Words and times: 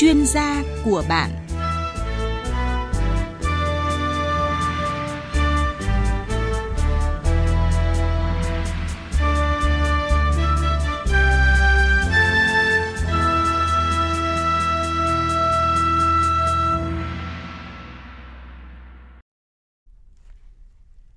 chuyên 0.00 0.26
gia 0.26 0.62
của 0.84 1.04
bạn. 1.08 1.30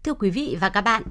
Thưa 0.04 0.14
quý 0.14 0.30
vị 0.30 0.58
và 0.62 0.70
các 0.70 0.82
bạn, 0.82 1.04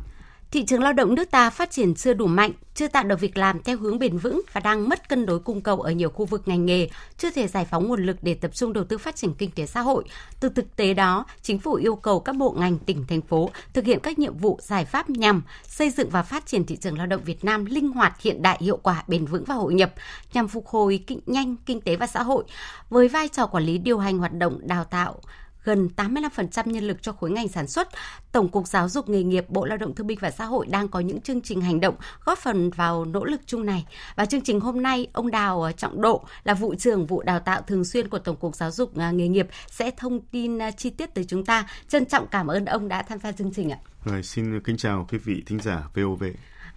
thị 0.53 0.65
trường 0.65 0.83
lao 0.83 0.93
động 0.93 1.15
nước 1.15 1.31
ta 1.31 1.51
phát 1.51 1.71
triển 1.71 1.95
chưa 1.95 2.15
đủ 2.15 2.27
mạnh, 2.27 2.53
chưa 2.75 2.89
tạo 2.89 3.05
được 3.05 3.21
việc 3.21 3.37
làm 3.37 3.63
theo 3.63 3.77
hướng 3.77 3.99
bền 3.99 4.19
vững 4.19 4.43
và 4.53 4.61
đang 4.61 4.89
mất 4.89 5.09
cân 5.09 5.27
đối 5.27 5.39
cung 5.39 5.61
cầu 5.61 5.81
ở 5.81 5.91
nhiều 5.91 6.11
khu 6.11 6.25
vực 6.25 6.49
ngành 6.49 6.67
nghề, 6.67 6.89
chưa 7.19 7.31
thể 7.31 7.49
giải 7.49 7.65
phóng 7.65 7.89
nguồn 7.89 8.07
lực 8.07 8.17
để 8.23 8.35
tập 8.35 8.51
trung 8.55 8.73
đầu 8.73 8.85
tư 8.85 8.99
phát 8.99 9.17
triển 9.17 9.35
kinh 9.35 9.51
tế 9.51 9.67
xã 9.67 9.81
hội. 9.81 10.05
Từ 10.41 10.49
thực 10.49 10.77
tế 10.77 10.95
đó, 10.95 11.27
chính 11.43 11.59
phủ 11.59 11.75
yêu 11.75 11.97
cầu 11.97 12.21
các 12.21 12.37
bộ 12.37 12.55
ngành 12.59 12.79
tỉnh 12.79 13.05
thành 13.09 13.21
phố 13.21 13.51
thực 13.73 13.85
hiện 13.85 13.99
các 14.03 14.19
nhiệm 14.19 14.37
vụ 14.39 14.59
giải 14.63 14.85
pháp 14.85 15.11
nhằm 15.11 15.43
xây 15.67 15.91
dựng 15.91 16.11
và 16.11 16.23
phát 16.23 16.47
triển 16.47 16.67
thị 16.67 16.77
trường 16.77 16.99
lao 16.99 17.07
động 17.07 17.25
Việt 17.25 17.45
Nam 17.45 17.65
linh 17.65 17.93
hoạt, 17.93 18.21
hiện 18.21 18.43
đại, 18.43 18.59
hiệu 18.61 18.79
quả, 18.83 19.05
bền 19.09 19.27
vững 19.27 19.45
và 19.45 19.55
hội 19.55 19.75
nhập 19.75 19.95
nhằm 20.35 20.49
phục 20.49 20.67
hồi 20.67 21.05
kinh, 21.07 21.21
nhanh 21.27 21.57
kinh 21.67 21.81
tế 21.81 21.97
và 21.97 22.07
xã 22.07 22.23
hội. 22.23 22.45
Với 22.91 23.09
vai 23.09 23.29
trò 23.29 23.47
quản 23.47 23.65
lý 23.65 23.79
điều 23.79 23.99
hành 23.99 24.19
hoạt 24.19 24.33
động 24.33 24.59
đào 24.63 24.85
tạo, 24.85 25.21
gần 25.65 25.89
85% 25.97 26.71
nhân 26.71 26.85
lực 26.85 27.03
cho 27.03 27.13
khối 27.13 27.31
ngành 27.31 27.49
sản 27.49 27.67
xuất. 27.67 27.89
Tổng 28.33 28.49
cục 28.49 28.67
Giáo 28.69 28.89
dục 28.89 29.09
nghề 29.09 29.23
nghiệp 29.23 29.45
Bộ 29.49 29.65
Lao 29.65 29.79
động 29.79 29.95
Thương 29.95 30.07
binh 30.07 30.19
và 30.21 30.31
Xã 30.31 30.45
hội 30.45 30.67
đang 30.67 30.89
có 30.89 31.01
những 31.01 31.21
chương 31.21 31.41
trình 31.41 31.61
hành 31.61 31.81
động 31.81 31.95
góp 32.25 32.39
phần 32.39 32.71
vào 32.71 33.05
nỗ 33.05 33.25
lực 33.25 33.41
chung 33.47 33.67
này. 33.67 33.87
Và 34.17 34.27
chương 34.27 34.41
trình 34.41 34.61
hôm 34.61 34.83
nay, 34.83 35.07
ông 35.13 35.31
Đào 35.31 35.71
Trọng 35.77 36.01
Độ 36.01 36.25
là 36.45 36.55
vụ 36.55 36.75
trưởng 36.75 37.07
vụ 37.07 37.23
đào 37.23 37.41
tạo 37.41 37.63
thường 37.63 37.85
xuyên 37.85 38.09
của 38.09 38.19
Tổng 38.19 38.37
cục 38.37 38.57
Giáo 38.57 38.71
dục 38.71 38.97
à, 38.97 39.11
nghề 39.11 39.29
nghiệp 39.29 39.49
sẽ 39.71 39.91
thông 39.97 40.21
tin 40.21 40.59
à, 40.59 40.71
chi 40.71 40.91
tiết 40.91 41.15
tới 41.15 41.25
chúng 41.25 41.45
ta. 41.45 41.69
Trân 41.89 42.07
trọng 42.07 42.27
cảm 42.27 42.47
ơn 42.47 42.65
ông 42.65 42.89
đã 42.89 43.03
tham 43.03 43.19
gia 43.19 43.33
chương 43.33 43.53
trình 43.53 43.71
ạ. 43.71 43.79
Rồi, 44.05 44.23
xin 44.23 44.61
kính 44.61 44.77
chào 44.77 45.07
quý 45.11 45.19
vị 45.19 45.43
thính 45.47 45.61
giả 45.61 45.89
VOV. 45.95 46.25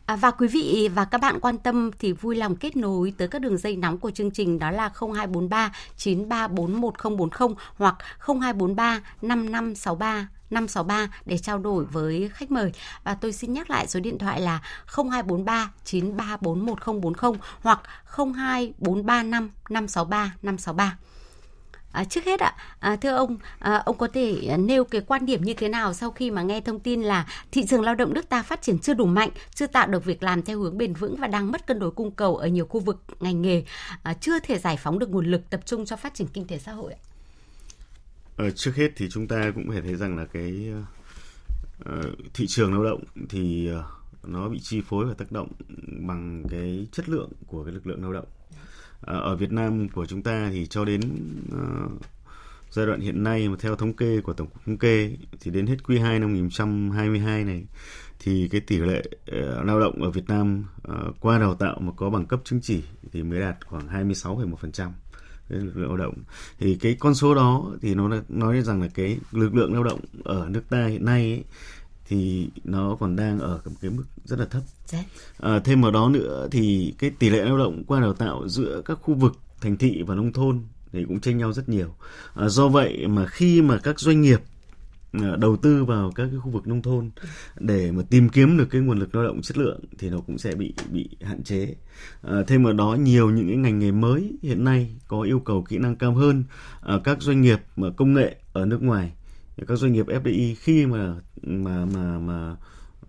À, 0.06 0.16
và 0.16 0.31
quý 0.31 0.48
vị 0.48 0.89
và 0.95 1.06
các 1.06 1.22
bạn 1.22 1.39
quan 1.39 1.58
tâm 1.58 1.92
thì 2.00 2.11
vui 2.11 2.36
lòng 2.36 2.56
kết 2.56 2.75
nối 2.75 3.14
tới 3.17 3.28
các 3.28 3.42
đường 3.42 3.58
dây 3.58 3.75
nóng 3.75 3.98
của 3.98 4.12
chương 4.12 4.31
trình 4.31 4.59
đó 4.59 4.72
là 4.72 4.92
0243 5.00 5.72
934140 5.97 7.56
hoặc 7.78 7.95
0243 8.20 9.02
5563 9.22 10.28
563 10.50 11.08
để 11.25 11.38
trao 11.38 11.59
đổi 11.59 11.86
với 11.86 12.30
khách 12.34 12.52
mời. 12.52 12.72
Và 13.03 13.16
tôi 13.16 13.34
xin 13.34 13.53
nhắc 13.53 13.70
lại 13.70 13.88
số 13.88 14.00
điện 14.00 14.17
thoại 14.17 14.42
là 14.42 14.62
0243 14.86 15.72
934140 15.84 17.40
hoặc 17.62 17.80
02435 18.16 19.52
563 19.69 20.34
563. 20.42 20.97
À, 21.95 22.03
trước 22.03 22.25
hết 22.25 22.39
ạ, 22.39 22.55
à, 22.79 22.95
thưa 22.95 23.15
ông, 23.15 23.38
à, 23.59 23.81
ông 23.85 23.97
có 23.97 24.07
thể 24.13 24.57
nêu 24.57 24.83
cái 24.83 25.01
quan 25.01 25.25
điểm 25.25 25.43
như 25.43 25.53
thế 25.53 25.69
nào 25.69 25.93
sau 25.93 26.11
khi 26.11 26.31
mà 26.31 26.41
nghe 26.41 26.61
thông 26.61 26.79
tin 26.79 27.01
là 27.01 27.27
thị 27.51 27.65
trường 27.65 27.81
lao 27.81 27.95
động 27.95 28.13
nước 28.13 28.29
ta 28.29 28.43
phát 28.43 28.61
triển 28.61 28.79
chưa 28.79 28.93
đủ 28.93 29.05
mạnh, 29.05 29.29
chưa 29.53 29.67
tạo 29.67 29.88
được 29.88 30.05
việc 30.05 30.23
làm 30.23 30.41
theo 30.41 30.59
hướng 30.59 30.77
bền 30.77 30.93
vững 30.93 31.16
và 31.16 31.27
đang 31.27 31.51
mất 31.51 31.67
cân 31.67 31.79
đối 31.79 31.91
cung 31.91 32.11
cầu 32.11 32.38
ở 32.38 32.47
nhiều 32.47 32.66
khu 32.66 32.79
vực 32.79 33.03
ngành 33.19 33.41
nghề, 33.41 33.63
à, 34.03 34.13
chưa 34.13 34.39
thể 34.39 34.57
giải 34.57 34.77
phóng 34.77 34.99
được 34.99 35.09
nguồn 35.09 35.25
lực 35.25 35.49
tập 35.49 35.59
trung 35.66 35.85
cho 35.85 35.95
phát 35.95 36.13
triển 36.13 36.27
kinh 36.27 36.47
tế 36.47 36.57
xã 36.57 36.71
hội 36.71 36.93
ạ? 36.93 36.99
Ờ, 38.38 38.51
trước 38.51 38.75
hết 38.75 38.91
thì 38.95 39.09
chúng 39.09 39.27
ta 39.27 39.51
cũng 39.55 39.66
phải 39.69 39.81
thấy 39.81 39.95
rằng 39.95 40.17
là 40.17 40.25
cái 40.25 40.71
uh, 41.81 41.95
thị 42.33 42.47
trường 42.47 42.73
lao 42.73 42.83
động 42.83 43.03
thì 43.29 43.69
uh, 43.79 43.85
nó 44.27 44.49
bị 44.49 44.59
chi 44.59 44.81
phối 44.89 45.05
và 45.05 45.13
tác 45.13 45.31
động 45.31 45.47
bằng 46.07 46.43
cái 46.49 46.88
chất 46.91 47.09
lượng 47.09 47.31
của 47.47 47.63
cái 47.63 47.73
lực 47.73 47.88
lượng 47.88 48.01
lao 48.01 48.13
động 48.13 48.25
Ờ, 49.06 49.20
ở 49.20 49.36
Việt 49.36 49.52
Nam 49.52 49.89
của 49.89 50.06
chúng 50.06 50.22
ta 50.22 50.50
thì 50.53 50.68
cho 50.68 50.85
đến 50.85 51.02
uh, 51.56 51.91
giai 52.72 52.85
đoạn 52.85 53.00
hiện 53.00 53.24
nay 53.24 53.50
mà 53.50 53.56
theo 53.59 53.75
thống 53.75 53.94
kê 53.94 54.22
của 54.22 54.34
tổng 54.34 54.47
cục 54.47 54.66
thống 54.66 54.78
kê 54.78 55.12
thì 55.40 55.52
đến 55.52 55.68
hết 55.68 55.84
quý 55.88 56.00
2 56.00 56.19
năm 56.19 56.29
2022 56.29 57.44
này 57.44 57.66
thì 58.19 58.47
cái 58.52 58.62
tỷ 58.62 58.78
lệ 58.78 59.03
uh, 59.07 59.66
lao 59.66 59.79
động 59.79 60.03
ở 60.03 60.12
Việt 60.12 60.28
Nam 60.28 60.66
uh, 60.91 61.16
qua 61.19 61.40
đào 61.40 61.56
tạo 61.56 61.79
mà 61.79 61.91
có 61.97 62.09
bằng 62.09 62.25
cấp 62.25 62.40
chứng 62.44 62.62
chỉ 62.62 62.84
thì 63.12 63.24
mới 63.24 63.40
đạt 63.40 63.56
khoảng 63.66 63.88
26,1% 63.88 64.90
lực 65.50 65.78
lượng 65.78 65.88
lao 65.88 65.97
động. 65.97 66.13
Thì 66.59 66.75
cái 66.75 66.96
con 67.00 67.16
số 67.16 67.35
đó 67.35 67.72
thì 67.81 67.96
nó 67.96 68.09
nói 68.29 68.62
rằng 68.62 68.81
là 68.81 68.88
cái 68.94 69.18
lực 69.31 69.56
lượng 69.56 69.74
lao 69.74 69.84
động 69.84 70.00
ở 70.24 70.47
nước 70.50 70.63
ta 70.69 70.85
hiện 70.85 71.06
nay 71.06 71.22
ấy, 71.22 71.44
thì 72.07 72.49
nó 72.63 72.97
còn 72.99 73.16
đang 73.16 73.39
ở 73.39 73.61
một 73.66 73.71
cái 73.81 73.91
mức 73.91 74.03
rất 74.25 74.39
là 74.39 74.45
thấp. 74.45 74.61
Dạ. 74.85 75.03
À, 75.39 75.59
thêm 75.59 75.81
vào 75.81 75.91
đó 75.91 76.09
nữa 76.09 76.47
thì 76.51 76.93
cái 76.97 77.09
tỷ 77.09 77.29
lệ 77.29 77.45
lao 77.45 77.57
động 77.57 77.83
qua 77.88 78.01
đào 78.01 78.13
tạo 78.13 78.47
giữa 78.47 78.81
các 78.85 78.99
khu 79.01 79.13
vực 79.13 79.39
thành 79.61 79.77
thị 79.77 80.03
và 80.07 80.16
nông 80.16 80.33
thôn 80.33 80.61
thì 80.91 81.05
cũng 81.07 81.19
chênh 81.19 81.38
nhau 81.38 81.53
rất 81.53 81.69
nhiều. 81.69 81.95
À, 82.35 82.49
do 82.49 82.67
vậy 82.67 83.07
mà 83.07 83.27
khi 83.27 83.61
mà 83.61 83.79
các 83.83 83.99
doanh 83.99 84.21
nghiệp 84.21 84.39
à, 85.11 85.35
đầu 85.39 85.57
tư 85.57 85.85
vào 85.85 86.11
các 86.16 86.27
cái 86.31 86.39
khu 86.39 86.51
vực 86.51 86.67
nông 86.67 86.81
thôn 86.81 87.09
để 87.59 87.91
mà 87.91 88.03
tìm 88.09 88.29
kiếm 88.29 88.57
được 88.57 88.67
cái 88.69 88.81
nguồn 88.81 88.99
lực 88.99 89.16
lao 89.16 89.23
động 89.23 89.41
chất 89.41 89.57
lượng 89.57 89.79
thì 89.97 90.09
nó 90.09 90.17
cũng 90.27 90.37
sẽ 90.37 90.55
bị 90.55 90.73
bị 90.91 91.09
hạn 91.22 91.43
chế. 91.43 91.75
À, 92.22 92.43
thêm 92.47 92.63
vào 92.63 92.73
đó 92.73 92.97
nhiều 92.99 93.29
những 93.29 93.47
cái 93.47 93.57
ngành 93.57 93.79
nghề 93.79 93.91
mới 93.91 94.33
hiện 94.41 94.63
nay 94.63 94.95
có 95.07 95.22
yêu 95.22 95.39
cầu 95.39 95.66
kỹ 95.69 95.77
năng 95.77 95.95
cao 95.95 96.13
hơn. 96.13 96.43
À, 96.81 96.99
các 97.03 97.22
doanh 97.22 97.41
nghiệp 97.41 97.59
mà 97.75 97.87
công 97.97 98.13
nghệ 98.13 98.35
ở 98.53 98.66
nước 98.66 98.81
ngoài 98.81 99.11
các 99.67 99.75
doanh 99.75 99.93
nghiệp 99.93 100.05
FDI 100.07 100.55
khi 100.59 100.85
mà 100.85 101.16
mà 101.43 101.85
mà 101.85 102.19
mà 102.19 102.55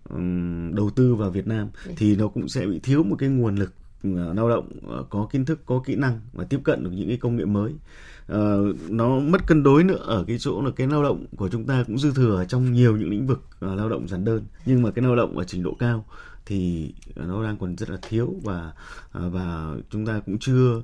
um, 0.09 0.75
đầu 0.75 0.89
tư 0.89 1.15
vào 1.15 1.29
Việt 1.29 1.47
Nam 1.47 1.67
thì 1.97 2.15
nó 2.15 2.27
cũng 2.27 2.47
sẽ 2.47 2.65
bị 2.65 2.79
thiếu 2.79 3.03
một 3.03 3.15
cái 3.19 3.29
nguồn 3.29 3.55
lực 3.55 3.73
uh, 4.07 4.35
lao 4.35 4.49
động 4.49 4.69
uh, 4.99 5.09
có 5.09 5.27
kiến 5.31 5.45
thức 5.45 5.59
có 5.65 5.81
kỹ 5.85 5.95
năng 5.95 6.19
và 6.33 6.43
tiếp 6.43 6.59
cận 6.63 6.83
được 6.83 6.91
những 6.93 7.07
cái 7.07 7.17
công 7.17 7.35
nghệ 7.35 7.45
mới. 7.45 7.73
Uh, 8.33 8.89
nó 8.89 9.19
mất 9.19 9.47
cân 9.47 9.63
đối 9.63 9.83
nữa 9.83 10.03
ở 10.05 10.23
cái 10.27 10.37
chỗ 10.39 10.61
là 10.61 10.71
cái 10.75 10.87
lao 10.87 11.03
động 11.03 11.25
của 11.35 11.49
chúng 11.49 11.65
ta 11.65 11.83
cũng 11.87 11.97
dư 11.97 12.13
thừa 12.13 12.45
trong 12.47 12.73
nhiều 12.73 12.97
những 12.97 13.09
lĩnh 13.09 13.27
vực 13.27 13.41
lao 13.59 13.89
động 13.89 14.07
giản 14.07 14.25
đơn. 14.25 14.43
Nhưng 14.65 14.81
mà 14.81 14.91
cái 14.91 15.05
lao 15.05 15.15
động 15.15 15.37
ở 15.37 15.43
trình 15.43 15.63
độ 15.63 15.75
cao 15.79 16.05
thì 16.45 16.93
nó 17.15 17.43
đang 17.43 17.57
còn 17.57 17.75
rất 17.75 17.89
là 17.89 17.97
thiếu 18.01 18.35
và 18.43 18.71
và 19.11 19.75
chúng 19.89 20.05
ta 20.05 20.21
cũng 20.25 20.37
chưa 20.39 20.81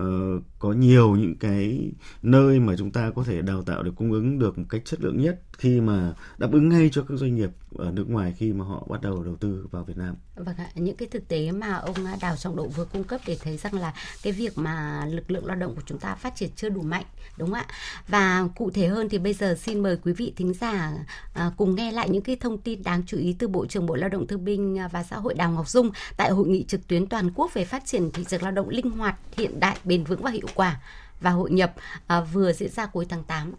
uh, 0.00 0.42
có 0.58 0.72
nhiều 0.72 1.16
những 1.16 1.34
cái 1.38 1.92
nơi 2.22 2.60
mà 2.60 2.76
chúng 2.78 2.90
ta 2.90 3.10
có 3.16 3.24
thể 3.24 3.42
đào 3.42 3.62
tạo 3.62 3.82
được 3.82 3.92
cung 3.96 4.12
ứng 4.12 4.38
được 4.38 4.58
một 4.58 4.64
cách 4.68 4.82
chất 4.84 5.00
lượng 5.00 5.22
nhất 5.22 5.40
khi 5.58 5.80
mà 5.80 6.14
đáp 6.38 6.52
ứng 6.52 6.68
ngay 6.68 6.88
cho 6.92 7.04
các 7.08 7.14
doanh 7.18 7.34
nghiệp 7.34 7.50
ở 7.74 7.90
nước 7.90 8.10
ngoài 8.10 8.34
khi 8.36 8.52
mà 8.52 8.64
họ 8.64 8.86
bắt 8.90 9.00
đầu 9.02 9.22
đầu 9.22 9.36
tư 9.36 9.66
vào 9.70 9.84
Việt 9.84 9.96
Nam. 9.96 10.14
Vâng 10.36 10.56
ạ, 10.56 10.70
những 10.74 10.96
cái 10.96 11.08
thực 11.08 11.28
tế 11.28 11.52
mà 11.52 11.74
ông 11.76 11.96
Đào 12.20 12.36
Trọng 12.36 12.56
Độ 12.56 12.66
vừa 12.66 12.84
cung 12.84 13.04
cấp 13.04 13.20
để 13.26 13.36
thấy 13.42 13.56
rằng 13.56 13.74
là 13.74 13.94
cái 14.22 14.32
việc 14.32 14.58
mà 14.58 15.06
lực 15.10 15.30
lượng 15.30 15.46
lao 15.46 15.56
động 15.56 15.74
của 15.74 15.82
chúng 15.86 15.98
ta 15.98 16.14
phát 16.14 16.36
triển 16.36 16.50
chưa 16.56 16.68
đủ 16.68 16.82
mạnh, 16.82 17.04
đúng 17.38 17.50
không 17.50 17.58
ạ? 17.58 17.66
Và 18.08 18.48
cụ 18.56 18.70
thể 18.70 18.86
hơn 18.86 19.08
thì 19.08 19.18
bây 19.18 19.32
giờ 19.32 19.56
xin 19.62 19.82
mời 19.82 19.96
quý 19.96 20.12
vị 20.12 20.32
thính 20.36 20.54
giả 20.54 20.92
à, 21.34 21.50
cùng 21.56 21.74
nghe 21.74 21.92
lại 21.92 22.08
những 22.08 22.22
cái 22.22 22.36
thông 22.36 22.58
tin 22.58 22.82
đáng 22.82 23.02
chú 23.06 23.18
ý 23.18 23.36
từ 23.38 23.48
Bộ 23.48 23.66
trưởng 23.66 23.86
Bộ 23.86 23.94
Lao 23.94 24.08
động 24.08 24.26
Thương 24.26 24.44
binh 24.44 24.78
và 24.92 25.02
Xã 25.02 25.16
hội 25.16 25.34
Đào 25.34 25.52
Ngọc 25.52 25.68
Dung 25.68 25.90
tại 26.16 26.30
hội 26.30 26.48
nghị 26.48 26.64
trực 26.64 26.88
tuyến 26.88 27.06
toàn 27.06 27.30
quốc 27.34 27.54
về 27.54 27.64
phát 27.64 27.86
triển 27.86 28.10
thị 28.12 28.24
trường 28.28 28.42
lao 28.42 28.52
động 28.52 28.68
linh 28.68 28.90
hoạt, 28.90 29.18
hiện 29.36 29.60
đại, 29.60 29.76
bền 29.86 30.04
vững 30.04 30.22
và 30.22 30.30
hiệu 30.30 30.46
quả 30.54 30.80
và 31.20 31.30
hội 31.30 31.50
nhập 31.50 31.72
à, 32.06 32.20
vừa 32.20 32.52
diễn 32.52 32.68
ra 32.68 32.86
cuối 32.86 33.06
tháng 33.08 33.24
8. 33.24 33.54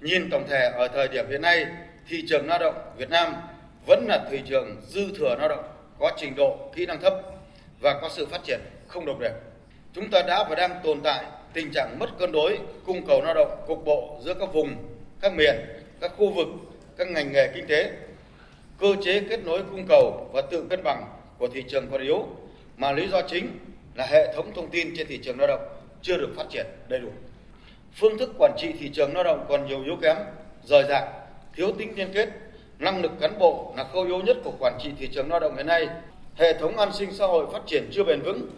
Nhìn 0.00 0.30
tổng 0.30 0.46
thể 0.48 0.70
ở 0.74 0.88
thời 0.88 1.08
điểm 1.08 1.24
hiện 1.30 1.42
nay, 1.42 1.66
thị 2.08 2.24
trường 2.28 2.46
lao 2.46 2.58
động 2.58 2.74
Việt 2.96 3.10
Nam 3.10 3.34
vẫn 3.86 4.06
là 4.08 4.28
thị 4.30 4.42
trường 4.46 4.82
dư 4.88 5.12
thừa 5.18 5.34
lao 5.38 5.48
động, 5.48 5.64
có 5.98 6.12
trình 6.16 6.34
độ 6.36 6.70
kỹ 6.74 6.86
năng 6.86 7.00
thấp 7.00 7.14
và 7.80 7.98
có 8.02 8.10
sự 8.16 8.26
phát 8.26 8.40
triển 8.44 8.60
không 8.88 9.06
đồng 9.06 9.20
đều. 9.20 9.32
Chúng 9.92 10.10
ta 10.10 10.22
đã 10.22 10.44
và 10.48 10.54
đang 10.54 10.80
tồn 10.84 11.00
tại 11.00 11.24
tình 11.52 11.70
trạng 11.74 11.98
mất 11.98 12.18
cân 12.18 12.32
đối 12.32 12.58
cung 12.86 13.06
cầu 13.06 13.22
lao 13.24 13.34
động 13.34 13.64
cục 13.66 13.84
bộ 13.84 14.20
giữa 14.24 14.34
các 14.34 14.48
vùng, 14.52 14.76
các 15.20 15.32
miền, 15.34 15.56
các 16.00 16.12
khu 16.16 16.32
vực, 16.32 16.46
các 16.96 17.08
ngành 17.08 17.32
nghề 17.32 17.52
kinh 17.54 17.66
tế. 17.66 17.92
Cơ 18.80 18.86
chế 19.04 19.20
kết 19.20 19.44
nối 19.44 19.62
cung 19.70 19.86
cầu 19.88 20.30
và 20.32 20.42
tự 20.50 20.66
cân 20.70 20.82
bằng 20.84 21.04
của 21.38 21.48
thị 21.48 21.64
trường 21.68 21.90
còn 21.90 22.00
yếu 22.00 22.26
mà 22.76 22.92
lý 22.92 23.08
do 23.08 23.22
chính 23.28 23.58
là 23.96 24.06
hệ 24.06 24.32
thống 24.34 24.52
thông 24.54 24.70
tin 24.70 24.94
trên 24.96 25.06
thị 25.06 25.18
trường 25.22 25.38
lao 25.38 25.46
động 25.46 25.60
chưa 26.02 26.16
được 26.16 26.28
phát 26.36 26.44
triển 26.50 26.66
đầy 26.88 27.00
đủ. 27.00 27.08
Phương 27.94 28.18
thức 28.18 28.30
quản 28.38 28.52
trị 28.58 28.72
thị 28.78 28.90
trường 28.94 29.14
lao 29.14 29.24
động 29.24 29.46
còn 29.48 29.66
nhiều 29.66 29.82
yếu 29.84 29.96
kém, 30.02 30.16
rời 30.64 30.84
rạc, 30.88 31.04
thiếu 31.54 31.72
tính 31.78 31.92
liên 31.96 32.12
kết, 32.14 32.28
năng 32.78 33.02
lực 33.02 33.12
cán 33.20 33.38
bộ 33.38 33.74
là 33.76 33.84
khâu 33.92 34.02
yếu 34.04 34.20
nhất 34.20 34.36
của 34.44 34.52
quản 34.60 34.78
trị 34.82 34.90
thị 34.98 35.08
trường 35.14 35.30
lao 35.30 35.40
động 35.40 35.56
hiện 35.56 35.66
nay. 35.66 35.88
Hệ 36.34 36.52
thống 36.52 36.76
an 36.76 36.92
sinh 36.92 37.12
xã 37.12 37.26
hội 37.26 37.46
phát 37.52 37.62
triển 37.66 37.88
chưa 37.92 38.04
bền 38.04 38.20
vững, 38.20 38.48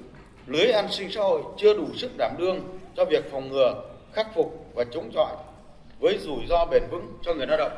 lưới 0.47 0.67
an 0.67 0.87
sinh 0.91 1.11
xã 1.11 1.21
hội 1.21 1.43
chưa 1.59 1.75
đủ 1.75 1.87
sức 1.97 2.11
đảm 2.19 2.35
đương 2.39 2.79
cho 2.97 3.05
việc 3.05 3.31
phòng 3.31 3.49
ngừa, 3.49 3.75
khắc 4.13 4.35
phục 4.35 4.67
và 4.75 4.85
chống 4.91 5.11
chọi 5.15 5.37
với 6.01 6.19
rủi 6.19 6.47
ro 6.49 6.67
bền 6.71 6.83
vững 6.91 7.19
cho 7.23 7.35
người 7.35 7.47
lao 7.47 7.57
động 7.59 7.73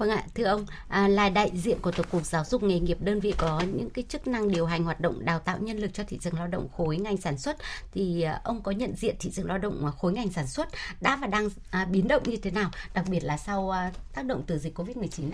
Vâng 0.00 0.10
ạ, 0.10 0.24
thưa 0.34 0.44
ông, 0.44 0.66
à, 0.88 1.08
là 1.08 1.28
đại 1.28 1.50
diện 1.54 1.78
của 1.82 1.90
Tổng 1.90 2.06
cục 2.10 2.26
Giáo 2.26 2.44
dục 2.44 2.62
nghề 2.62 2.80
nghiệp 2.80 2.98
đơn 3.00 3.20
vị 3.20 3.34
có 3.38 3.62
những 3.74 3.90
cái 3.90 4.04
chức 4.08 4.26
năng 4.26 4.48
điều 4.48 4.66
hành 4.66 4.84
hoạt 4.84 5.00
động 5.00 5.24
đào 5.24 5.38
tạo 5.38 5.58
nhân 5.58 5.78
lực 5.78 5.94
cho 5.94 6.04
thị 6.08 6.18
trường 6.20 6.34
lao 6.34 6.46
động 6.46 6.68
khối 6.76 6.96
ngành 6.96 7.16
sản 7.16 7.38
xuất. 7.38 7.56
Thì 7.92 8.22
à, 8.22 8.40
ông 8.44 8.62
có 8.62 8.72
nhận 8.72 8.94
diện 8.96 9.16
thị 9.18 9.30
trường 9.30 9.46
lao 9.46 9.58
động 9.58 9.90
khối 9.98 10.12
ngành 10.12 10.32
sản 10.32 10.46
xuất 10.46 10.68
đã 11.00 11.16
và 11.16 11.26
đang 11.26 11.48
à, 11.70 11.84
biến 11.84 12.08
động 12.08 12.22
như 12.26 12.36
thế 12.36 12.50
nào, 12.50 12.70
đặc 12.94 13.04
biệt 13.10 13.20
là 13.20 13.36
sau 13.36 13.70
à, 13.70 13.92
tác 14.14 14.24
động 14.26 14.42
từ 14.46 14.58
dịch 14.58 14.78
Covid-19 14.78 15.30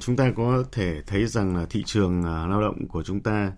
Chúng 0.00 0.16
ta 0.16 0.32
có 0.36 0.64
thể 0.72 1.02
thấy 1.06 1.26
rằng 1.26 1.56
là 1.56 1.66
thị 1.70 1.82
trường 1.86 2.22
à, 2.24 2.46
lao 2.46 2.60
động 2.60 2.86
của 2.88 3.02
chúng 3.02 3.20
ta 3.20 3.52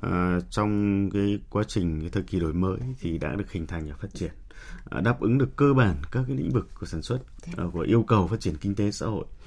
à, 0.00 0.38
trong 0.50 1.10
cái 1.10 1.38
quá 1.50 1.64
trình 1.68 2.00
cái 2.00 2.10
thời 2.10 2.22
kỳ 2.22 2.40
đổi 2.40 2.52
mới 2.52 2.78
thì 3.00 3.18
đã 3.18 3.34
được 3.34 3.52
hình 3.52 3.66
thành 3.66 3.88
và 3.88 3.96
phát 4.00 4.14
triển 4.14 4.32
à, 4.90 5.00
đáp 5.00 5.20
ứng 5.20 5.38
được 5.38 5.56
cơ 5.56 5.72
bản 5.76 5.96
các 6.10 6.24
cái 6.26 6.36
lĩnh 6.36 6.50
vực 6.50 6.68
của 6.80 6.86
sản 6.86 7.02
xuất 7.02 7.18
à, 7.56 7.64
của 7.72 7.80
yêu 7.80 8.02
cầu 8.02 8.26
phát 8.26 8.40
triển 8.40 8.56
kinh 8.56 8.74
tế 8.74 8.90
xã 8.90 9.06
hội. 9.06 9.24
À, 9.24 9.39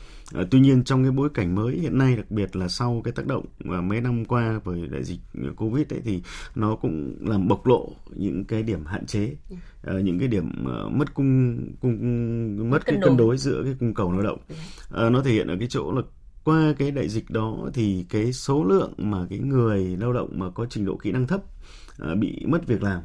tuy 0.52 0.60
nhiên 0.60 0.84
trong 0.84 1.04
cái 1.04 1.12
bối 1.12 1.30
cảnh 1.34 1.56
mới 1.56 1.76
hiện 1.76 1.98
nay 1.98 2.16
đặc 2.16 2.32
biệt 2.32 2.56
là 2.56 2.68
sau 2.68 3.02
cái 3.04 3.12
tác 3.12 3.28
động 3.28 3.46
và 3.60 3.82
mấy 3.82 4.02
năm 4.02 4.26
qua 4.26 4.60
với 4.64 4.88
đại 4.88 5.04
dịch 5.04 5.20
covid 5.58 5.86
ấy 5.90 6.02
thì 6.06 6.22
nó 6.56 6.76
cũng 6.76 7.16
làm 7.20 7.48
bộc 7.48 7.68
lộ 7.68 7.96
những 8.16 8.46
cái 8.46 8.64
điểm 8.64 8.86
hạn 8.86 9.06
chế 9.06 9.36
uh, 9.90 10.04
những 10.04 10.20
cái 10.20 10.28
điểm 10.28 10.66
uh, 10.66 10.92
mất 10.92 11.14
cung 11.14 11.60
cung 11.82 12.70
mất 12.70 12.86
cái 12.86 12.98
cân 13.02 13.18
đối. 13.18 13.38
giữa 13.38 13.62
cái 13.64 13.76
cung 13.80 13.94
cầu 13.94 14.12
lao 14.12 14.22
động. 14.22 14.40
Uh, 15.06 15.12
nó 15.12 15.22
thể 15.22 15.32
hiện 15.32 15.48
ở 15.48 15.56
cái 15.60 15.68
chỗ 15.72 15.92
là 15.92 16.02
qua 16.44 16.74
cái 16.78 16.92
đại 16.92 17.10
dịch 17.10 17.30
đó 17.30 17.70
thì 17.74 18.06
cái 18.10 18.34
số 18.34 18.64
lượng 18.64 18.94
mà 18.98 19.18
cái 19.30 19.40
người 19.40 19.98
lao 20.00 20.14
động 20.14 20.30
mà 20.34 20.50
có 20.50 20.66
trình 20.70 20.86
độ 20.86 20.98
kỹ 20.98 21.12
năng 21.12 21.28
thấp 21.28 21.42
bị 22.20 22.46
mất 22.48 22.68
việc 22.68 22.84
làm. 22.84 23.02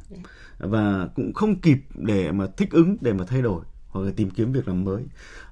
Và 0.58 1.08
cũng 1.14 1.32
không 1.32 1.60
kịp 1.60 1.78
để 1.94 2.32
mà 2.32 2.46
thích 2.56 2.70
ứng 2.70 2.96
để 3.00 3.12
mà 3.12 3.24
thay 3.24 3.42
đổi 3.42 3.64
hoặc 3.88 4.00
là 4.00 4.12
tìm 4.16 4.30
kiếm 4.30 4.52
việc 4.52 4.68
làm 4.68 4.84
mới. 4.84 5.02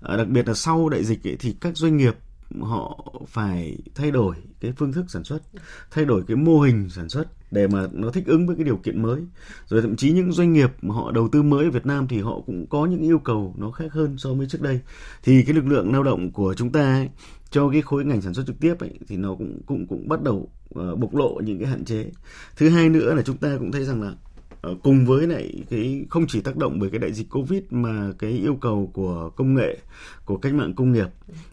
À, 0.01 0.17
đặc 0.17 0.29
biệt 0.29 0.49
là 0.49 0.55
sau 0.55 0.89
đại 0.89 1.05
dịch 1.05 1.27
ấy, 1.27 1.37
thì 1.41 1.57
các 1.61 1.77
doanh 1.77 1.97
nghiệp 1.97 2.15
họ 2.61 3.13
phải 3.27 3.79
thay 3.95 4.11
đổi 4.11 4.35
cái 4.61 4.73
phương 4.73 4.93
thức 4.93 5.05
sản 5.09 5.25
xuất 5.25 5.43
thay 5.91 6.05
đổi 6.05 6.23
cái 6.29 6.37
mô 6.37 6.61
hình 6.61 6.89
sản 6.91 7.09
xuất 7.09 7.25
để 7.51 7.69
mà 7.69 7.87
nó 7.93 8.11
thích 8.11 8.27
ứng 8.27 8.47
với 8.47 8.57
cái 8.57 8.65
điều 8.65 8.77
kiện 8.77 9.03
mới. 9.03 9.21
Rồi 9.67 9.83
thậm 9.83 9.97
chí 9.97 10.13
những 10.13 10.33
doanh 10.33 10.53
nghiệp 10.53 10.71
mà 10.83 10.95
họ 10.95 11.11
đầu 11.11 11.29
tư 11.33 11.43
mới 11.43 11.65
ở 11.65 11.71
Việt 11.71 11.87
Nam 11.87 12.09
thì 12.09 12.21
họ 12.21 12.41
cũng 12.47 12.67
có 12.67 12.87
những 12.87 13.03
yêu 13.03 13.19
cầu 13.19 13.55
nó 13.59 13.71
khác 13.71 13.93
hơn 13.93 14.19
so 14.19 14.35
với 14.35 14.47
trước 14.47 14.63
đây. 14.63 14.81
Thì 15.23 15.43
cái 15.43 15.55
lực 15.55 15.67
lượng 15.67 15.93
lao 15.93 16.03
động 16.03 16.33
của 16.33 16.55
chúng 16.55 16.73
ta 16.73 16.95
ấy, 16.95 17.09
cho 17.51 17.69
cái 17.71 17.83
khối 17.83 18.05
ngành 18.05 18.23
sản 18.23 18.35
xuất 18.35 18.47
trực 18.47 18.61
tiếp 18.61 18.75
ấy, 18.79 18.99
thì 19.09 19.17
nó 19.17 19.35
cũng 19.35 19.61
cũng 19.67 19.87
cũng 19.87 20.09
bắt 20.09 20.23
đầu 20.23 20.51
uh, 20.79 20.99
bộc 20.99 21.15
lộ 21.15 21.41
những 21.45 21.59
cái 21.59 21.69
hạn 21.69 21.85
chế. 21.85 22.11
Thứ 22.57 22.69
hai 22.69 22.89
nữa 22.89 23.15
là 23.15 23.23
chúng 23.23 23.37
ta 23.37 23.57
cũng 23.59 23.73
thấy 23.73 23.85
rằng 23.85 24.03
là 24.03 24.13
Ờ, 24.61 24.75
cùng 24.83 25.07
với 25.07 25.27
lại 25.27 25.65
cái 25.71 26.07
không 26.11 26.27
chỉ 26.29 26.41
tác 26.41 26.57
động 26.57 26.79
bởi 26.79 26.91
cái 26.91 26.99
đại 26.99 27.13
dịch 27.13 27.31
covid 27.31 27.63
mà 27.71 28.13
cái 28.19 28.31
yêu 28.31 28.55
cầu 28.61 28.91
của 28.95 29.31
công 29.37 29.55
nghệ 29.55 29.79
của 30.25 30.37
cách 30.37 30.55
mạng 30.55 30.75
công 30.75 30.93
nghiệp 30.93 31.09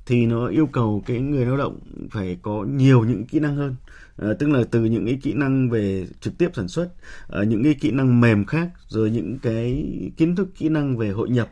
thì 0.05 0.25
nó 0.25 0.47
yêu 0.47 0.65
cầu 0.65 1.03
cái 1.05 1.19
người 1.19 1.45
lao 1.45 1.57
động 1.57 1.79
phải 2.11 2.37
có 2.41 2.65
nhiều 2.69 3.03
những 3.03 3.25
kỹ 3.25 3.39
năng 3.39 3.55
hơn. 3.55 3.75
À, 4.17 4.27
tức 4.39 4.49
là 4.49 4.63
từ 4.71 4.85
những 4.85 5.05
cái 5.05 5.19
kỹ 5.23 5.33
năng 5.33 5.69
về 5.69 6.07
trực 6.21 6.37
tiếp 6.37 6.49
sản 6.53 6.67
xuất 6.67 6.89
à, 7.29 7.43
những 7.43 7.63
cái 7.63 7.73
kỹ 7.73 7.91
năng 7.91 8.21
mềm 8.21 8.45
khác 8.45 8.69
rồi 8.87 9.11
những 9.11 9.39
cái 9.39 9.85
kiến 10.17 10.35
thức 10.35 10.47
kỹ 10.57 10.69
năng 10.69 10.97
về 10.97 11.09
hội 11.09 11.29
nhập 11.29 11.49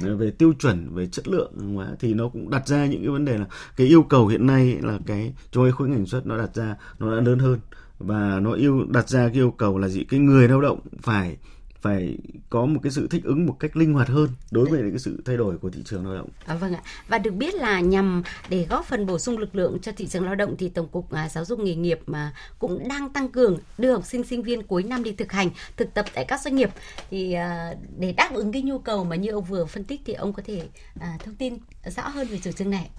về 0.00 0.30
tiêu 0.30 0.52
chuẩn 0.58 0.94
về 0.94 1.06
chất 1.06 1.28
lượng 1.28 1.52
hàng 1.58 1.74
hóa 1.74 1.88
thì 2.00 2.14
nó 2.14 2.28
cũng 2.28 2.50
đặt 2.50 2.68
ra 2.68 2.86
những 2.86 3.00
cái 3.00 3.10
vấn 3.10 3.24
đề 3.24 3.38
là 3.38 3.46
cái 3.76 3.86
yêu 3.86 4.02
cầu 4.02 4.26
hiện 4.26 4.46
nay 4.46 4.78
là 4.82 4.98
cái 5.06 5.34
cho 5.50 5.62
cái 5.62 5.72
khối 5.72 5.88
ngành 5.88 6.06
xuất 6.06 6.26
nó 6.26 6.38
đặt 6.38 6.54
ra 6.54 6.76
nó 6.98 7.16
đã 7.16 7.22
lớn 7.22 7.38
hơn 7.38 7.58
và 8.06 8.40
nó 8.40 8.52
yêu 8.52 8.84
đặt 8.88 9.08
ra 9.08 9.28
cái 9.28 9.36
yêu 9.36 9.50
cầu 9.50 9.78
là 9.78 9.88
gì 9.88 10.04
cái 10.04 10.20
người 10.20 10.48
lao 10.48 10.60
động 10.60 10.80
phải 11.02 11.36
phải 11.84 12.18
có 12.50 12.66
một 12.66 12.80
cái 12.82 12.92
sự 12.92 13.08
thích 13.10 13.24
ứng 13.24 13.46
một 13.46 13.56
cách 13.60 13.76
linh 13.76 13.92
hoạt 13.92 14.08
hơn 14.08 14.30
đối 14.50 14.68
với 14.68 14.80
cái 14.90 14.98
sự 14.98 15.22
thay 15.24 15.36
đổi 15.36 15.58
của 15.58 15.70
thị 15.70 15.82
trường 15.84 16.06
lao 16.06 16.14
động. 16.14 16.28
À, 16.46 16.54
vâng 16.54 16.74
ạ. 16.74 16.82
Và 17.08 17.18
được 17.18 17.34
biết 17.34 17.54
là 17.54 17.80
nhằm 17.80 18.22
để 18.48 18.66
góp 18.70 18.84
phần 18.84 19.06
bổ 19.06 19.18
sung 19.18 19.38
lực 19.38 19.54
lượng 19.54 19.78
cho 19.82 19.92
thị 19.96 20.06
trường 20.06 20.24
lao 20.24 20.34
động 20.34 20.54
thì 20.58 20.68
Tổng 20.68 20.88
cục 20.88 21.10
à, 21.10 21.28
Giáo 21.28 21.44
dục 21.44 21.58
nghề 21.58 21.74
nghiệp 21.74 22.00
mà 22.06 22.32
cũng 22.58 22.88
đang 22.88 23.08
tăng 23.08 23.28
cường 23.28 23.58
đưa 23.78 23.92
học 23.92 24.04
sinh 24.04 24.24
sinh 24.24 24.42
viên 24.42 24.62
cuối 24.62 24.82
năm 24.82 25.02
đi 25.02 25.12
thực 25.12 25.32
hành, 25.32 25.50
thực 25.76 25.94
tập 25.94 26.04
tại 26.14 26.24
các 26.24 26.40
doanh 26.40 26.56
nghiệp 26.56 26.70
thì 27.10 27.32
à, 27.32 27.74
để 27.98 28.12
đáp 28.12 28.30
ứng 28.34 28.52
cái 28.52 28.62
nhu 28.62 28.78
cầu 28.78 29.04
mà 29.04 29.16
như 29.16 29.30
ông 29.30 29.44
vừa 29.44 29.64
phân 29.64 29.84
tích 29.84 30.00
thì 30.04 30.12
ông 30.12 30.32
có 30.32 30.42
thể 30.46 30.68
à, 31.00 31.18
thông 31.24 31.34
tin 31.34 31.54
rõ 31.96 32.08
hơn 32.08 32.26
về 32.30 32.38
chủ 32.42 32.52
trương 32.52 32.70
này. 32.70 32.90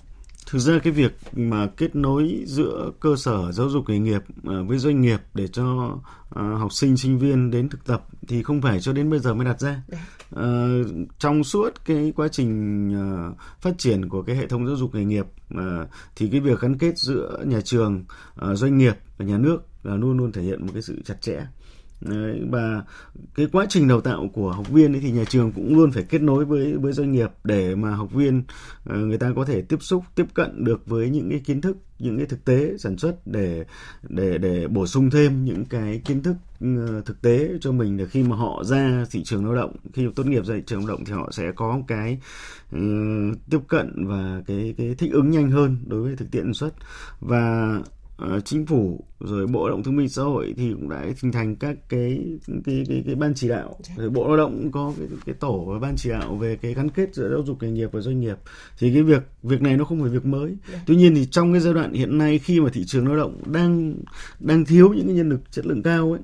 Thực 0.46 0.60
ra 0.60 0.80
cái 0.84 0.94
việc 0.94 1.18
mà 1.32 1.68
kết 1.78 1.96
nối 1.96 2.44
giữa 2.46 2.92
cơ 3.00 3.16
sở 3.16 3.52
giáo 3.52 3.70
dục 3.70 3.90
nghề 3.90 4.00
nghiệp 4.00 4.22
à, 4.44 4.56
với 4.68 4.78
doanh 4.78 5.02
nghiệp 5.02 5.20
để 5.34 5.48
cho 5.48 5.98
à, 6.36 6.44
học 6.44 6.74
sinh 6.74 6.98
sinh 6.98 7.20
viên 7.20 7.52
đến 7.52 7.70
thực 7.70 7.86
tập 7.86 8.08
thì 8.28 8.44
không 8.44 8.62
phải 8.62 8.80
cho 8.80 8.94
đến 8.94 9.10
bây 9.10 9.20
giờ 9.20 9.34
mới 9.34 9.46
đặt 9.46 9.60
ra. 9.60 9.82
À, 10.36 10.68
trong 11.20 11.44
suốt 11.44 11.86
cái 11.86 12.14
quá 12.16 12.28
trình 12.28 12.92
à, 12.94 13.06
phát 13.62 13.78
triển 13.78 14.10
của 14.10 14.22
cái 14.22 14.36
hệ 14.36 14.48
thống 14.48 14.68
giáo 14.68 14.76
dục 14.76 14.96
nghề 14.96 15.06
nghiệp 15.06 15.26
thì 16.16 16.30
cái 16.30 16.40
việc 16.40 16.60
gắn 16.60 16.78
kết 16.78 16.98
giữa 16.98 17.44
nhà 17.46 17.62
trường, 17.62 18.06
doanh 18.54 18.78
nghiệp 18.78 18.94
và 19.18 19.26
nhà 19.26 19.38
nước 19.38 19.58
là 19.84 19.96
luôn 19.96 20.18
luôn 20.18 20.32
thể 20.32 20.42
hiện 20.42 20.66
một 20.66 20.70
cái 20.74 20.82
sự 20.82 21.02
chặt 21.06 21.22
chẽ. 21.22 21.42
Đấy, 22.02 22.42
và 22.50 22.84
cái 23.36 23.48
quá 23.52 23.66
trình 23.70 23.88
đào 23.88 24.02
tạo 24.02 24.30
của 24.34 24.52
học 24.52 24.70
viên 24.70 24.94
ấy 24.94 25.02
thì 25.02 25.12
nhà 25.12 25.24
trường 25.30 25.52
cũng 25.52 25.76
luôn 25.76 25.92
phải 25.92 26.04
kết 26.04 26.22
nối 26.22 26.46
với 26.46 26.74
với 26.74 26.94
doanh 26.94 27.12
nghiệp 27.12 27.30
để 27.44 27.76
mà 27.76 27.96
học 27.96 28.12
viên 28.12 28.44
ờ, 28.86 28.98
người 28.98 29.18
ta 29.18 29.32
có 29.36 29.46
thể 29.46 29.62
tiếp 29.62 29.78
xúc 29.82 30.04
tiếp 30.16 30.26
cận 30.34 30.64
được 30.64 30.88
với 30.88 31.10
những 31.10 31.30
cái 31.30 31.40
kiến 31.40 31.62
thức 31.62 31.78
những 32.00 32.18
cái 32.18 32.26
thực 32.26 32.46
tế 32.46 32.78
sản 32.78 32.98
xuất 32.98 33.28
để 33.28 33.66
để 34.10 34.38
để 34.38 34.68
bổ 34.68 34.88
sung 34.88 35.10
thêm 35.10 35.46
những 35.46 35.66
cái 35.66 36.02
kiến 36.06 36.24
thức 36.24 36.36
ờ, 36.60 37.02
thực 37.06 37.22
tế 37.22 37.50
cho 37.62 37.72
mình 37.72 37.98
để 37.98 38.06
khi 38.06 38.24
mà 38.24 38.36
họ 38.36 38.64
ra 38.64 39.06
thị 39.12 39.24
trường 39.24 39.46
lao 39.46 39.56
động 39.56 39.76
khi 39.94 40.08
tốt 40.16 40.26
nghiệp 40.26 40.46
ra 40.46 40.56
thị 40.56 40.64
trường 40.66 40.80
lao 40.80 40.88
động 40.88 41.06
thì 41.06 41.14
họ 41.14 41.30
sẽ 41.32 41.52
có 41.56 41.82
cái 41.88 42.20
uh, 42.76 43.38
tiếp 43.50 43.60
cận 43.68 44.08
và 44.08 44.42
cái 44.48 44.74
cái 44.78 44.96
thích 44.98 45.12
ứng 45.12 45.32
nhanh 45.32 45.52
hơn 45.52 45.78
đối 45.88 46.02
với 46.02 46.16
thực 46.16 46.32
tiễn 46.32 46.44
sản 46.44 46.54
xuất. 46.54 46.74
Và 47.20 47.80
uh, 48.24 48.46
chính 48.46 48.66
phủ 48.66 49.06
rồi 49.20 49.48
bộ 49.48 49.68
lao 49.68 49.70
động 49.70 49.84
thương 49.84 49.96
minh 49.96 50.10
xã 50.10 50.22
hội 50.22 50.54
thì 50.58 50.72
cũng 50.74 50.90
đã 50.90 51.06
hình 51.22 51.32
thành 51.32 51.56
các 51.56 51.78
cái 51.90 52.22
cái 52.66 52.84
cái, 52.88 53.04
cái 53.06 53.16
ban 53.16 53.34
chỉ 53.36 53.48
đạo 53.48 53.80
dạ. 53.84 53.94
rồi 53.98 54.10
bộ 54.10 54.28
lao 54.28 54.38
động 54.38 54.58
cũng 54.58 54.72
có 54.72 54.94
cái 54.98 55.08
cái 55.26 55.36
tổ 55.40 55.66
và 55.68 55.80
ban 55.80 55.96
chỉ 55.98 56.10
đạo 56.10 56.36
về 56.36 56.56
cái 56.56 56.74
gắn 56.74 56.90
kết 56.90 57.16
giữa 57.16 57.30
giáo 57.30 57.44
dục 57.46 57.64
nghề 57.64 57.72
nghiệp 57.72 57.90
và 57.92 58.02
doanh 58.02 58.20
nghiệp 58.20 58.38
thì 58.80 58.94
cái 58.94 59.04
việc 59.04 59.24
việc 59.44 59.62
này 59.62 59.78
nó 59.78 59.86
không 59.86 60.02
phải 60.02 60.10
việc 60.10 60.26
mới 60.26 60.48
yeah. 60.48 60.60
Dạ. 60.74 60.84
tuy 60.88 60.96
nhiên 60.96 61.16
thì 61.16 61.26
trong 61.26 61.54
cái 61.54 61.62
giai 61.62 61.74
đoạn 61.74 61.94
hiện 61.94 62.18
nay 62.18 62.40
khi 62.40 62.60
mà 62.60 62.70
thị 62.74 62.86
trường 62.86 63.08
lao 63.08 63.18
động 63.18 63.42
đang 63.46 63.96
đang 64.40 64.66
thiếu 64.66 64.94
những 64.94 65.06
cái 65.06 65.16
nhân 65.16 65.30
lực 65.30 65.52
chất 65.52 65.66
lượng 65.66 65.84
cao 65.84 66.12
ấy 66.12 66.22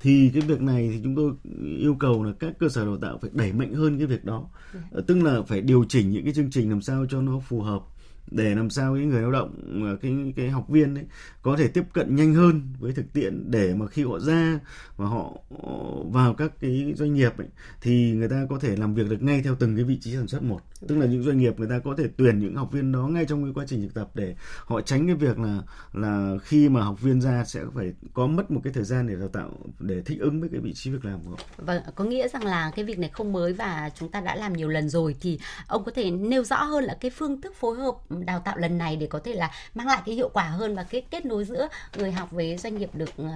thì 0.00 0.30
cái 0.34 0.42
việc 0.42 0.60
này 0.60 0.90
thì 0.92 1.00
chúng 1.04 1.16
tôi 1.16 1.32
yêu 1.78 1.94
cầu 1.94 2.24
là 2.24 2.32
các 2.38 2.52
cơ 2.58 2.68
sở 2.68 2.84
đào 2.84 2.96
tạo 2.96 3.18
phải 3.22 3.30
đẩy 3.34 3.52
mạnh 3.52 3.74
hơn 3.74 3.98
cái 3.98 4.06
việc 4.06 4.24
đó 4.24 4.50
yeah. 4.74 4.86
Dạ. 4.92 5.00
tức 5.06 5.22
là 5.22 5.42
phải 5.42 5.60
điều 5.60 5.84
chỉnh 5.88 6.10
những 6.10 6.24
cái 6.24 6.34
chương 6.34 6.50
trình 6.50 6.70
làm 6.70 6.82
sao 6.82 7.06
cho 7.10 7.22
nó 7.22 7.38
phù 7.38 7.60
hợp 7.60 7.82
để 8.30 8.54
làm 8.54 8.70
sao 8.70 8.94
cái 8.94 9.04
người 9.04 9.22
lao 9.22 9.30
động 9.30 9.54
à, 9.86 9.92
cái 10.02 10.32
cái 10.36 10.50
học 10.50 10.68
viên 10.68 10.94
ấy 10.94 11.04
có 11.42 11.56
thể 11.56 11.68
tiếp 11.68 11.84
cận 11.92 12.16
nhanh 12.16 12.34
hơn 12.34 12.62
với 12.78 12.92
thực 12.92 13.12
tiễn 13.12 13.50
để 13.50 13.74
mà 13.74 13.86
khi 13.86 14.04
họ 14.04 14.18
ra 14.18 14.60
và 14.96 15.06
họ 15.06 15.32
ờ, 15.62 16.02
vào 16.10 16.34
các 16.34 16.52
cái 16.60 16.94
doanh 16.96 17.14
nghiệp 17.14 17.38
ấy, 17.38 17.48
thì 17.80 18.12
người 18.12 18.28
ta 18.28 18.46
có 18.50 18.58
thể 18.58 18.76
làm 18.76 18.94
việc 18.94 19.10
được 19.10 19.22
ngay 19.22 19.42
theo 19.42 19.54
từng 19.54 19.76
cái 19.76 19.84
vị 19.84 19.98
trí 20.00 20.12
sản 20.12 20.28
xuất 20.28 20.42
một 20.42 20.60
tức 20.88 20.98
là 20.98 21.06
những 21.06 21.22
doanh 21.22 21.38
nghiệp 21.38 21.58
người 21.58 21.68
ta 21.68 21.78
có 21.78 21.94
thể 21.98 22.04
tuyển 22.16 22.38
những 22.38 22.56
học 22.56 22.72
viên 22.72 22.92
đó 22.92 22.98
ngay 22.98 23.24
trong 23.24 23.44
cái 23.44 23.52
quá 23.54 23.64
trình 23.68 23.82
thực 23.82 23.94
tập 23.94 24.10
để 24.14 24.34
họ 24.64 24.80
tránh 24.80 25.06
cái 25.06 25.16
việc 25.16 25.38
là 25.38 25.58
là 25.92 26.34
khi 26.42 26.68
mà 26.68 26.82
học 26.82 27.00
viên 27.00 27.20
ra 27.20 27.44
sẽ 27.44 27.60
phải 27.74 27.92
có 28.14 28.26
mất 28.26 28.50
một 28.50 28.60
cái 28.64 28.72
thời 28.72 28.84
gian 28.84 29.06
để 29.06 29.14
đào 29.14 29.28
tạo 29.28 29.50
để 29.78 30.02
thích 30.02 30.20
ứng 30.20 30.40
với 30.40 30.48
cái 30.52 30.60
vị 30.60 30.72
trí 30.74 30.90
việc 30.90 31.04
làm 31.04 31.20
của 31.24 31.30
họ. 31.30 31.36
Vâng, 31.56 31.82
có 31.94 32.04
nghĩa 32.04 32.28
rằng 32.28 32.44
là 32.44 32.72
cái 32.76 32.84
việc 32.84 32.98
này 32.98 33.10
không 33.12 33.32
mới 33.32 33.52
và 33.52 33.90
chúng 33.98 34.08
ta 34.08 34.20
đã 34.20 34.36
làm 34.36 34.52
nhiều 34.52 34.68
lần 34.68 34.88
rồi 34.88 35.16
thì 35.20 35.38
ông 35.66 35.84
có 35.84 35.92
thể 35.94 36.10
nêu 36.10 36.44
rõ 36.44 36.62
hơn 36.62 36.84
là 36.84 36.96
cái 37.00 37.10
phương 37.10 37.40
thức 37.40 37.54
phối 37.56 37.76
hợp 37.76 37.94
đào 38.20 38.40
tạo 38.40 38.56
lần 38.56 38.78
này 38.78 38.96
để 38.96 39.06
có 39.06 39.18
thể 39.18 39.34
là 39.34 39.50
mang 39.74 39.86
lại 39.86 40.02
cái 40.06 40.14
hiệu 40.14 40.30
quả 40.32 40.44
hơn 40.44 40.76
và 40.76 40.82
cái 40.82 41.02
kết 41.10 41.26
nối 41.26 41.44
giữa 41.44 41.68
người 41.98 42.12
học 42.12 42.30
với 42.30 42.56
doanh 42.56 42.78
nghiệp 42.78 42.90
được 42.94 43.10
uh, 43.22 43.28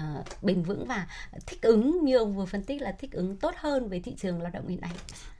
bền 0.43 0.63
vững 0.63 0.87
và 0.87 1.07
thích 1.47 1.63
ứng 1.63 2.05
như 2.05 2.17
ông 2.17 2.37
vừa 2.37 2.45
phân 2.45 2.63
tích 2.63 2.83
là 2.83 2.93
thích 2.99 3.13
ứng 3.13 3.37
tốt 3.37 3.55
hơn 3.59 3.89
với 3.89 4.01
thị 4.01 4.15
trường 4.17 4.43
lao 4.43 4.51
động 4.55 4.69
hiện 4.69 4.81
nay. 4.81 4.93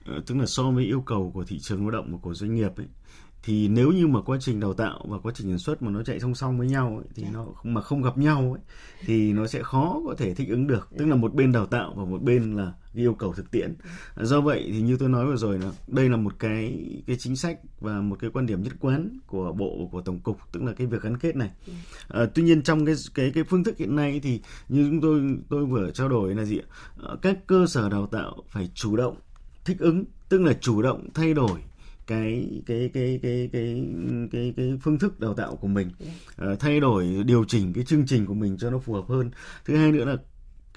Ờ, 0.05 0.21
tức 0.27 0.35
là 0.37 0.45
so 0.45 0.63
với 0.71 0.85
yêu 0.85 1.01
cầu 1.01 1.31
của 1.33 1.43
thị 1.43 1.59
trường 1.59 1.81
lao 1.81 1.91
động 1.91 2.11
và 2.11 2.17
của 2.21 2.33
doanh 2.33 2.55
nghiệp 2.55 2.77
ấy 2.77 2.87
thì 3.47 3.67
nếu 3.67 3.91
như 3.91 4.07
mà 4.07 4.21
quá 4.21 4.37
trình 4.41 4.59
đào 4.59 4.73
tạo 4.73 5.05
và 5.09 5.17
quá 5.23 5.31
trình 5.35 5.47
sản 5.49 5.57
xuất 5.57 5.81
mà 5.81 5.91
nó 5.91 6.03
chạy 6.03 6.19
song 6.19 6.35
song 6.35 6.57
với 6.57 6.67
nhau 6.67 6.87
ấy, 6.87 7.07
thì 7.15 7.23
yeah. 7.23 7.35
Dạ. 7.35 7.39
nó 7.39 7.47
mà 7.63 7.81
không 7.81 8.01
gặp 8.01 8.17
nhau 8.17 8.57
ấy, 8.57 8.61
thì 9.05 9.33
nó 9.33 9.47
sẽ 9.47 9.63
khó 9.63 10.01
có 10.05 10.15
thể 10.17 10.33
thích 10.33 10.49
ứng 10.49 10.67
được 10.67 10.89
tức 10.97 11.05
là 11.05 11.15
một 11.15 11.33
bên 11.33 11.51
đào 11.51 11.65
tạo 11.65 11.93
và 11.95 12.05
một 12.05 12.21
bên 12.21 12.55
là 12.55 12.73
yêu 12.97 13.13
cầu 13.13 13.33
thực 13.33 13.51
tiễn. 13.51 13.75
Do 14.15 14.41
vậy 14.41 14.69
thì 14.71 14.81
như 14.81 14.97
tôi 14.97 15.09
nói 15.09 15.25
vừa 15.25 15.35
rồi 15.35 15.59
là 15.59 15.71
đây 15.87 16.09
là 16.09 16.17
một 16.17 16.39
cái 16.39 16.85
cái 17.07 17.15
chính 17.19 17.35
sách 17.35 17.59
và 17.79 18.01
một 18.01 18.19
cái 18.19 18.29
quan 18.33 18.45
điểm 18.45 18.63
nhất 18.63 18.73
quán 18.79 19.19
của 19.27 19.51
bộ 19.51 19.89
của 19.91 20.01
tổng 20.01 20.19
cục 20.19 20.37
tức 20.51 20.63
là 20.63 20.73
cái 20.73 20.87
việc 20.87 21.01
gắn 21.01 21.17
kết 21.17 21.35
này. 21.35 21.51
À, 22.07 22.25
tuy 22.35 22.43
nhiên 22.43 22.61
trong 22.61 22.85
cái 22.85 22.95
cái 23.13 23.31
cái 23.31 23.43
phương 23.43 23.63
thức 23.63 23.77
hiện 23.77 23.95
nay 23.95 24.19
thì 24.23 24.41
như 24.69 24.89
chúng 24.89 25.01
tôi 25.01 25.37
tôi 25.49 25.65
vừa 25.65 25.91
trao 25.91 26.09
đổi 26.09 26.35
là 26.35 26.45
gì 26.45 26.59
ạ? 26.59 26.67
Các 27.21 27.47
cơ 27.47 27.65
sở 27.67 27.89
đào 27.89 28.07
tạo 28.07 28.43
phải 28.47 28.69
chủ 28.73 28.95
động 28.95 29.15
thích 29.65 29.79
ứng 29.79 30.05
tức 30.29 30.41
là 30.41 30.53
chủ 30.53 30.81
động 30.81 31.09
thay 31.13 31.33
đổi 31.33 31.59
cái 32.07 32.61
cái 32.65 32.89
cái 32.93 33.19
cái 33.23 33.49
cái 33.53 33.83
cái 34.31 34.53
cái 34.57 34.77
phương 34.81 34.99
thức 34.99 35.19
đào 35.19 35.33
tạo 35.33 35.55
của 35.55 35.67
mình. 35.67 35.89
Uh, 36.41 36.59
thay 36.59 36.79
đổi 36.79 37.23
điều 37.25 37.43
chỉnh 37.43 37.73
cái 37.73 37.83
chương 37.83 38.05
trình 38.05 38.25
của 38.25 38.33
mình 38.33 38.57
cho 38.57 38.69
nó 38.69 38.79
phù 38.79 38.93
hợp 38.93 39.05
hơn. 39.07 39.31
Thứ 39.65 39.75
hai 39.75 39.91
nữa 39.91 40.05
là 40.05 40.17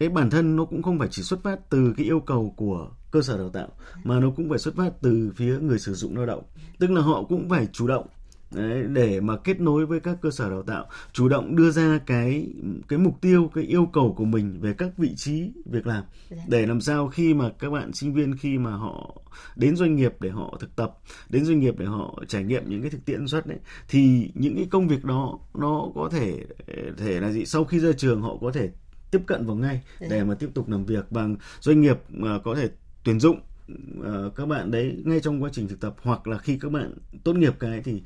cái 0.01 0.09
bản 0.09 0.31
thân 0.31 0.57
nó 0.57 0.65
cũng 0.65 0.83
không 0.83 0.99
phải 0.99 1.09
chỉ 1.11 1.23
xuất 1.23 1.43
phát 1.43 1.71
từ 1.71 1.95
cái 1.97 2.07
yêu 2.07 2.21
cầu 2.21 2.55
của 2.57 2.91
cơ 3.11 3.23
sở 3.23 3.39
đào 3.39 3.49
tạo 3.49 3.69
mà 4.05 4.21
nó 4.21 4.31
cũng 4.37 4.49
phải 4.49 4.59
xuất 4.59 4.77
phát 4.77 4.91
từ 5.03 5.33
phía 5.37 5.59
người 5.59 5.79
sử 5.79 5.95
dụng 5.95 6.17
lao 6.17 6.27
động. 6.27 6.43
Tức 6.79 6.91
là 6.91 7.01
họ 7.01 7.25
cũng 7.29 7.49
phải 7.49 7.69
chủ 7.73 7.87
động 7.87 8.07
Đấy, 8.55 8.85
để 8.89 9.21
mà 9.21 9.37
kết 9.37 9.61
nối 9.61 9.87
với 9.87 10.01
các 10.01 10.17
cơ 10.23 10.31
sở 10.31 10.51
đào 10.51 10.63
tạo 10.63 10.87
chủ 11.13 11.29
động 11.29 11.57
đưa 11.57 11.71
ra 11.71 12.01
cái 12.07 12.49
cái 12.89 12.99
mục 12.99 13.21
tiêu 13.21 13.51
cái 13.55 13.65
yêu 13.65 13.87
cầu 13.93 14.15
của 14.17 14.25
mình 14.25 14.61
về 14.61 14.73
các 14.73 14.91
vị 14.99 15.15
trí 15.17 15.53
việc 15.67 15.87
làm. 15.87 16.05
Dạ. 16.31 16.37
để 16.49 16.67
làm 16.67 16.81
sao 16.81 17.09
khi 17.09 17.35
mà 17.35 17.51
các 17.59 17.71
bạn 17.71 17.93
sinh 17.93 18.15
viên 18.15 18.37
khi 18.37 18.59
mà 18.59 18.71
họ 18.71 19.23
đến 19.57 19.77
doanh 19.77 19.97
nghiệp 19.97 20.15
để 20.21 20.31
họ 20.31 20.57
thực 20.61 20.77
tập 20.77 20.99
đến 21.29 21.45
doanh 21.45 21.61
nghiệp 21.61 21.75
để 21.79 21.87
họ 21.87 22.23
trải 22.29 22.45
nghiệm 22.45 22.71
những 22.71 22.81
cái 22.81 22.91
thực 22.91 23.05
tiễn 23.05 23.27
xuất 23.27 23.47
đấy 23.47 23.59
thì 23.89 24.31
những 24.35 24.57
cái 24.57 24.67
công 24.71 24.89
việc 24.89 25.05
đó 25.05 25.39
nó 25.55 25.87
có 25.95 26.09
thể 26.13 26.45
thể 26.97 27.21
là 27.21 27.31
gì? 27.31 27.45
Sau 27.45 27.65
khi 27.65 27.79
ra 27.79 27.93
trường 27.93 28.23
họ 28.23 28.37
có 28.41 28.53
thể 28.53 28.71
tiếp 29.11 29.21
cận 29.27 29.47
vào 29.47 29.57
ngay 29.57 29.81
để 30.01 30.25
mà 30.25 30.35
tiếp 30.35 30.51
tục 30.55 30.69
làm 30.69 30.85
việc 30.85 31.05
và 31.11 31.29
doanh 31.61 31.81
nghiệp 31.81 31.99
có 32.45 32.55
thể 32.55 32.69
tuyển 33.05 33.21
dụng 33.21 33.41
uh, 34.01 34.37
các 34.37 34.47
bạn 34.47 34.71
đấy 34.71 34.97
ngay 35.05 35.21
trong 35.21 35.43
quá 35.43 35.51
trình 35.53 35.69
thực 35.69 35.81
tập 35.81 35.95
hoặc 36.03 36.27
là 36.27 36.39
khi 36.39 36.59
các 36.61 36.73
bạn 36.73 36.95
tốt 37.25 37.33
nghiệp 37.33 37.55
cái 37.61 37.81
thì 37.85 38.03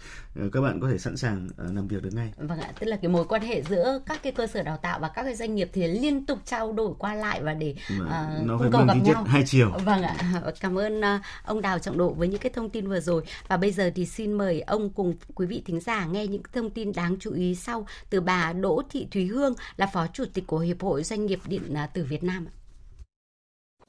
uh, 0.47 0.52
các 0.52 0.61
bạn 0.61 0.80
có 0.80 0.88
thể 0.88 0.99
sẵn 0.99 1.16
sàng 1.16 1.47
uh, 1.47 1.75
làm 1.75 1.88
việc 1.88 2.02
được 2.02 2.14
ngay. 2.14 2.33
Vâng 2.37 2.61
ạ, 2.61 2.73
tức 2.80 2.87
là 2.87 2.97
cái 2.97 3.09
mối 3.09 3.25
quan 3.25 3.42
hệ 3.42 3.62
giữa 3.62 4.00
các 4.06 4.23
cái 4.23 4.33
cơ 4.33 4.47
sở 4.47 4.62
đào 4.62 4.76
tạo 4.76 4.99
và 5.00 5.09
các 5.09 5.23
cái 5.23 5.35
doanh 5.35 5.54
nghiệp 5.54 5.71
thì 5.73 5.87
liên 5.87 6.26
tục 6.26 6.38
trao 6.44 6.73
đổi 6.73 6.94
qua 6.99 7.14
lại 7.14 7.42
và 7.42 7.54
để 7.54 7.75
uh, 8.02 8.09
nó 8.47 8.59
phải 8.59 8.68
cầu 8.73 8.85
gặp 8.87 8.94
nhau. 9.04 9.25
hai 9.25 9.42
chiều. 9.47 9.71
Vâng 9.85 10.02
ạ, 10.02 10.42
cảm 10.61 10.78
ơn 10.78 10.99
uh, 11.00 11.04
ông 11.44 11.61
Đào 11.61 11.78
Trọng 11.78 11.99
Độ 11.99 12.12
với 12.12 12.28
những 12.28 12.40
cái 12.40 12.52
thông 12.54 12.71
tin 12.71 12.88
vừa 12.88 13.00
rồi 13.00 13.23
và 13.49 13.56
bây 13.56 13.73
giờ 13.73 13.90
thì 13.94 14.06
xin 14.06 14.33
mời 14.33 14.61
ông 14.61 14.90
cùng 14.90 15.14
quý 15.35 15.47
vị 15.47 15.62
thính 15.66 15.80
giả 15.80 16.06
nghe 16.06 16.26
những 16.26 16.42
thông 16.52 16.71
tin 16.71 16.92
đáng 16.92 17.16
chú 17.21 17.33
ý 17.33 17.54
sau 17.54 17.87
từ 18.11 18.21
bà 18.21 18.52
Đỗ 18.52 18.83
Thị 18.90 19.06
Thúy 19.11 19.26
Hương 19.26 19.54
là 19.76 19.87
phó 19.87 20.06
chủ 20.12 20.25
tịch 20.35 20.47
của 20.47 20.59
Hiệp 20.59 20.83
hội 20.83 21.02
Doanh 21.02 21.26
nghiệp 21.26 21.40
điện 21.47 21.75
tử 21.94 22.04
Việt 22.04 22.25
Nam 22.25 22.47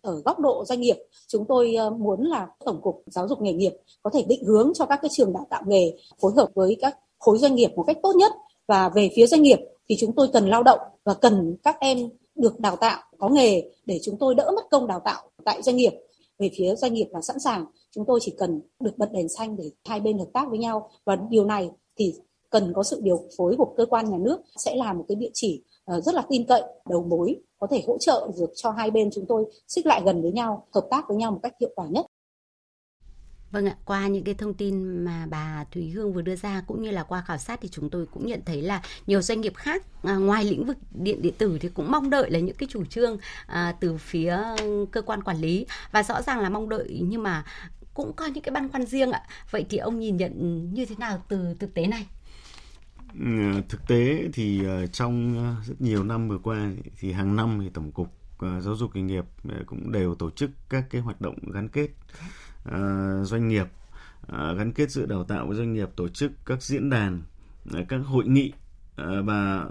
ở 0.06 0.22
góc 0.26 0.40
độ 0.40 0.66
doanh 0.66 0.82
nghiệp. 0.82 0.96
Chúng 1.28 1.46
tôi 1.48 1.76
ờ, 1.76 1.90
muốn 1.90 2.22
là 2.22 2.48
tổng 2.66 2.82
cục 2.82 3.04
giáo 3.06 3.28
dục 3.28 3.42
nghề 3.42 3.54
nghiệp 3.54 3.74
có 4.04 4.10
thể 4.14 4.24
định 4.28 4.44
hướng 4.46 4.72
cho 4.76 4.86
các 4.86 5.00
cái 5.02 5.10
trường 5.14 5.34
đào 5.34 5.48
tạo 5.50 5.64
nghề 5.68 5.98
phối 6.22 6.32
hợp 6.36 6.50
với 6.56 6.78
các 6.82 6.98
khối 7.20 7.38
doanh 7.38 7.56
nghiệp 7.56 7.72
một 7.76 7.84
cách 7.88 7.98
tốt 8.04 8.16
nhất. 8.16 8.32
Và 8.68 8.90
về 8.90 9.10
phía 9.16 9.28
doanh 9.28 9.42
nghiệp 9.42 9.60
thì 9.90 9.96
chúng 10.00 10.16
tôi 10.16 10.28
cần 10.34 10.50
lao 10.50 10.64
động 10.64 10.80
và 11.04 11.14
cần 11.14 11.56
các 11.64 11.78
em 11.80 12.10
được 12.36 12.60
đào 12.60 12.76
tạo 12.76 13.02
có 13.20 13.30
nghề 13.30 13.64
để 13.86 14.00
chúng 14.04 14.18
tôi 14.20 14.36
đỡ 14.36 14.52
mất 14.56 14.66
công 14.72 14.88
đào 14.88 15.00
tạo 15.06 15.24
tại 15.46 15.62
doanh 15.62 15.76
nghiệp. 15.76 15.94
Về 16.40 16.50
phía 16.58 16.76
doanh 16.76 16.94
nghiệp 16.94 17.08
là 17.12 17.22
sẵn 17.22 17.40
sàng, 17.40 17.66
chúng 17.92 18.06
tôi 18.08 18.20
chỉ 18.24 18.34
cần 18.38 18.62
được 18.80 18.98
bật 18.98 19.12
đèn 19.12 19.30
xanh 19.30 19.58
để 19.58 19.72
hai 19.86 20.00
bên 20.00 20.18
hợp 20.18 20.28
tác 20.34 20.50
với 20.50 20.60
nhau. 20.60 20.90
Và 21.06 21.18
điều 21.30 21.46
này 21.46 21.70
thì 21.98 22.14
cần 22.50 22.74
có 22.76 22.84
sự 22.84 23.00
điều 23.04 23.20
phối 23.38 23.56
của 23.58 23.74
cơ 23.78 23.86
quan 23.86 24.10
nhà 24.10 24.18
nước 24.18 24.38
sẽ 24.58 24.76
là 24.76 24.94
một 24.94 25.06
cái 25.08 25.16
địa 25.16 25.30
chỉ 25.34 25.64
Ờ, 25.86 26.02
rất 26.02 26.16
là 26.16 26.24
tin 26.30 26.46
cậy 26.48 26.62
đầu 26.90 27.04
mối 27.04 27.36
có 27.60 27.68
thể 27.72 27.84
hỗ 27.88 27.98
trợ 28.00 28.28
được 28.40 28.50
cho 28.56 28.72
hai 28.72 28.92
bên 28.92 29.10
chúng 29.14 29.26
tôi 29.28 29.46
xích 29.68 29.86
lại 29.86 30.02
gần 30.06 30.22
với 30.22 30.32
nhau 30.32 30.68
hợp 30.74 30.88
tác 30.92 31.08
với 31.08 31.18
nhau 31.18 31.32
một 31.32 31.40
cách 31.44 31.54
hiệu 31.60 31.70
quả 31.76 31.86
nhất 31.90 32.06
Vâng 33.52 33.66
ạ, 33.66 33.76
qua 33.86 34.08
những 34.08 34.24
cái 34.24 34.36
thông 34.36 34.54
tin 34.54 35.06
mà 35.06 35.28
bà 35.30 35.66
Thúy 35.72 35.90
Hương 35.90 36.14
vừa 36.14 36.22
đưa 36.22 36.36
ra 36.36 36.64
cũng 36.68 36.82
như 36.82 36.92
là 36.92 37.04
qua 37.04 37.24
khảo 37.28 37.38
sát 37.38 37.60
thì 37.62 37.70
chúng 37.72 37.90
tôi 37.90 38.06
cũng 38.06 38.28
nhận 38.28 38.42
thấy 38.46 38.62
là 38.62 38.82
nhiều 39.08 39.22
doanh 39.22 39.42
nghiệp 39.42 39.56
khác 39.56 39.84
à, 40.04 40.16
ngoài 40.16 40.44
lĩnh 40.44 40.66
vực 40.66 40.78
điện 40.92 41.22
điện 41.22 41.34
tử 41.38 41.58
thì 41.62 41.70
cũng 41.70 41.92
mong 41.92 42.10
đợi 42.10 42.32
là 42.32 42.40
những 42.40 42.56
cái 42.56 42.70
chủ 42.72 42.86
trương 42.86 43.18
à, 43.48 43.76
từ 43.80 43.98
phía 43.98 44.40
cơ 44.92 45.02
quan 45.02 45.24
quản 45.24 45.38
lý 45.38 45.66
và 45.92 46.04
rõ 46.04 46.22
ràng 46.22 46.40
là 46.40 46.50
mong 46.50 46.70
đợi 46.70 47.02
nhưng 47.10 47.24
mà 47.24 47.46
cũng 47.94 48.14
có 48.14 48.26
những 48.26 48.44
cái 48.44 48.52
băn 48.52 48.70
khoăn 48.70 48.86
riêng 48.86 49.12
ạ. 49.12 49.22
Vậy 49.52 49.66
thì 49.70 49.78
ông 49.78 50.00
nhìn 50.00 50.18
nhận 50.18 50.64
như 50.74 50.86
thế 50.86 50.96
nào 51.00 51.24
từ 51.30 51.56
thực 51.60 51.74
tế 51.74 51.88
này? 51.88 52.08
Ờ, 53.20 53.62
thực 53.70 53.88
tế 53.88 54.30
thì 54.34 54.66
ờ, 54.66 54.88
trong 54.88 55.38
ờ, 55.38 55.64
rất 55.66 55.82
nhiều 55.82 56.04
năm 56.04 56.30
vừa 56.30 56.38
qua 56.38 56.72
thì 57.00 57.12
hàng 57.12 57.36
năm 57.36 57.60
thì 57.62 57.70
tổng 57.70 57.92
cục 57.92 58.12
giáo 58.40 58.76
dục 58.76 58.96
nghề 58.96 59.02
nghiệp 59.02 59.26
cũng 59.66 59.92
đều 59.92 60.16
tổ 60.16 60.30
chức 60.32 60.52
các 60.70 60.86
cái 60.90 61.02
hoạt 61.02 61.22
động 61.22 61.36
gắn 61.52 61.68
kết 61.70 61.90
doanh 63.24 63.48
nghiệp 63.48 63.68
gắn 64.58 64.72
kết 64.76 64.92
giữa 64.92 65.06
đào 65.06 65.24
tạo 65.24 65.48
với 65.48 65.58
doanh 65.58 65.74
nghiệp, 65.74 65.90
tổ 65.96 66.08
chức 66.08 66.32
các 66.46 66.64
diễn 66.64 66.90
đàn 66.90 67.22
các 67.90 67.98
hội 67.98 68.28
nghị 68.28 68.54
và 68.98 69.66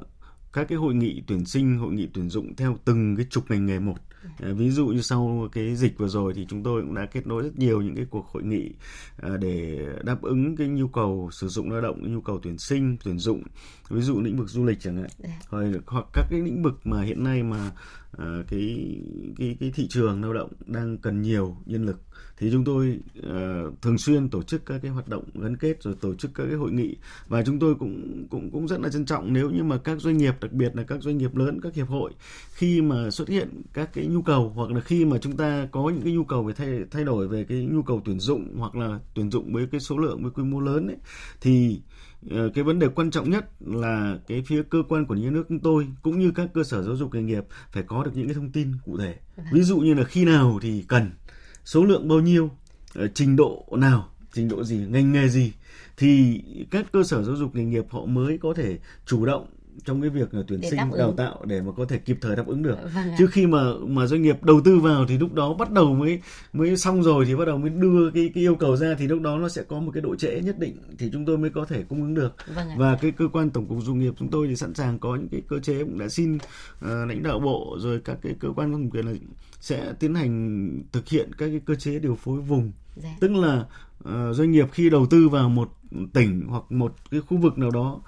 các 0.52 0.68
cái 0.68 0.78
hội 0.78 0.94
nghị 0.94 1.22
tuyển 1.26 1.44
sinh, 1.44 1.78
hội 1.78 1.92
nghị 1.92 2.08
tuyển 2.14 2.30
dụng 2.30 2.56
theo 2.56 2.78
từng 2.84 3.16
cái 3.16 3.26
trục 3.30 3.50
ngành 3.50 3.66
nghề 3.66 3.78
một 3.78 3.96
ví 4.38 4.70
dụ 4.70 4.86
như 4.86 5.00
sau 5.00 5.48
cái 5.52 5.76
dịch 5.76 5.98
vừa 5.98 6.08
rồi 6.08 6.34
thì 6.34 6.46
chúng 6.48 6.62
tôi 6.62 6.82
cũng 6.82 6.94
đã 6.94 7.06
kết 7.06 7.26
nối 7.26 7.42
rất 7.42 7.58
nhiều 7.58 7.82
những 7.82 7.96
cái 7.96 8.06
cuộc 8.10 8.26
hội 8.26 8.42
nghị 8.42 8.70
à, 9.22 9.30
để 9.40 9.86
đáp 10.04 10.22
ứng 10.22 10.56
cái 10.56 10.68
nhu 10.68 10.88
cầu 10.88 11.28
sử 11.32 11.48
dụng 11.48 11.70
lao 11.70 11.80
động 11.80 12.14
nhu 12.14 12.20
cầu 12.20 12.40
tuyển 12.42 12.58
sinh 12.58 12.96
tuyển 13.04 13.18
dụng 13.18 13.42
ví 13.88 14.00
dụ 14.00 14.20
lĩnh 14.20 14.36
vực 14.36 14.48
du 14.48 14.64
lịch 14.64 14.80
chẳng 14.80 14.96
hạn. 14.96 15.10
Dạ. 15.18 15.80
hoặc, 15.86 16.06
các 16.12 16.26
cái 16.30 16.40
lĩnh 16.40 16.62
vực 16.62 16.80
mà 16.84 17.02
hiện 17.02 17.24
nay 17.24 17.42
mà 17.42 17.70
à, 18.18 18.42
cái 18.48 18.96
cái 19.38 19.56
cái 19.60 19.72
thị 19.74 19.86
trường 19.88 20.22
lao 20.22 20.32
động 20.32 20.52
đang 20.66 20.98
cần 20.98 21.22
nhiều 21.22 21.56
nhân 21.66 21.86
lực. 21.86 22.00
Thì 22.36 22.50
chúng 22.52 22.64
tôi 22.64 23.00
uh, 23.18 23.82
thường 23.82 23.98
xuyên 23.98 24.28
tổ 24.28 24.42
chức 24.42 24.66
các 24.66 24.78
cái 24.82 24.90
hoạt 24.90 25.08
động 25.08 25.24
gắn 25.34 25.56
kết 25.56 25.82
rồi 25.82 25.94
tổ 26.00 26.14
chức 26.14 26.30
các 26.34 26.44
cái 26.46 26.54
hội 26.54 26.72
nghị. 26.72 26.96
Và 27.28 27.42
chúng 27.42 27.58
tôi 27.58 27.74
cũng 27.74 28.26
cũng 28.30 28.50
cũng 28.50 28.68
rất 28.68 28.80
là 28.80 28.88
trân 28.88 29.04
trọng 29.04 29.32
nếu 29.32 29.50
như 29.50 29.62
mà 29.62 29.78
các 29.78 30.00
doanh 30.00 30.18
nghiệp 30.18 30.34
đặc 30.40 30.52
biệt 30.52 30.76
là 30.76 30.82
các 30.82 31.02
doanh 31.02 31.18
nghiệp 31.18 31.36
lớn 31.36 31.60
các 31.62 31.74
hiệp 31.74 31.88
hội 31.88 32.12
khi 32.54 32.82
mà 32.82 33.10
xuất 33.10 33.28
hiện 33.28 33.62
các 33.72 33.90
cái 33.94 34.06
nhu 34.14 34.22
cầu 34.22 34.52
hoặc 34.54 34.70
là 34.70 34.80
khi 34.80 35.04
mà 35.04 35.18
chúng 35.18 35.36
ta 35.36 35.68
có 35.72 35.90
những 35.90 36.02
cái 36.02 36.12
nhu 36.12 36.24
cầu 36.24 36.42
về 36.42 36.54
thay 36.54 36.68
thay 36.90 37.04
đổi 37.04 37.28
về 37.28 37.44
cái 37.44 37.58
nhu 37.58 37.82
cầu 37.82 38.02
tuyển 38.04 38.20
dụng 38.20 38.58
hoặc 38.58 38.76
là 38.76 38.98
tuyển 39.14 39.30
dụng 39.30 39.52
với 39.52 39.66
cái 39.72 39.80
số 39.80 39.98
lượng 39.98 40.22
với 40.22 40.30
quy 40.30 40.42
mô 40.42 40.60
lớn 40.60 40.86
ấy, 40.86 40.96
thì 41.40 41.80
ờ, 42.30 42.50
cái 42.54 42.64
vấn 42.64 42.78
đề 42.78 42.88
quan 42.88 43.10
trọng 43.10 43.30
nhất 43.30 43.50
là 43.60 44.18
cái 44.28 44.42
phía 44.46 44.62
cơ 44.62 44.82
quan 44.88 45.06
quản 45.06 45.18
lý 45.18 45.24
nhà 45.24 45.30
nước 45.30 45.44
chúng 45.48 45.60
tôi 45.60 45.86
cũng 46.02 46.18
như 46.18 46.32
các 46.34 46.48
cơ 46.54 46.64
sở 46.64 46.82
giáo 46.82 46.96
dục 46.96 47.14
nghề 47.14 47.22
nghiệp 47.22 47.44
phải 47.72 47.82
có 47.82 48.04
được 48.04 48.10
những 48.14 48.26
cái 48.26 48.34
thông 48.34 48.52
tin 48.52 48.72
cụ 48.84 48.96
thể. 48.98 49.14
Ví 49.52 49.62
dụ 49.62 49.78
như 49.78 49.94
là 49.94 50.04
khi 50.04 50.24
nào 50.24 50.58
thì 50.62 50.84
cần 50.88 51.10
số 51.64 51.84
lượng 51.84 52.08
bao 52.08 52.20
nhiêu 52.20 52.50
ờ, 52.94 53.08
trình 53.14 53.36
độ 53.36 53.66
nào 53.70 54.08
trình 54.32 54.48
độ 54.48 54.64
gì 54.64 54.76
ngành 54.76 55.12
nghề 55.12 55.28
gì 55.28 55.52
thì 55.96 56.42
các 56.70 56.86
cơ 56.92 57.02
sở 57.02 57.22
giáo 57.22 57.36
dục 57.36 57.54
nghề 57.54 57.64
nghiệp 57.64 57.84
họ 57.90 58.06
mới 58.06 58.38
có 58.38 58.54
thể 58.54 58.78
chủ 59.06 59.26
động 59.26 59.46
trong 59.84 60.00
cái 60.00 60.10
việc 60.10 60.28
tuyển 60.46 60.60
để 60.60 60.70
sinh 60.70 60.80
đào 60.98 61.12
tạo 61.12 61.40
để 61.44 61.62
mà 61.62 61.72
có 61.76 61.84
thể 61.84 61.98
kịp 61.98 62.18
thời 62.20 62.36
đáp 62.36 62.46
ứng 62.46 62.62
được. 62.62 62.76
Vâng 62.94 63.08
chứ 63.18 63.26
khi 63.26 63.46
mà 63.46 63.62
mà 63.86 64.06
doanh 64.06 64.22
nghiệp 64.22 64.42
đầu 64.42 64.60
tư 64.64 64.78
vào 64.78 65.06
thì 65.08 65.18
lúc 65.18 65.34
đó 65.34 65.54
bắt 65.54 65.70
đầu 65.70 65.94
mới 65.94 66.20
mới 66.52 66.76
xong 66.76 67.02
rồi 67.02 67.24
thì 67.24 67.36
bắt 67.36 67.44
đầu 67.44 67.58
mới 67.58 67.70
đưa 67.70 68.10
cái 68.10 68.30
cái 68.34 68.44
yêu 68.44 68.54
cầu 68.54 68.76
ra 68.76 68.94
thì 68.98 69.06
lúc 69.08 69.20
đó 69.20 69.38
nó 69.38 69.48
sẽ 69.48 69.62
có 69.62 69.80
một 69.80 69.90
cái 69.94 70.02
độ 70.02 70.16
trễ 70.16 70.40
nhất 70.40 70.58
định 70.58 70.76
thì 70.98 71.10
chúng 71.12 71.24
tôi 71.24 71.38
mới 71.38 71.50
có 71.50 71.64
thể 71.64 71.82
cung 71.82 72.02
ứng 72.02 72.14
được. 72.14 72.34
Vâng 72.54 72.68
và 72.76 72.96
cái 72.96 73.10
cơ 73.10 73.28
quan 73.32 73.50
tổng 73.50 73.66
cục 73.66 73.78
doanh 73.82 73.98
nghiệp 73.98 74.14
chúng 74.18 74.30
tôi 74.30 74.48
thì 74.48 74.56
sẵn 74.56 74.74
sàng 74.74 74.98
có 74.98 75.16
những 75.16 75.28
cái 75.28 75.42
cơ 75.48 75.58
chế 75.58 75.78
cũng 75.78 75.98
đã 75.98 76.08
xin 76.08 76.34
uh, 76.36 76.40
lãnh 76.80 77.22
đạo 77.22 77.38
bộ 77.38 77.76
rồi 77.80 78.00
các 78.04 78.18
cái 78.22 78.34
cơ 78.40 78.48
quan 78.56 78.72
có 78.72 78.78
thẩm 78.78 78.90
quyền 78.90 79.06
là 79.06 79.12
sẽ 79.60 79.92
tiến 80.00 80.14
hành 80.14 80.82
thực 80.92 81.08
hiện 81.08 81.30
các 81.38 81.48
cái 81.48 81.60
cơ 81.64 81.74
chế 81.74 81.98
điều 81.98 82.14
phối 82.14 82.40
vùng. 82.40 82.72
Dạ. 82.96 83.16
tức 83.20 83.30
là 83.30 83.66
uh, 84.08 84.36
doanh 84.36 84.50
nghiệp 84.50 84.66
khi 84.72 84.90
đầu 84.90 85.06
tư 85.06 85.28
vào 85.28 85.48
một 85.48 85.70
tỉnh 86.12 86.46
hoặc 86.48 86.72
một 86.72 86.94
cái 87.10 87.20
khu 87.20 87.36
vực 87.36 87.58
nào 87.58 87.70
đó 87.70 88.00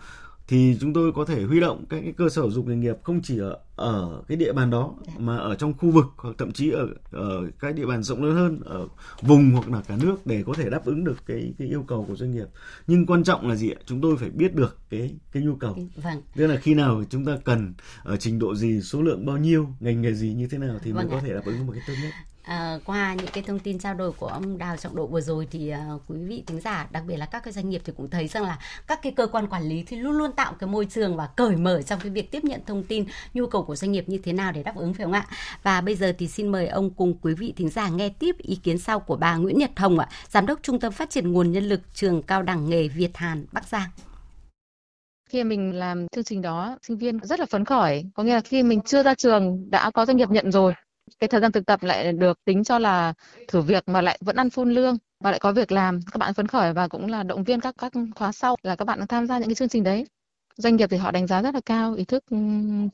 thì 0.48 0.76
chúng 0.80 0.92
tôi 0.92 1.12
có 1.12 1.24
thể 1.24 1.42
huy 1.42 1.60
động 1.60 1.84
các 1.88 2.00
cái 2.02 2.12
cơ 2.16 2.28
sở 2.28 2.50
dục 2.50 2.66
nghề 2.66 2.76
nghiệp 2.76 2.96
không 3.02 3.20
chỉ 3.22 3.38
ở 3.38 3.58
ở 3.76 4.22
cái 4.28 4.36
địa 4.36 4.52
bàn 4.52 4.70
đó 4.70 4.94
dạ. 5.06 5.12
mà 5.18 5.36
ở 5.36 5.54
trong 5.54 5.74
khu 5.78 5.90
vực 5.90 6.06
hoặc 6.16 6.34
thậm 6.38 6.52
chí 6.52 6.70
ở 6.70 6.88
ở 7.10 7.50
cái 7.60 7.72
địa 7.72 7.86
bàn 7.86 8.02
rộng 8.02 8.24
lớn 8.24 8.34
hơn 8.34 8.60
ở 8.64 8.88
vùng 9.22 9.50
hoặc 9.50 9.68
là 9.70 9.82
cả 9.88 9.96
nước 10.02 10.26
để 10.26 10.42
có 10.46 10.54
thể 10.54 10.70
đáp 10.70 10.84
ứng 10.84 11.04
được 11.04 11.16
cái 11.26 11.54
cái 11.58 11.68
yêu 11.68 11.84
cầu 11.88 12.04
của 12.08 12.16
doanh 12.16 12.30
nghiệp 12.30 12.46
nhưng 12.86 13.06
quan 13.06 13.24
trọng 13.24 13.48
là 13.48 13.54
gì 13.54 13.70
ạ 13.70 13.78
chúng 13.86 14.00
tôi 14.00 14.16
phải 14.16 14.30
biết 14.30 14.54
được 14.54 14.78
cái 14.90 15.14
cái 15.32 15.42
nhu 15.42 15.54
cầu 15.54 15.76
vâng. 15.96 16.22
tức 16.36 16.46
là 16.46 16.56
khi 16.56 16.74
nào 16.74 17.04
chúng 17.10 17.24
ta 17.24 17.38
cần 17.44 17.74
ở 18.02 18.16
trình 18.16 18.38
độ 18.38 18.54
gì 18.54 18.80
số 18.82 19.02
lượng 19.02 19.26
bao 19.26 19.36
nhiêu 19.36 19.68
ngành 19.80 20.02
nghề 20.02 20.14
gì 20.14 20.32
như 20.32 20.48
thế 20.48 20.58
nào 20.58 20.78
thì 20.82 20.92
vâng 20.92 21.08
mới 21.08 21.16
ạ. 21.16 21.20
có 21.20 21.26
thể 21.26 21.34
đáp 21.34 21.42
ứng 21.44 21.66
một 21.66 21.72
cái 21.72 21.82
tốt 21.86 21.94
nhất 22.02 22.12
À, 22.46 22.78
qua 22.84 23.14
những 23.14 23.26
cái 23.32 23.44
thông 23.46 23.58
tin 23.58 23.78
trao 23.78 23.94
đổi 23.94 24.12
của 24.12 24.26
ông 24.26 24.58
Đào 24.58 24.76
Trọng 24.76 24.96
Độ 24.96 25.06
vừa 25.06 25.20
rồi 25.20 25.48
thì 25.50 25.72
uh, 25.94 26.02
quý 26.08 26.16
vị 26.18 26.42
thính 26.46 26.60
giả 26.60 26.88
đặc 26.90 27.02
biệt 27.06 27.16
là 27.16 27.26
các 27.26 27.44
cái 27.44 27.52
doanh 27.52 27.70
nghiệp 27.70 27.82
thì 27.84 27.92
cũng 27.96 28.10
thấy 28.10 28.28
rằng 28.28 28.42
là 28.42 28.58
các 28.86 29.02
cái 29.02 29.12
cơ 29.12 29.26
quan 29.26 29.46
quản 29.46 29.62
lý 29.62 29.84
thì 29.86 29.96
luôn 29.96 30.12
luôn 30.12 30.32
tạo 30.32 30.54
cái 30.58 30.68
môi 30.68 30.86
trường 30.90 31.16
và 31.16 31.26
cởi 31.26 31.56
mở 31.56 31.82
trong 31.82 32.00
cái 32.00 32.10
việc 32.10 32.30
tiếp 32.30 32.44
nhận 32.44 32.60
thông 32.66 32.84
tin 32.84 33.04
nhu 33.34 33.46
cầu 33.46 33.62
của 33.66 33.76
doanh 33.76 33.92
nghiệp 33.92 34.04
như 34.08 34.18
thế 34.18 34.32
nào 34.32 34.52
để 34.52 34.62
đáp 34.62 34.76
ứng 34.76 34.94
phải 34.94 35.04
không 35.04 35.12
ạ? 35.12 35.26
Và 35.62 35.80
bây 35.80 35.94
giờ 35.94 36.12
thì 36.18 36.28
xin 36.28 36.48
mời 36.48 36.68
ông 36.68 36.90
cùng 36.90 37.14
quý 37.22 37.34
vị 37.34 37.52
thính 37.56 37.68
giả 37.68 37.88
nghe 37.88 38.08
tiếp 38.08 38.36
ý 38.38 38.56
kiến 38.56 38.78
sau 38.78 39.00
của 39.00 39.16
bà 39.16 39.36
Nguyễn 39.36 39.58
Nhật 39.58 39.70
Hồng 39.76 39.98
ạ, 39.98 40.08
giám 40.28 40.46
đốc 40.46 40.62
Trung 40.62 40.80
tâm 40.80 40.92
Phát 40.92 41.10
triển 41.10 41.32
nguồn 41.32 41.52
nhân 41.52 41.64
lực 41.64 41.80
trường 41.94 42.22
cao 42.22 42.42
đẳng 42.42 42.70
nghề 42.70 42.88
Việt 42.88 43.16
Hàn 43.16 43.46
Bắc 43.52 43.68
Giang. 43.68 43.88
Khi 45.30 45.44
mình 45.44 45.74
làm 45.74 46.06
chương 46.08 46.24
trình 46.24 46.42
đó 46.42 46.78
sinh 46.82 46.98
viên 46.98 47.18
rất 47.22 47.40
là 47.40 47.46
phấn 47.46 47.64
khởi. 47.64 48.04
Có 48.14 48.22
nghĩa 48.22 48.34
là 48.34 48.40
khi 48.40 48.62
mình 48.62 48.80
chưa 48.80 49.02
ra 49.02 49.14
trường 49.14 49.70
đã 49.70 49.90
có 49.90 50.06
doanh 50.06 50.16
nghiệp 50.16 50.30
nhận 50.30 50.52
rồi 50.52 50.72
cái 51.20 51.28
thời 51.28 51.40
gian 51.40 51.52
thực 51.52 51.66
tập 51.66 51.82
lại 51.82 52.12
được 52.12 52.44
tính 52.44 52.64
cho 52.64 52.78
là 52.78 53.12
thử 53.48 53.60
việc 53.60 53.88
mà 53.88 54.00
lại 54.00 54.18
vẫn 54.20 54.36
ăn 54.36 54.48
full 54.48 54.64
lương 54.64 54.96
và 55.24 55.30
lại 55.30 55.40
có 55.40 55.52
việc 55.52 55.72
làm 55.72 56.00
các 56.12 56.18
bạn 56.18 56.34
phấn 56.34 56.48
khởi 56.48 56.72
và 56.72 56.88
cũng 56.88 57.06
là 57.06 57.22
động 57.22 57.44
viên 57.44 57.60
các 57.60 57.74
các 57.78 57.92
khóa 58.16 58.32
sau 58.32 58.56
là 58.62 58.76
các 58.76 58.84
bạn 58.84 59.06
tham 59.08 59.26
gia 59.26 59.38
những 59.38 59.48
cái 59.48 59.54
chương 59.54 59.68
trình 59.68 59.84
đấy 59.84 60.06
doanh 60.56 60.76
nghiệp 60.76 60.86
thì 60.90 60.96
họ 60.96 61.10
đánh 61.10 61.26
giá 61.26 61.42
rất 61.42 61.54
là 61.54 61.60
cao 61.66 61.94
ý 61.94 62.04
thức 62.04 62.24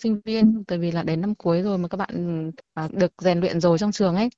sinh 0.03 0.21
viên 0.25 0.65
bởi 0.69 0.79
vì 0.79 0.91
là 0.91 1.03
đến 1.03 1.21
năm 1.21 1.35
cuối 1.35 1.63
rồi 1.63 1.79
mà 1.79 1.89
các 1.89 1.97
bạn 1.97 2.51
à, 2.75 2.89
được 2.93 3.13
rèn 3.19 3.41
luyện 3.41 3.61
rồi 3.61 3.79
trong 3.79 3.93
trường 3.93 4.17
ấy 4.17 4.29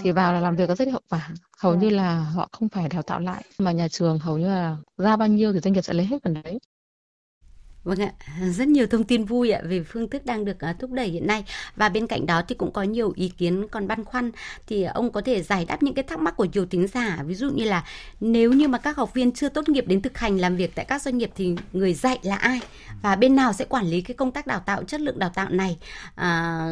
thì 0.00 0.12
vào 0.12 0.32
là 0.32 0.40
làm 0.40 0.56
việc 0.56 0.68
rất 0.78 0.88
hiệu 0.88 1.00
quả. 1.10 1.30
Hầu 1.58 1.74
như 1.74 1.90
là 1.90 2.18
họ 2.18 2.48
không 2.52 2.68
phải 2.68 2.88
đào 2.88 3.02
tạo 3.02 3.20
lại 3.20 3.44
mà 3.58 3.72
nhà 3.72 3.88
trường 3.88 4.18
hầu 4.18 4.38
như 4.38 4.46
là 4.46 4.76
ra 4.98 5.16
bao 5.16 5.28
nhiêu 5.28 5.52
thì 5.52 5.60
doanh 5.60 5.72
nghiệp 5.72 5.82
sẽ 5.82 5.92
lấy 5.94 6.06
hết 6.06 6.22
phần 6.24 6.34
đấy 6.42 6.58
Vâng 7.84 7.98
ạ, 7.98 8.12
rất 8.50 8.68
nhiều 8.68 8.86
thông 8.86 9.04
tin 9.04 9.24
vui 9.24 9.50
ạ 9.50 9.60
về 9.64 9.82
phương 9.82 10.10
thức 10.10 10.26
đang 10.26 10.44
được 10.44 10.60
ờ, 10.60 10.72
thúc 10.78 10.90
đẩy 10.90 11.08
hiện 11.08 11.26
nay. 11.26 11.44
Và 11.76 11.88
bên 11.88 12.06
cạnh 12.06 12.26
đó 12.26 12.42
thì 12.48 12.54
cũng 12.54 12.72
có 12.72 12.82
nhiều 12.82 13.12
ý 13.16 13.28
kiến 13.28 13.66
còn 13.70 13.88
băn 13.88 14.04
khoăn. 14.04 14.30
Thì 14.66 14.82
ờ, 14.82 14.92
ông 14.94 15.12
có 15.12 15.20
thể 15.20 15.42
giải 15.42 15.64
đáp 15.64 15.82
những 15.82 15.94
cái 15.94 16.02
thắc 16.02 16.18
mắc 16.18 16.36
của 16.36 16.46
nhiều 16.52 16.66
tính 16.66 16.86
giả. 16.86 17.22
Ví 17.26 17.34
dụ 17.34 17.50
như 17.50 17.64
là 17.64 17.84
nếu 18.20 18.52
như 18.52 18.68
mà 18.68 18.78
các 18.78 18.96
học 18.96 19.14
viên 19.14 19.32
chưa 19.32 19.48
tốt 19.48 19.68
nghiệp 19.68 19.84
đến 19.86 20.02
thực 20.02 20.18
hành 20.18 20.38
làm 20.38 20.56
việc 20.56 20.74
tại 20.74 20.84
các 20.84 21.02
doanh 21.02 21.18
nghiệp 21.18 21.30
thì 21.36 21.54
người 21.72 21.94
dạy 21.94 22.18
là 22.22 22.36
ai? 22.36 22.60
Và 23.02 23.16
bên 23.16 23.36
nào 23.36 23.52
sẽ 23.52 23.64
quản 23.64 23.86
lý 23.86 24.00
cái 24.00 24.14
công 24.14 24.32
tác 24.32 24.46
đào 24.46 24.60
tạo 24.60 24.84
chất 24.84 25.00
lượng 25.00 25.18
đào 25.18 25.30
tạo 25.34 25.48
này? 25.50 25.78
À, 26.14 26.66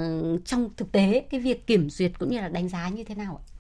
trong 0.45 0.71
thực 0.77 0.93
tế 0.93 1.25
cái 1.31 1.41
việc 1.41 1.67
kiểm 1.67 1.91
duyệt 1.91 2.13
cũng 2.19 2.31
như 2.31 2.41
là 2.41 2.49
đánh 2.49 2.69
giá 2.69 2.89
như 2.89 3.05
thế 3.05 3.15
nào 3.15 3.41
ạ? 3.49 3.52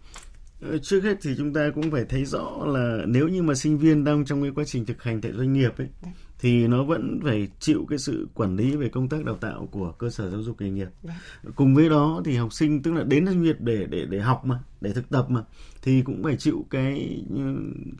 Ờ, 0.62 0.78
trước 0.78 1.04
hết 1.04 1.16
thì 1.22 1.34
chúng 1.38 1.52
ta 1.52 1.70
cũng 1.74 1.90
phải 1.90 2.04
thấy 2.04 2.24
rõ 2.24 2.66
là 2.66 2.98
nếu 3.06 3.28
như 3.28 3.42
mà 3.42 3.54
sinh 3.54 3.78
viên 3.78 4.04
đang 4.04 4.24
trong 4.24 4.42
cái 4.42 4.50
quá 4.54 4.64
trình 4.64 4.86
thực 4.86 5.02
hành 5.02 5.20
tại 5.20 5.32
doanh 5.32 5.52
nghiệp 5.52 5.78
ấy 5.78 5.88
Đấy. 6.02 6.12
thì 6.38 6.66
nó 6.66 6.84
vẫn 6.84 7.20
phải 7.22 7.48
chịu 7.58 7.86
cái 7.88 7.98
sự 7.98 8.28
quản 8.34 8.56
lý 8.56 8.76
về 8.76 8.88
công 8.88 9.08
tác 9.08 9.24
đào 9.24 9.36
tạo 9.36 9.68
của 9.70 9.92
cơ 9.92 10.10
sở 10.10 10.30
giáo 10.30 10.42
dục 10.42 10.60
nghề 10.60 10.70
nghiệp. 10.70 10.88
Đấy. 11.02 11.16
Cùng 11.54 11.74
với 11.74 11.88
đó 11.88 12.22
thì 12.24 12.36
học 12.36 12.52
sinh 12.52 12.82
tức 12.82 12.92
là 12.92 13.04
đến 13.04 13.26
doanh 13.26 13.42
nghiệp 13.42 13.56
để 13.58 13.86
để 13.90 14.06
để 14.06 14.20
học 14.20 14.44
mà, 14.44 14.58
để 14.80 14.92
thực 14.92 15.08
tập 15.08 15.26
mà 15.28 15.44
thì 15.82 16.02
cũng 16.02 16.22
phải 16.22 16.36
chịu 16.36 16.66
cái 16.70 17.22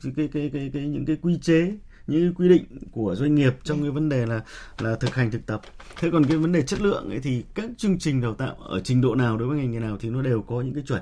cái 0.03 0.13
cái 0.15 0.27
cái 0.33 0.49
cái, 0.53 0.71
cái 0.73 0.87
những 0.87 1.05
cái 1.05 1.15
quy 1.21 1.37
chế 1.41 1.77
những 2.07 2.33
quy 2.33 2.49
định 2.49 2.65
của 2.91 3.15
doanh 3.15 3.35
nghiệp 3.35 3.53
trong 3.63 3.81
cái 3.81 3.91
vấn 3.91 4.09
đề 4.09 4.25
là 4.25 4.41
là 4.79 4.95
thực 4.95 5.15
hành 5.15 5.31
thực 5.31 5.45
tập. 5.45 5.61
Thế 5.99 6.09
còn 6.11 6.23
cái 6.25 6.37
vấn 6.37 6.51
đề 6.51 6.61
chất 6.61 6.81
lượng 6.81 7.09
ấy 7.09 7.19
thì 7.19 7.43
các 7.55 7.69
chương 7.77 7.99
trình 7.99 8.21
đào 8.21 8.33
tạo 8.33 8.55
ở 8.55 8.81
trình 8.83 9.01
độ 9.01 9.15
nào 9.15 9.37
đối 9.37 9.47
với 9.47 9.57
ngành 9.57 9.71
nghề 9.71 9.79
nào 9.79 9.97
thì 9.99 10.09
nó 10.09 10.21
đều 10.21 10.41
có 10.41 10.61
những 10.61 10.73
cái 10.73 10.83
chuẩn 10.87 11.01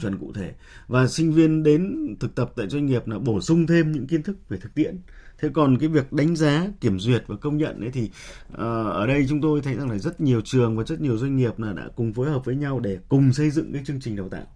chuẩn 0.00 0.18
cụ 0.18 0.32
thể. 0.32 0.52
Và 0.88 1.06
sinh 1.06 1.32
viên 1.32 1.62
đến 1.62 1.96
thực 2.20 2.34
tập 2.34 2.52
tại 2.56 2.68
doanh 2.68 2.86
nghiệp 2.86 3.08
là 3.08 3.18
bổ 3.18 3.40
sung 3.40 3.66
thêm 3.66 3.92
những 3.92 4.06
kiến 4.06 4.22
thức 4.22 4.36
về 4.48 4.58
thực 4.58 4.74
tiễn. 4.74 4.98
Thế 5.38 5.48
còn 5.54 5.78
cái 5.78 5.88
việc 5.88 6.12
đánh 6.12 6.36
giá 6.36 6.66
kiểm 6.80 6.98
duyệt 6.98 7.24
và 7.26 7.36
công 7.36 7.58
nhận 7.58 7.80
ấy 7.80 7.90
thì 7.90 8.10
uh, 8.52 8.58
ở 8.92 9.06
đây 9.06 9.26
chúng 9.28 9.40
tôi 9.40 9.60
thấy 9.60 9.74
rằng 9.74 9.90
là 9.90 9.98
rất 9.98 10.20
nhiều 10.20 10.40
trường 10.40 10.76
và 10.76 10.84
rất 10.84 11.00
nhiều 11.00 11.16
doanh 11.18 11.36
nghiệp 11.36 11.58
là 11.58 11.72
đã 11.72 11.88
cùng 11.96 12.12
phối 12.12 12.30
hợp 12.30 12.44
với 12.44 12.56
nhau 12.56 12.80
để 12.80 12.98
cùng 13.08 13.32
xây 13.32 13.50
dựng 13.50 13.72
cái 13.72 13.82
chương 13.86 14.00
trình 14.00 14.16
đào 14.16 14.28
tạo 14.28 14.46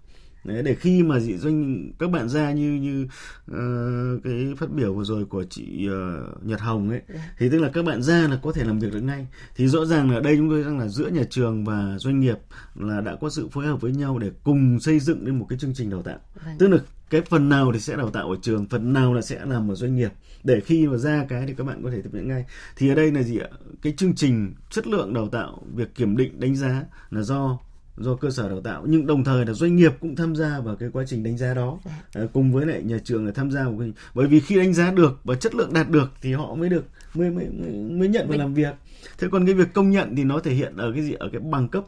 Đấy, 0.46 0.62
để 0.62 0.74
khi 0.74 1.02
mà 1.02 1.20
dị 1.20 1.36
doanh 1.36 1.90
các 1.98 2.10
bạn 2.10 2.28
ra 2.28 2.52
như 2.52 2.72
như 2.72 3.06
uh, 3.50 4.24
cái 4.24 4.54
phát 4.58 4.70
biểu 4.70 4.94
vừa 4.94 5.04
rồi 5.04 5.24
của 5.24 5.44
chị 5.44 5.88
uh, 5.88 6.46
Nhật 6.46 6.60
Hồng 6.60 6.90
ấy 6.90 7.00
yeah. 7.08 7.14
Dạ. 7.14 7.34
thì 7.38 7.48
tức 7.50 7.58
là 7.58 7.68
các 7.68 7.84
bạn 7.84 8.02
ra 8.02 8.28
là 8.28 8.38
có 8.42 8.52
thể 8.52 8.64
làm 8.64 8.78
việc 8.78 8.92
được 8.92 9.00
ngay 9.00 9.26
thì 9.56 9.68
rõ 9.68 9.84
ràng 9.84 10.10
là 10.10 10.20
đây 10.20 10.36
chúng 10.36 10.50
tôi 10.50 10.62
rằng 10.62 10.78
là 10.78 10.88
giữa 10.88 11.08
nhà 11.08 11.22
trường 11.30 11.64
và 11.64 11.98
doanh 11.98 12.20
nghiệp 12.20 12.38
là 12.74 13.00
đã 13.00 13.16
có 13.20 13.30
sự 13.30 13.48
phối 13.48 13.66
hợp 13.66 13.80
với 13.80 13.92
nhau 13.92 14.18
để 14.18 14.30
cùng 14.44 14.80
xây 14.80 15.00
dựng 15.00 15.26
lên 15.26 15.38
một 15.38 15.46
cái 15.48 15.58
chương 15.58 15.74
trình 15.74 15.90
đào 15.90 16.02
tạo 16.02 16.18
vâng. 16.44 16.56
tức 16.58 16.68
là 16.68 16.78
cái 17.10 17.20
phần 17.20 17.48
nào 17.48 17.72
thì 17.72 17.80
sẽ 17.80 17.96
đào 17.96 18.10
tạo 18.10 18.30
ở 18.30 18.36
trường 18.42 18.66
phần 18.66 18.92
nào 18.92 19.14
là 19.14 19.22
sẽ 19.22 19.44
làm 19.44 19.70
ở 19.70 19.74
doanh 19.74 19.96
nghiệp 19.96 20.12
để 20.44 20.60
khi 20.60 20.86
mà 20.86 20.96
ra 20.96 21.26
cái 21.28 21.44
thì 21.46 21.54
các 21.54 21.64
bạn 21.64 21.82
có 21.82 21.90
thể 21.90 22.02
thực 22.02 22.12
hiện 22.14 22.28
ngay 22.28 22.44
thì 22.76 22.88
ở 22.88 22.94
đây 22.94 23.12
là 23.12 23.22
gì 23.22 23.38
ạ 23.38 23.48
cái 23.82 23.94
chương 23.96 24.14
trình 24.14 24.54
chất 24.70 24.86
lượng 24.86 25.14
đào 25.14 25.28
tạo 25.28 25.62
việc 25.74 25.94
kiểm 25.94 26.16
định 26.16 26.40
đánh 26.40 26.56
giá 26.56 26.84
là 27.10 27.22
do 27.22 27.58
do 27.96 28.14
cơ 28.14 28.30
sở 28.30 28.48
đào 28.48 28.60
tạo. 28.60 28.84
Nhưng 28.86 29.06
đồng 29.06 29.24
thời 29.24 29.46
là 29.46 29.52
doanh 29.52 29.76
nghiệp 29.76 29.92
cũng 30.00 30.16
tham 30.16 30.36
gia 30.36 30.60
vào 30.60 30.76
cái 30.76 30.88
quá 30.92 31.04
trình 31.06 31.22
đánh 31.22 31.38
giá 31.38 31.54
đó. 31.54 31.78
À, 32.12 32.22
cùng 32.32 32.52
với 32.52 32.66
lại 32.66 32.82
nhà 32.82 32.98
trường 33.04 33.26
là 33.26 33.32
tham 33.32 33.50
gia 33.50 33.64
vào 33.64 33.76
cái 33.78 33.92
bởi 34.14 34.26
vì 34.26 34.40
khi 34.40 34.56
đánh 34.56 34.74
giá 34.74 34.90
được 34.90 35.20
và 35.24 35.34
chất 35.34 35.54
lượng 35.54 35.72
đạt 35.72 35.90
được 35.90 36.12
thì 36.22 36.32
họ 36.32 36.54
mới 36.54 36.68
được 36.68 36.84
mới 37.14 37.30
mới 37.30 37.46
mới 37.90 38.08
nhận 38.08 38.28
vào 38.28 38.38
làm 38.38 38.54
việc. 38.54 38.74
Thế 39.18 39.28
còn 39.32 39.46
cái 39.46 39.54
việc 39.54 39.72
công 39.74 39.90
nhận 39.90 40.16
thì 40.16 40.24
nó 40.24 40.40
thể 40.40 40.54
hiện 40.54 40.76
ở 40.76 40.92
cái 40.92 41.02
gì? 41.02 41.12
Ở 41.12 41.28
cái 41.32 41.40
bằng 41.40 41.68
cấp. 41.68 41.84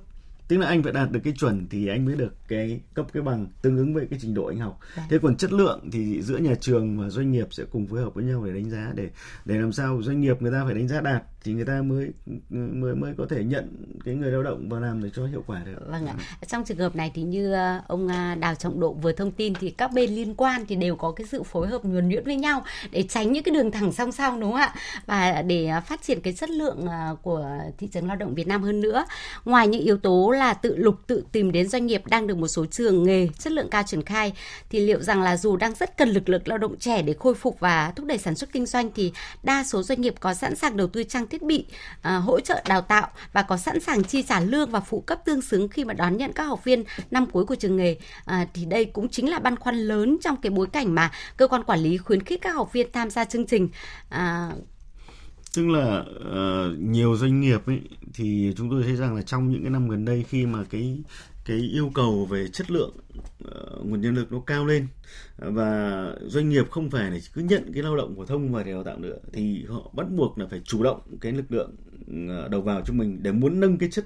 Tức 0.49 0.57
là 0.57 0.67
anh 0.67 0.83
phải 0.83 0.93
đạt 0.93 1.11
được 1.11 1.21
cái 1.25 1.33
chuẩn 1.39 1.67
thì 1.71 1.89
anh 1.89 2.05
mới 2.05 2.17
được 2.17 2.35
cái 2.49 2.81
cấp 2.95 3.07
cái 3.13 3.23
bằng 3.23 3.47
tương 3.63 3.77
ứng 3.77 3.95
với 3.95 4.07
cái 4.11 4.19
trình 4.23 4.35
độ 4.35 4.47
anh 4.47 4.59
học. 4.59 4.79
Đấy. 4.97 5.07
thế 5.11 5.19
còn 5.23 5.37
chất 5.37 5.53
lượng 5.53 5.89
thì 5.93 6.23
giữa 6.23 6.37
nhà 6.39 6.55
trường 6.61 7.01
và 7.01 7.09
doanh 7.09 7.33
nghiệp 7.33 7.47
sẽ 7.51 7.65
cùng 7.71 7.87
phối 7.87 8.01
hợp 8.01 8.15
với 8.15 8.25
nhau 8.25 8.45
để 8.45 8.53
đánh 8.53 8.71
giá 8.71 8.93
để 8.95 9.11
để 9.45 9.55
làm 9.59 9.73
sao 9.73 10.03
doanh 10.03 10.21
nghiệp 10.21 10.43
người 10.43 10.53
ta 10.53 10.65
phải 10.65 10.75
đánh 10.75 10.89
giá 10.89 11.01
đạt 11.01 11.23
thì 11.45 11.53
người 11.53 11.65
ta 11.65 11.83
mới 11.83 12.11
mới 12.51 12.95
mới 12.95 13.15
có 13.19 13.27
thể 13.31 13.45
nhận 13.45 13.85
cái 14.05 14.15
người 14.15 14.31
lao 14.31 14.43
động 14.43 14.69
và 14.69 14.81
làm 14.81 15.03
để 15.03 15.11
cho 15.15 15.27
hiệu 15.27 15.45
quả 15.47 15.63
được. 15.67 15.87
Vâng 15.87 16.07
ạ. 16.07 16.15
Ừ. 16.17 16.47
Trong 16.47 16.65
trường 16.65 16.79
hợp 16.79 16.97
này 16.97 17.11
thì 17.15 17.23
như 17.23 17.53
ờ, 17.53 17.81
ông 17.87 18.09
à, 18.09 18.35
Đào 18.35 18.55
Trọng 18.55 18.81
Độ 18.81 18.93
vừa 18.93 19.13
thông 19.13 19.31
tin 19.31 19.55
thì 19.55 19.71
các 19.71 19.93
bên 19.93 20.11
liên 20.11 20.35
quan 20.35 20.65
thì 20.69 20.77
đều 20.77 20.97
có 20.97 21.13
cái 21.13 21.27
sự 21.27 21.43
phối 21.43 21.69
hợp 21.69 21.85
nhuần 21.85 22.09
nhuyễn 22.09 22.25
với 22.25 22.37
nhau 22.37 22.65
để 22.91 23.03
tránh 23.03 23.33
những 23.33 23.43
cái 23.43 23.55
đường 23.55 23.71
thẳng 23.71 23.93
song 23.93 24.13
song 24.13 24.41
đúng 24.41 24.53
không 24.53 24.61
ạ? 24.61 24.75
Và 25.07 25.43
để 25.43 25.67
à, 25.67 25.81
phát 25.81 26.03
triển 26.03 26.21
cái 26.21 26.33
chất 26.33 26.51
lượng 26.51 26.87
à, 26.87 27.11
của 27.23 27.49
thị 27.79 27.87
trường 27.87 28.07
lao 28.07 28.17
động 28.17 28.35
Việt 28.35 28.47
Nam 28.47 28.63
hơn 28.63 28.81
nữa. 28.81 29.05
Ngoài 29.45 29.69
những 29.69 29.83
yếu 29.83 29.97
tố 29.97 30.31
là 30.31 30.55
tự 30.55 30.77
lục 30.77 30.95
tự 31.07 31.25
tìm 31.33 31.53
đến 31.53 31.69
doanh 31.69 31.87
nghiệp 31.87 32.03
đang 32.07 32.27
được 32.27 32.39
một 32.39 32.49
số 32.49 32.67
trường 32.67 33.05
nghề 33.05 33.29
chất 33.39 33.53
lượng 33.53 33.71
cao 33.71 33.83
triển 33.87 34.03
khai 34.03 34.33
thì 34.71 34.81
liệu 34.81 35.03
rằng 35.03 35.23
là 35.23 35.37
dù 35.37 35.57
đang 35.57 35.75
rất 35.75 35.97
cần 35.97 36.09
lực 36.09 36.29
lượng 36.29 36.43
lao 36.45 36.59
động 36.59 36.79
trẻ 36.79 37.03
để 37.03 37.15
khôi 37.19 37.35
phục 37.35 37.61
và 37.61 37.93
thúc 37.97 38.07
đẩy 38.07 38.19
sản 38.19 38.35
xuất 38.35 38.53
kinh 38.53 38.67
doanh 38.67 38.91
thì 38.95 39.13
đa 39.43 39.65
số 39.65 39.83
doanh 39.83 40.01
nghiệp 40.01 40.15
có 40.21 40.35
sẵn 40.35 40.57
sàng 40.57 40.77
đầu 40.77 40.87
tư 40.87 41.03
trang 41.03 41.27
thiết 41.31 41.43
bị 41.43 41.65
à, 42.03 42.17
hỗ 42.17 42.41
trợ 42.41 42.63
đào 42.69 42.81
tạo 42.81 43.09
và 43.33 43.43
có 43.43 43.57
sẵn 43.57 43.81
sàng 43.81 44.05
chi 44.05 44.23
trả 44.23 44.41
lương 44.41 44.71
và 44.71 44.81
phụ 44.81 45.01
cấp 45.01 45.21
tương 45.25 45.43
xứng 45.43 45.69
khi 45.69 45.85
mà 45.85 45.95
đón 45.95 46.17
nhận 46.17 46.33
các 46.33 46.45
học 46.45 46.65
viên 46.65 46.85
năm 47.11 47.27
cuối 47.27 47.45
của 47.45 47.55
trường 47.55 47.77
nghề. 47.77 47.97
À, 48.25 48.47
thì 48.55 48.65
đây 48.65 48.85
cũng 48.85 49.09
chính 49.09 49.31
là 49.31 49.39
băn 49.39 49.57
khoăn 49.57 49.75
lớn 49.75 50.17
trong 50.25 50.37
cái 50.37 50.51
bối 50.51 50.67
cảnh 50.67 50.95
mà 50.95 51.11
cơ 51.37 51.49
quan 51.49 51.65
quản 51.65 51.81
lý 51.81 51.97
khuyến 51.97 52.23
khích 52.23 52.41
các 52.41 52.55
học 52.55 52.73
viên 52.73 52.93
tham 52.93 53.11
gia 53.11 53.25
chương 53.25 53.47
trình. 53.47 53.69
À, 54.09 54.51
tức 55.57 55.67
là 55.69 56.01
uh, 56.01 56.79
nhiều 56.79 57.17
doanh 57.17 57.41
nghiệp 57.41 57.67
ấy 57.67 57.81
thì 58.15 58.55
chúng 58.57 58.71
tôi 58.71 58.83
thấy 58.83 58.97
rằng 58.97 59.17
là 59.17 59.23
trong 59.23 59.51
những 59.51 59.63
cái 59.63 59.71
năm 59.71 59.89
gần 59.89 60.05
đây 60.05 60.25
khi 60.29 60.47
mà 60.47 60.65
cái 60.71 60.99
cái 61.49 61.57
yêu 61.57 61.91
cầu 61.95 62.27
về 62.27 62.49
chất 62.49 62.71
lượng 62.71 62.97
uh, 63.45 63.87
nguồn 63.87 64.01
nhân 64.01 64.15
lực 64.15 64.33
nó 64.33 64.41
cao 64.47 64.67
lên 64.67 64.87
ờ, 65.37 65.51
và 65.51 66.05
doanh 66.27 66.49
nghiệp 66.49 66.71
không 66.71 66.91
phải 66.91 67.11
là 67.11 67.19
cứ 67.35 67.43
nhận 67.43 67.73
cái 67.75 67.83
lao 67.83 67.97
động 67.97 68.17
phổ 68.17 68.25
thông 68.25 68.53
và 68.53 68.63
để 68.63 68.73
đào 68.73 68.85
tạo 68.85 68.99
nữa 68.99 69.19
thì 69.33 69.65
họ 69.69 69.91
bắt 69.93 70.07
buộc 70.11 70.39
là 70.39 70.47
phải 70.51 70.61
chủ 70.65 70.83
động 70.83 71.01
cái 71.21 71.33
lực 71.33 71.53
lượng 71.53 71.75
ờ, 72.29 72.49
đầu 72.49 72.61
vào 72.61 72.83
cho 72.87 72.95
mình 72.95 73.19
để 73.23 73.33
muốn 73.33 73.61
nâng 73.61 73.79
cái 73.79 73.89
chất 73.93 74.05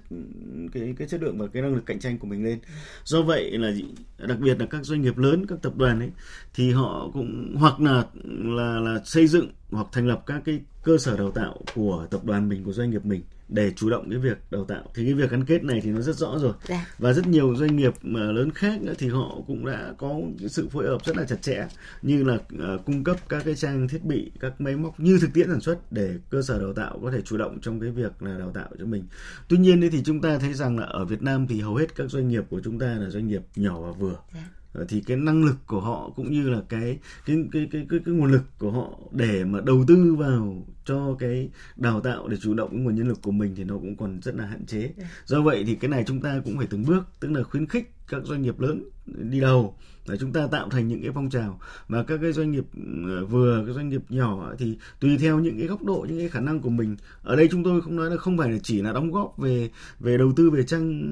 cái 0.73 0.95
cái 0.99 1.09
chất 1.09 1.23
lượng 1.23 1.39
và 1.39 1.47
cái 1.47 1.63
năng 1.63 1.75
lực 1.75 1.87
cạnh 1.87 2.01
tranh 2.01 2.19
của 2.19 2.27
mình 2.27 2.45
lên. 2.45 2.59
Do 3.05 3.23
vậy 3.23 3.59
là 3.59 3.73
đặc 4.19 4.39
biệt 4.39 4.61
là 4.61 4.67
các 4.67 4.85
doanh 4.85 5.03
nghiệp 5.03 5.19
lớn 5.19 5.47
các 5.47 5.59
tập 5.63 5.77
đoàn 5.77 6.01
ấy 6.01 6.11
thì 6.55 6.73
họ 6.73 7.11
cũng 7.13 7.57
hoặc 7.59 7.81
là 7.81 8.05
là 8.35 8.81
là 8.81 9.01
xây 9.05 9.27
dựng 9.27 9.49
hoặc 9.71 9.87
thành 9.93 10.07
lập 10.07 10.23
các 10.27 10.43
cái 10.45 10.61
cơ 10.83 10.99
sở 10.99 11.17
đào 11.17 11.31
tạo 11.31 11.59
của 11.75 12.07
tập 12.11 12.25
đoàn 12.25 12.49
mình 12.49 12.65
của 12.65 12.73
doanh 12.73 12.91
nghiệp 12.91 13.05
mình 13.05 13.23
để 13.55 13.73
chủ 13.77 13.91
động 13.91 14.11
cái 14.11 14.19
việc 14.19 14.39
đào 14.51 14.65
tạo. 14.65 14.83
Thì 14.95 15.05
cái 15.05 15.15
việc 15.15 15.31
gắn 15.31 15.45
kết 15.45 15.65
này 15.65 15.81
thì 15.81 15.91
nó 15.91 16.01
rất 16.01 16.17
rõ 16.17 16.39
rồi. 16.39 16.53
Dạ. 16.69 16.87
và 16.99 17.13
rất 17.13 17.27
nhiều 17.27 17.55
doanh 17.57 17.77
nghiệp 17.77 17.93
mà 18.03 18.21
lớn 18.21 18.51
khác 18.51 18.83
nữa 18.83 18.95
thì 18.99 19.09
họ 19.09 19.41
cũng 19.47 19.67
đã 19.67 19.95
có 19.99 20.21
sự 20.49 20.69
phối 20.69 20.87
hợp 20.87 21.05
rất 21.05 21.17
là 21.17 21.25
chặt 21.25 21.43
chẽ 21.43 21.67
như 22.03 22.25
là 22.25 22.35
uh, 22.35 22.85
cung 22.87 23.05
cấp 23.05 23.17
các 23.29 23.43
cái 23.45 23.55
trang 23.55 23.89
thiết 23.89 24.05
bị 24.05 24.33
các 24.41 24.61
máy 24.61 24.77
móc 24.77 25.01
như 25.01 25.19
thực 25.21 25.33
tiễn 25.35 25.49
sản 25.49 25.61
xuất 25.61 25.93
để 25.93 26.19
cơ 26.31 26.43
sở 26.43 26.59
đào 26.59 26.73
tạo 26.73 26.99
có 27.03 27.11
thể 27.11 27.21
chủ 27.21 27.37
động 27.37 27.59
trong 27.63 27.81
cái 27.81 27.91
việc 27.91 28.23
là 28.23 28.39
đào 28.39 28.51
tạo 28.55 28.69
cho 28.79 28.87
mình. 28.87 29.05
Tuy 29.49 29.57
nhiên 29.57 29.89
thì 29.93 30.03
chúng 30.05 30.21
ta 30.21 30.39
thấy 30.39 30.55
rằng 30.55 30.79
là 30.79 30.87
ở 30.87 31.05
Việt 31.05 31.23
Nam 31.23 31.47
thì 31.47 31.61
hầu 31.61 31.75
hết 31.75 31.97
các 31.97 32.11
doanh 32.11 32.29
nghiệp 32.29 32.45
của 32.51 32.61
chúng 32.65 32.79
ta 32.79 32.87
là 32.87 33.11
doanh 33.11 33.27
nghiệp 33.27 33.43
nhỏ 33.57 33.81
và 33.81 33.91
vừa. 33.91 34.17
Dạ 34.35 34.62
thì 34.89 35.01
cái 35.07 35.17
năng 35.17 35.45
lực 35.45 35.57
của 35.67 35.81
họ 35.81 36.11
cũng 36.17 36.33
như 36.33 36.51
là 36.51 36.63
cái 36.69 36.99
cái 37.27 37.37
cái 37.53 37.69
cái 37.73 37.87
cái, 37.91 38.01
cái 38.05 38.15
nguồn 38.15 38.33
lực 38.33 38.43
của 38.59 38.71
họ 38.71 38.99
để 39.13 39.45
mà 39.45 39.61
đầu 39.61 39.85
tư 39.87 40.15
vào 40.19 40.67
cho 40.85 41.17
cái 41.19 41.51
đào 41.77 42.01
tạo 42.01 42.29
để 42.29 42.37
chủ 42.41 42.55
động 42.55 42.71
cái 42.71 42.81
nguồn 42.81 42.95
nhân 42.95 43.09
lực 43.09 43.23
của 43.23 43.33
mình 43.33 43.55
thì 43.57 43.65
nó 43.65 43.75
cũng 43.75 43.97
còn 43.97 44.21
rất 44.23 44.35
là 44.35 44.47
hạn 44.47 44.67
chế. 44.67 44.93
Dạ. 44.97 45.05
Do 45.25 45.43
vậy 45.43 45.65
thì 45.67 45.75
cái 45.75 45.89
này 45.89 46.05
chúng 46.07 46.21
ta 46.21 46.41
cũng 46.45 46.57
phải 46.57 46.67
từng 46.71 46.85
bước 46.85 47.03
tức 47.21 47.31
là 47.31 47.43
khuyến 47.43 47.67
khích 47.67 47.93
các 48.09 48.23
doanh 48.25 48.43
nghiệp 48.43 48.61
lớn 48.61 48.83
đi 49.07 49.41
đầu 49.41 49.77
để 50.09 50.17
chúng 50.21 50.33
ta 50.33 50.47
tạo 50.47 50.69
thành 50.69 50.89
những 50.89 51.03
cái 51.03 51.11
phong 51.15 51.31
trào 51.31 51.61
mà 51.89 52.03
các 52.03 52.19
cái 52.23 52.33
doanh 52.33 52.53
nghiệp 52.53 52.65
ờ, 53.07 53.27
vừa 53.27 53.65
các 53.67 53.73
doanh 53.73 53.89
nghiệp 53.89 54.03
nhỏ 54.09 54.53
thì 54.59 54.79
tùy 55.01 55.19
theo 55.19 55.41
những 55.41 55.59
cái 55.59 55.67
góc 55.67 55.83
độ 55.83 56.07
những 56.09 56.19
cái 56.19 56.29
khả 56.29 56.41
năng 56.41 56.61
của 56.61 56.71
mình 56.71 56.97
ở 57.23 57.37
đây 57.37 57.49
chúng 57.51 57.65
tôi 57.65 57.81
không 57.81 57.97
nói 57.97 58.11
là 58.11 58.17
không 58.17 58.39
phải 58.39 58.51
là 58.51 58.59
chỉ 58.63 58.83
là 58.83 58.93
đóng 58.93 59.11
góp 59.11 59.39
về 59.39 59.71
về 60.01 60.19
đầu 60.19 60.33
tư 60.37 60.51
về 60.51 60.63
trang 60.63 61.03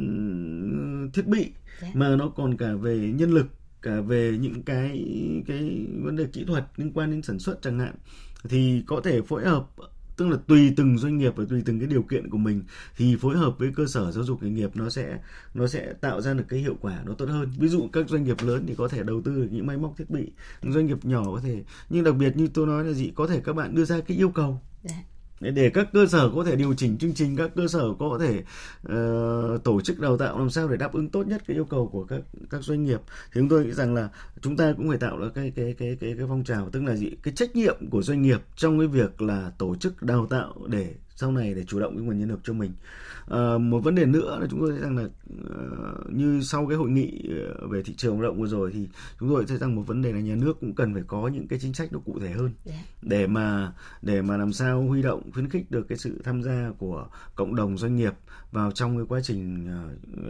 thiết 1.13 1.27
bị 1.27 1.51
yeah. 1.83 1.97
mà 1.97 2.17
nó 2.17 2.29
còn 2.29 2.57
cả 2.57 2.75
về 2.75 2.99
nhân 2.99 3.31
lực 3.31 3.47
cả 3.83 4.01
về 4.01 4.39
những 4.41 4.63
cái 4.63 5.05
cái 5.47 5.87
vấn 6.03 6.17
đề 6.17 6.25
kỹ 6.33 6.45
thuật 6.45 6.65
liên 6.77 6.93
quan 6.93 7.11
đến 7.11 7.23
sản 7.23 7.39
xuất 7.39 7.63
chẳng 7.63 7.79
hạn 7.79 7.95
thì 8.49 8.83
có 8.87 9.01
thể 9.05 9.23
phối 9.23 9.45
hợp 9.45 9.67
tức 10.21 10.29
là 10.29 10.37
tùy 10.47 10.73
từng 10.77 10.99
doanh 10.99 11.19
nghiệp 11.19 11.33
và 11.37 11.45
tùy 11.49 11.63
từng 11.65 11.79
cái 11.79 11.89
điều 11.89 12.03
kiện 12.03 12.31
của 12.31 12.39
mình 12.39 12.63
thì 12.97 13.17
phối 13.17 13.37
hợp 13.37 13.59
với 13.59 13.73
cơ 13.77 13.87
sở 13.87 14.13
giáo 14.13 14.25
dục 14.25 14.43
nghề 14.43 14.51
nghiệp 14.51 14.71
nó 14.75 14.91
sẽ 14.91 15.19
nó 15.55 15.67
sẽ 15.67 15.93
tạo 16.01 16.21
ra 16.21 16.35
được 16.35 16.45
cái 16.49 16.61
hiệu 16.61 16.77
quả 16.81 17.03
nó 17.07 17.15
tốt 17.15 17.27
hơn. 17.29 17.51
Ví 17.59 17.69
dụ 17.69 17.89
các 17.93 18.09
doanh 18.09 18.25
nghiệp 18.25 18.37
lớn 18.43 18.65
thì 18.67 18.75
có 18.75 18.89
thể 18.89 19.03
đầu 19.03 19.23
tư 19.25 19.35
được 19.35 19.49
những 19.51 19.67
máy 19.67 19.77
móc 19.77 19.97
thiết 19.97 20.11
bị 20.11 20.33
doanh 20.63 20.87
nghiệp 20.87 21.05
nhỏ 21.05 21.25
có 21.25 21.41
thể 21.45 21.63
nhưng 21.91 22.05
đặc 22.05 22.17
biệt 22.17 22.37
như 22.37 22.49
tôi 22.55 22.67
nói 22.67 22.85
là 22.85 22.93
gì 22.93 23.13
có 23.15 23.27
thể 23.27 23.41
các 23.45 23.53
bạn 23.53 23.75
đưa 23.75 23.85
ra 23.85 24.01
cái 24.01 24.17
yêu 24.17 24.31
cầu. 24.31 24.61
Dạ 24.83 25.03
để 25.41 25.71
các 25.71 25.89
cơ 25.93 26.07
sở 26.07 26.31
có 26.35 26.45
thể 26.45 26.57
điều 26.57 26.75
chỉnh 26.75 26.99
chương 26.99 27.15
trình 27.15 27.37
các 27.37 27.51
cơ 27.57 27.69
sở 27.69 27.85
có 27.99 28.19
thể 28.21 28.43
uh, 28.83 29.65
tổ 29.65 29.81
chức 29.81 30.01
đào 30.01 30.17
tạo 30.17 30.39
làm 30.39 30.51
sao 30.51 30.69
để 30.69 30.77
đáp 30.77 30.93
ứng 30.93 31.09
tốt 31.09 31.27
nhất 31.27 31.43
cái 31.47 31.57
yêu 31.57 31.65
cầu 31.65 31.89
của 31.93 32.05
các 32.05 32.21
các 32.51 32.63
doanh 32.63 32.85
nghiệp. 32.85 33.01
Thì 33.33 33.41
chúng 33.41 33.49
tôi 33.49 33.65
nghĩ 33.65 33.73
rằng 33.73 33.95
là 33.95 34.09
chúng 34.41 34.57
ta 34.57 34.73
cũng 34.77 34.89
phải 34.89 34.99
tạo 34.99 35.19
ra 35.19 35.27
cái 35.35 35.53
cái 35.57 35.75
cái 35.79 35.97
cái 36.01 36.15
cái 36.19 36.27
phong 36.29 36.45
trào 36.45 36.71
tức 36.71 36.83
là 36.83 36.97
gì? 36.97 37.11
Cái 37.23 37.35
trách 37.35 37.57
nhiệm 37.57 37.91
của 37.91 38.03
doanh 38.03 38.23
nghiệp 38.23 38.41
trong 38.57 38.79
cái 38.79 38.89
việc 38.89 39.23
là 39.23 39.53
tổ 39.59 39.75
chức 39.75 40.03
đào 40.03 40.27
tạo 40.27 40.55
để 40.67 40.95
sau 41.21 41.33
này 41.33 41.55
để 41.55 41.65
chủ 41.65 41.81
động 41.81 41.97
cái 41.97 42.07
nguồn 42.07 42.19
nhân 42.19 42.29
lực 42.29 42.41
cho 42.45 42.53
mình 42.53 42.73
à, 43.31 43.59
một 43.59 43.81
vấn 43.81 43.95
đề 43.95 44.07
nữa 44.07 44.39
là 44.41 44.47
chúng 44.51 44.61
tôi 44.61 44.71
thấy 44.71 44.81
rằng 44.81 44.97
là 44.97 45.05
uh, 45.05 46.13
như 46.13 46.41
sau 46.43 46.67
cái 46.67 46.77
hội 46.77 46.91
nghị 46.91 47.29
ờ, 47.29 47.67
về 47.67 47.83
thị 47.83 47.95
trường 47.97 48.21
lao 48.21 48.31
động 48.31 48.41
vừa 48.41 48.47
rồi 48.47 48.71
thì 48.75 48.89
chúng 49.21 49.29
tôi 49.29 49.45
thấy 49.49 49.59
rằng 49.59 49.75
một 49.75 49.83
vấn 49.87 50.03
đề 50.03 50.13
là 50.13 50.21
nhà 50.21 50.35
nước 50.35 50.61
cũng 50.61 50.75
cần 50.75 50.95
phải 50.95 51.03
có 51.07 51.29
những 51.29 51.49
cái 51.49 51.59
chính 51.59 51.75
sách 51.75 51.93
nó 51.93 51.99
cụ 52.05 52.19
thể 52.21 52.31
hơn. 52.31 52.51
Dạ. 52.65 52.75
để 53.03 53.27
mà 53.27 53.73
để 54.03 54.23
mà 54.23 54.37
làm 54.37 54.53
sao 54.53 54.83
huy 54.83 55.03
động 55.03 55.31
khuyến 55.33 55.49
khích 55.49 55.71
được 55.71 55.89
cái 55.89 55.99
sự 55.99 56.21
tham 56.25 56.43
gia 56.43 56.71
của 56.79 57.07
cộng 57.35 57.57
đồng 57.57 57.79
doanh 57.79 57.97
nghiệp 57.97 58.13
vào 58.53 58.71
trong 58.71 58.97
cái 58.97 59.07
quá 59.09 59.21
trình 59.23 59.69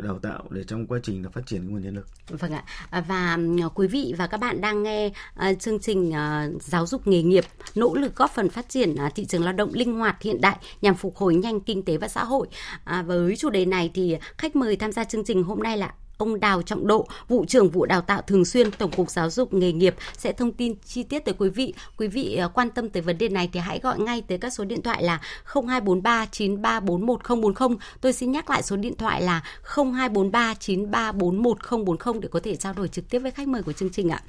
đào 0.03 0.19
tạo 0.19 0.45
để 0.51 0.65
trong 0.65 0.87
quá 0.87 0.99
trình 1.03 1.23
là 1.25 1.31
phát 1.31 1.47
triển 1.47 1.69
nguồn 1.71 1.83
nhân 1.83 1.95
lực. 1.95 2.07
Vâng 2.29 2.53
ạ. 2.53 2.65
À, 2.91 3.05
và 3.09 3.39
quý 3.75 3.87
vị 3.87 4.15
và 4.19 4.27
các 4.27 4.41
bạn 4.41 4.61
đang 4.61 4.83
nghe 4.83 5.13
chương 5.59 5.81
trình 5.81 6.13
giáo 6.61 6.87
dục 6.87 7.07
nghề 7.07 7.23
nghiệp 7.23 7.45
nỗ 7.75 7.95
lực 7.95 8.17
góp 8.17 8.31
phần 8.31 8.49
phát 8.49 8.69
triển 8.69 8.95
thị 9.15 9.25
trường 9.25 9.45
lao 9.45 9.53
động 9.53 9.71
linh 9.73 9.95
hoạt 9.95 10.23
hiện 10.23 10.41
đại 10.41 10.59
nhằm 10.83 10.95
phục 10.95 11.17
hồi 11.17 11.35
nhanh 11.35 11.61
kinh 11.61 11.85
tế 11.85 11.97
và 11.97 12.09
xã 12.09 12.25
hội. 12.25 12.49
À, 12.85 13.03
với 13.03 13.37
chủ 13.37 13.51
đề 13.51 13.65
này 13.65 13.91
thì 13.95 14.17
khách 14.39 14.57
mời 14.57 14.77
tham 14.77 14.93
gia 14.93 15.05
chương 15.05 15.25
trình 15.25 15.43
hôm 15.43 15.63
nay 15.63 15.79
là 15.79 15.95
ông 16.21 16.41
Đào 16.41 16.63
Trọng 16.63 16.87
Độ, 16.87 17.07
vụ 17.29 17.45
trưởng 17.49 17.71
vụ 17.71 17.87
đào 17.87 18.01
tạo 18.01 18.23
thường 18.23 18.45
xuyên 18.45 18.71
Tổng 18.71 18.91
cục 18.91 19.11
Giáo 19.11 19.31
dục 19.31 19.55
nghề 19.55 19.73
nghiệp 19.73 19.95
sẽ 20.19 20.33
thông 20.33 20.53
tin 20.53 20.75
chi 20.85 21.03
tiết 21.03 21.25
tới 21.25 21.35
quý 21.39 21.49
vị. 21.49 21.75
Quý 21.97 22.09
vị 22.09 22.37
à, 22.37 22.49
quan 22.49 22.71
tâm 22.71 22.89
tới 22.89 23.03
vấn 23.03 23.19
đề 23.19 23.29
này 23.29 23.51
thì 23.53 23.61
hãy 23.61 23.81
gọi 23.83 23.99
ngay 23.99 24.23
tới 24.29 24.39
các 24.39 24.53
số 24.53 24.65
điện 24.65 24.83
thoại 24.83 25.03
là 25.03 25.21
0243 25.45 26.27
9341 26.27 27.79
Tôi 28.01 28.13
xin 28.13 28.33
nhắc 28.33 28.51
lại 28.51 28.63
số 28.63 28.77
điện 28.77 28.97
thoại 28.97 29.23
là 29.23 29.43
0243 29.63 30.55
9341 30.55 32.17
để 32.21 32.29
có 32.33 32.41
thể 32.43 32.57
trao 32.57 32.73
đổi 32.73 32.89
trực 32.89 33.11
tiếp 33.11 33.19
với 33.19 33.31
khách 33.31 33.49
mời 33.49 33.63
của 33.63 33.73
chương 33.73 33.91
trình 33.91 34.09
ạ. 34.09 34.23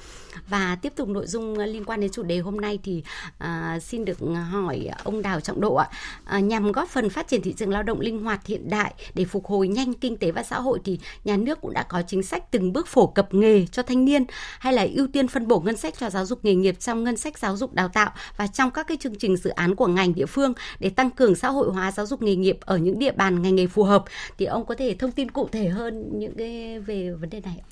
Và 0.50 0.78
tiếp 0.82 0.94
tục 0.96 1.10
nội 1.10 1.28
dung 1.28 1.58
liên 1.58 1.86
quan 1.86 2.00
đến 2.02 2.12
chủ 2.12 2.24
đề 2.24 2.40
hôm 2.40 2.62
nay 2.62 2.80
thì 2.84 3.04
à, 3.38 3.80
xin 3.80 4.06
được 4.06 4.18
hỏi 4.52 4.90
ông 5.04 5.22
Đào 5.22 5.40
Trọng 5.40 5.62
Độ 5.62 5.76
ạ. 5.76 5.90
À, 6.26 6.40
nhằm 6.40 6.72
góp 6.72 6.90
phần 6.90 7.10
phát 7.10 7.28
triển 7.28 7.42
thị 7.42 7.54
trường 7.54 7.70
lao 7.70 7.84
động 7.84 8.00
linh 8.00 8.24
hoạt 8.24 8.46
hiện 8.46 8.70
đại 8.70 8.94
để 9.14 9.26
phục 9.26 9.46
hồi 9.46 9.68
nhanh 9.68 9.94
kinh 9.94 10.18
tế 10.18 10.32
và 10.32 10.44
xã 10.44 10.60
hội 10.60 10.80
thì 10.84 11.00
nhà 11.24 11.38
nước 11.38 11.62
cũng 11.62 11.74
đã 11.74 11.81
có 11.84 12.02
chính 12.08 12.24
sách 12.24 12.52
từng 12.52 12.74
bước 12.74 12.88
phổ 12.88 13.08
cập 13.08 13.34
nghề 13.34 13.66
cho 13.66 13.84
thanh 13.84 14.06
niên 14.06 14.26
hay 14.60 14.74
là 14.74 14.88
ưu 14.96 15.08
tiên 15.08 15.28
phân 15.28 15.48
bổ 15.48 15.60
ngân 15.60 15.78
sách 15.78 15.94
cho 15.98 16.10
giáo 16.10 16.26
dục 16.26 16.46
nghề 16.46 16.56
nghiệp 16.56 16.76
trong 16.80 17.04
ngân 17.04 17.18
sách 17.18 17.38
giáo 17.38 17.58
dục 17.58 17.74
đào 17.74 17.88
tạo 17.88 18.12
và 18.38 18.48
trong 18.48 18.72
các 18.72 18.88
cái 18.88 18.98
chương 18.98 19.16
trình 19.16 19.38
dự 19.38 19.50
án 19.50 19.76
của 19.76 19.88
ngành 19.88 20.16
địa 20.16 20.26
phương 20.26 20.54
để 20.80 20.90
tăng 20.90 21.12
cường 21.12 21.36
xã 21.36 21.50
hội 21.50 21.72
hóa 21.72 21.92
giáo 21.92 22.06
dục 22.06 22.22
nghề 22.22 22.36
nghiệp 22.36 22.58
ở 22.62 22.78
những 22.78 23.00
địa 23.00 23.12
bàn 23.12 23.42
ngành 23.42 23.56
nghề 23.56 23.68
phù 23.68 23.84
hợp 23.84 24.04
thì 24.38 24.46
ông 24.46 24.66
có 24.66 24.76
thể 24.76 24.96
thông 25.00 25.12
tin 25.12 25.32
cụ 25.32 25.50
thể 25.52 25.70
hơn 25.70 26.20
những 26.20 26.36
cái 26.38 26.80
về 26.80 27.12
vấn 27.12 27.30
đề 27.30 27.40
này 27.40 27.62
ạ? 27.62 27.68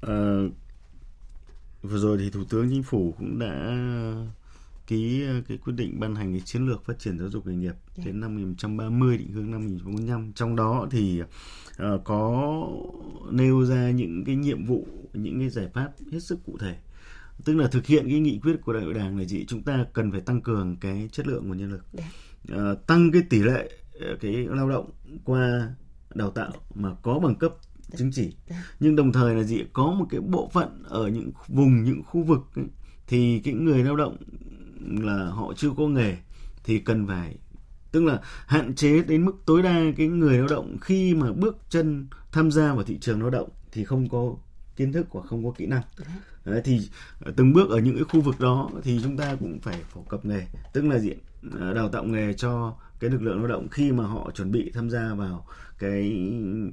À, 0.00 0.16
vừa 1.82 1.98
rồi 1.98 2.18
thì 2.20 2.30
thủ 2.30 2.44
tướng 2.48 2.70
chính 2.70 2.82
phủ 2.82 3.14
cũng 3.18 3.38
đã 3.38 3.74
ký 4.86 5.24
ờ, 5.26 5.42
cái 5.48 5.58
quyết 5.58 5.72
định 5.76 6.00
ban 6.00 6.14
hành 6.14 6.32
cái 6.32 6.40
chiến 6.40 6.66
lược 6.66 6.84
phát 6.84 6.98
triển 6.98 7.18
giáo 7.18 7.28
dục 7.28 7.46
nghề 7.46 7.54
nghiệp 7.54 7.66
yeah. 7.66 7.96
Dạ. 7.96 8.04
đến 8.04 8.20
năm 8.20 8.36
2030 8.36 9.18
định 9.18 9.32
hướng 9.32 9.50
năm 9.50 9.60
2045 9.60 10.32
trong 10.32 10.56
đó 10.56 10.88
thì 10.90 11.22
uh, 11.22 12.04
có 12.04 12.68
nêu 13.30 13.64
ra 13.64 13.90
những 13.90 14.24
cái 14.24 14.36
nhiệm 14.36 14.64
vụ 14.64 14.86
những 15.12 15.40
cái 15.40 15.48
giải 15.48 15.68
pháp 15.74 15.92
hết 16.12 16.20
sức 16.20 16.38
cụ 16.46 16.58
thể 16.58 16.76
tức 17.44 17.54
là 17.54 17.68
thực 17.68 17.86
hiện 17.86 18.08
cái 18.08 18.20
nghị 18.20 18.38
quyết 18.42 18.56
của 18.64 18.72
đại 18.72 18.82
hội 18.82 18.94
đảng 18.94 19.18
là 19.18 19.24
gì 19.24 19.44
chúng 19.46 19.62
ta 19.62 19.86
cần 19.92 20.12
phải 20.12 20.20
tăng 20.20 20.40
cường 20.40 20.76
cái 20.80 21.08
chất 21.12 21.26
lượng 21.26 21.48
nguồn 21.48 21.58
nhân 21.58 21.70
lực 21.70 21.84
yeah. 21.98 22.10
Dạ. 22.44 22.70
uh, 22.72 22.86
tăng 22.86 23.12
cái 23.12 23.22
tỷ 23.30 23.42
lệ 23.42 23.70
cái 24.20 24.32
lao 24.50 24.68
động 24.68 24.90
qua 25.24 25.74
đào 26.14 26.30
tạo 26.30 26.52
mà 26.74 26.94
có 27.02 27.18
bằng 27.18 27.34
cấp 27.34 27.54
chứng 27.96 28.10
chỉ 28.12 28.34
dạ. 28.48 28.56
nhưng 28.80 28.96
đồng 28.96 29.12
thời 29.12 29.34
là 29.34 29.42
gì 29.42 29.64
có 29.72 29.92
một 29.92 30.06
cái 30.10 30.20
bộ 30.20 30.50
phận 30.52 30.82
ở 30.88 31.08
những 31.08 31.30
vùng 31.48 31.84
những 31.84 32.02
khu 32.02 32.22
vực 32.22 32.40
ấy, 32.54 32.64
thì 33.06 33.40
cái 33.44 33.54
người 33.54 33.84
lao 33.84 33.96
động 33.96 34.16
là 34.86 35.24
họ 35.26 35.52
chưa 35.56 35.70
có 35.76 35.88
nghề 35.88 36.16
thì 36.64 36.78
cần 36.78 37.06
phải 37.06 37.36
tức 37.92 38.04
là 38.04 38.20
hạn 38.46 38.74
chế 38.74 39.02
đến 39.02 39.24
mức 39.24 39.32
tối 39.46 39.62
đa 39.62 39.82
cái 39.96 40.06
người 40.06 40.38
lao 40.38 40.48
động 40.48 40.76
khi 40.80 41.14
mà 41.14 41.32
bước 41.32 41.56
chân 41.68 42.06
tham 42.32 42.50
gia 42.50 42.74
vào 42.74 42.84
thị 42.84 42.98
trường 43.00 43.20
lao 43.20 43.30
động 43.30 43.48
thì 43.72 43.84
không 43.84 44.08
có 44.08 44.34
kiến 44.76 44.92
thức 44.92 45.06
hoặc 45.10 45.26
không 45.26 45.44
có 45.44 45.50
kỹ 45.50 45.66
năng. 45.66 45.82
Đấy, 46.44 46.62
thì 46.64 46.80
từng 47.36 47.52
bước 47.52 47.70
ở 47.70 47.78
những 47.78 47.94
cái 47.94 48.04
khu 48.04 48.20
vực 48.20 48.40
đó 48.40 48.70
thì 48.82 49.00
chúng 49.02 49.16
ta 49.16 49.36
cũng 49.40 49.60
phải 49.60 49.82
phổ 49.92 50.02
cập 50.02 50.24
nghề 50.24 50.46
tức 50.72 50.84
là 50.84 50.98
diện 50.98 51.18
đào 51.74 51.88
tạo 51.88 52.04
nghề 52.04 52.32
cho 52.32 52.76
cái 53.00 53.10
lực 53.10 53.22
lượng 53.22 53.38
lao 53.38 53.46
động 53.46 53.68
khi 53.68 53.92
mà 53.92 54.06
họ 54.06 54.30
chuẩn 54.34 54.50
bị 54.50 54.70
tham 54.74 54.90
gia 54.90 55.14
vào 55.14 55.46
cái 55.78 56.02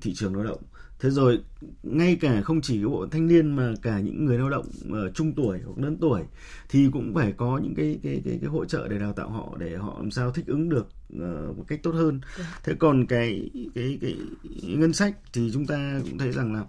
thị 0.02 0.14
trường 0.16 0.36
lao 0.36 0.44
động 0.44 0.62
thế 1.00 1.10
rồi 1.10 1.40
ngay 1.84 2.18
cả 2.22 2.42
không 2.42 2.62
chỉ 2.62 2.76
cái 2.78 2.86
bộ 2.86 3.08
thanh 3.12 3.28
niên 3.28 3.56
mà 3.56 3.74
cả 3.82 4.00
những 4.00 4.26
người 4.26 4.38
lao 4.38 4.50
động 4.50 4.66
ở 4.92 5.12
trung 5.12 5.34
tuổi 5.36 5.60
hoặc 5.66 5.78
lớn 5.78 5.98
tuổi 6.02 6.22
thì 6.70 6.88
cũng 6.94 7.14
phải 7.14 7.34
có 7.38 7.60
những 7.64 7.76
cái 7.76 8.00
cái 8.04 8.22
cái, 8.26 8.38
cái 8.42 8.50
hỗ 8.50 8.66
trợ 8.66 8.88
để 8.88 9.00
đào 9.00 9.14
tạo 9.14 9.30
họ 9.30 9.58
để 9.60 9.76
họ 9.76 9.96
làm 10.00 10.12
sao 10.12 10.32
thích 10.32 10.48
ứng 10.48 10.70
được 10.70 10.88
uh, 11.16 11.58
một 11.58 11.64
cách 11.68 11.80
tốt 11.84 11.92
hơn 11.92 12.22
dạ. 12.40 12.60
thế 12.64 12.74
còn 12.80 13.06
cái 13.06 13.50
cái 13.76 13.98
cái 14.02 14.18
ngân 14.62 14.94
sách 14.94 15.16
thì 15.34 15.50
chúng 15.54 15.66
ta 15.66 16.00
cũng 16.04 16.18
thấy 16.18 16.32
rằng 16.32 16.54
là 16.54 16.64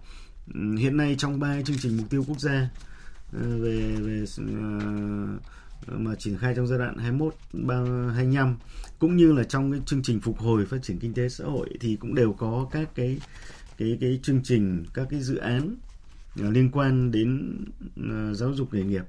hiện 0.79 0.97
nay 0.97 1.15
trong 1.19 1.41
ba 1.41 1.63
chương 1.65 1.79
trình 1.81 1.97
mục 1.97 2.11
tiêu 2.11 2.25
quốc 2.29 2.41
gia 2.41 2.69
uh, 3.37 3.43
về 3.43 3.97
về 4.01 4.25
uh, 4.43 5.41
mà 5.89 6.15
triển 6.15 6.39
khai 6.39 6.55
trong 6.57 6.67
giai 6.67 6.79
đoạn 6.79 6.97
21 6.99 7.35
25 8.15 8.57
cũng 8.99 9.17
như 9.17 9.33
là 9.33 9.45
trong 9.45 9.73
cái 9.73 9.81
chương 9.87 10.03
trình 10.03 10.21
phục 10.21 10.39
hồi 10.39 10.67
phát 10.67 10.79
triển 10.83 10.99
kinh 10.99 11.15
tế 11.15 11.29
xã 11.29 11.45
hội 11.45 11.69
thì 11.81 11.97
cũng 11.97 12.15
đều 12.15 12.33
có 12.33 12.69
các 12.71 12.95
cái 12.95 13.19
cái 13.81 13.99
cái 14.01 14.21
chương 14.23 14.41
trình 14.45 14.85
các 14.95 15.07
cái 15.11 15.21
dự 15.21 15.37
án 15.37 15.77
à, 16.41 16.51
liên 16.51 16.71
quan 16.73 17.11
đến 17.11 17.57
à, 17.97 18.35
giáo 18.35 18.55
dục 18.55 18.75
nghề 18.75 18.83
nghiệp 18.83 19.05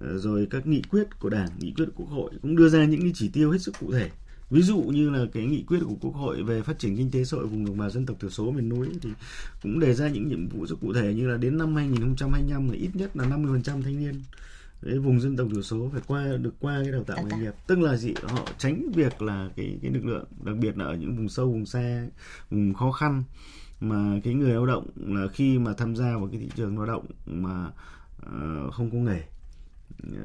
à, 0.00 0.08
rồi 0.16 0.46
các 0.50 0.66
nghị 0.66 0.82
quyết 0.82 1.20
của 1.20 1.28
đảng 1.28 1.48
nghị 1.58 1.72
quyết 1.76 1.84
của 1.94 2.04
quốc 2.04 2.16
hội 2.16 2.30
cũng 2.42 2.56
đưa 2.56 2.68
ra 2.68 2.84
những 2.84 3.00
cái 3.00 3.12
chỉ 3.14 3.28
tiêu 3.28 3.50
hết 3.50 3.58
sức 3.58 3.74
cụ 3.80 3.92
thể. 3.92 4.10
Ví 4.50 4.62
dụ 4.62 4.78
như 4.78 5.10
là 5.10 5.24
cái 5.32 5.46
nghị 5.46 5.64
quyết 5.66 5.78
của 5.84 5.96
quốc 6.00 6.14
hội 6.14 6.42
về 6.42 6.62
phát 6.62 6.78
triển 6.78 6.96
kinh 6.96 7.10
tế 7.10 7.24
xã 7.24 7.36
hội 7.36 7.46
vùng 7.46 7.64
đồng 7.64 7.78
bào 7.78 7.90
dân 7.90 8.06
tộc 8.06 8.16
thiểu 8.20 8.30
số 8.30 8.50
miền 8.50 8.68
núi 8.68 8.88
thì 9.02 9.10
cũng 9.62 9.80
đề 9.80 9.94
ra 9.94 10.08
những 10.08 10.28
nhiệm 10.28 10.48
vụ 10.48 10.66
rất 10.66 10.76
cụ 10.80 10.92
thể 10.92 11.14
như 11.14 11.28
là 11.28 11.36
đến 11.36 11.58
năm 11.58 11.74
2025 11.74 12.68
là 12.68 12.74
ít 12.74 12.90
nhất 12.94 13.16
là 13.16 13.24
50% 13.24 13.62
thanh 13.64 13.98
niên 13.98 14.22
cái 14.82 14.98
vùng 14.98 15.20
dân 15.20 15.36
tộc 15.36 15.48
thiểu 15.52 15.62
số 15.62 15.90
phải 15.92 16.02
qua 16.06 16.26
được 16.40 16.54
qua 16.60 16.80
cái 16.82 16.92
đào 16.92 17.04
tạo 17.04 17.16
nghề 17.22 17.36
nghiệp. 17.36 17.52
Tức 17.66 17.78
là 17.78 17.96
gì? 17.96 18.14
Họ 18.22 18.46
tránh 18.58 18.92
việc 18.94 19.22
là 19.22 19.48
cái 19.56 19.78
cái 19.82 19.90
lực 19.90 20.04
lượng 20.04 20.24
đặc 20.44 20.56
biệt 20.56 20.78
là 20.78 20.84
ở 20.84 20.94
những 20.94 21.16
vùng 21.16 21.28
sâu 21.28 21.46
vùng 21.46 21.66
xa 21.66 22.06
vùng 22.50 22.74
khó 22.74 22.92
khăn 22.92 23.22
mà 23.82 24.20
cái 24.24 24.34
người 24.34 24.52
lao 24.52 24.66
động 24.66 24.86
là 24.96 25.28
khi 25.28 25.58
mà 25.58 25.74
tham 25.74 25.96
gia 25.96 26.16
vào 26.16 26.28
cái 26.32 26.40
thị 26.40 26.48
trường 26.56 26.78
lao 26.78 26.86
động 26.86 27.06
mà 27.26 27.70
uh, 28.26 28.72
không 28.72 28.90
có 28.90 28.98
nghề 28.98 29.22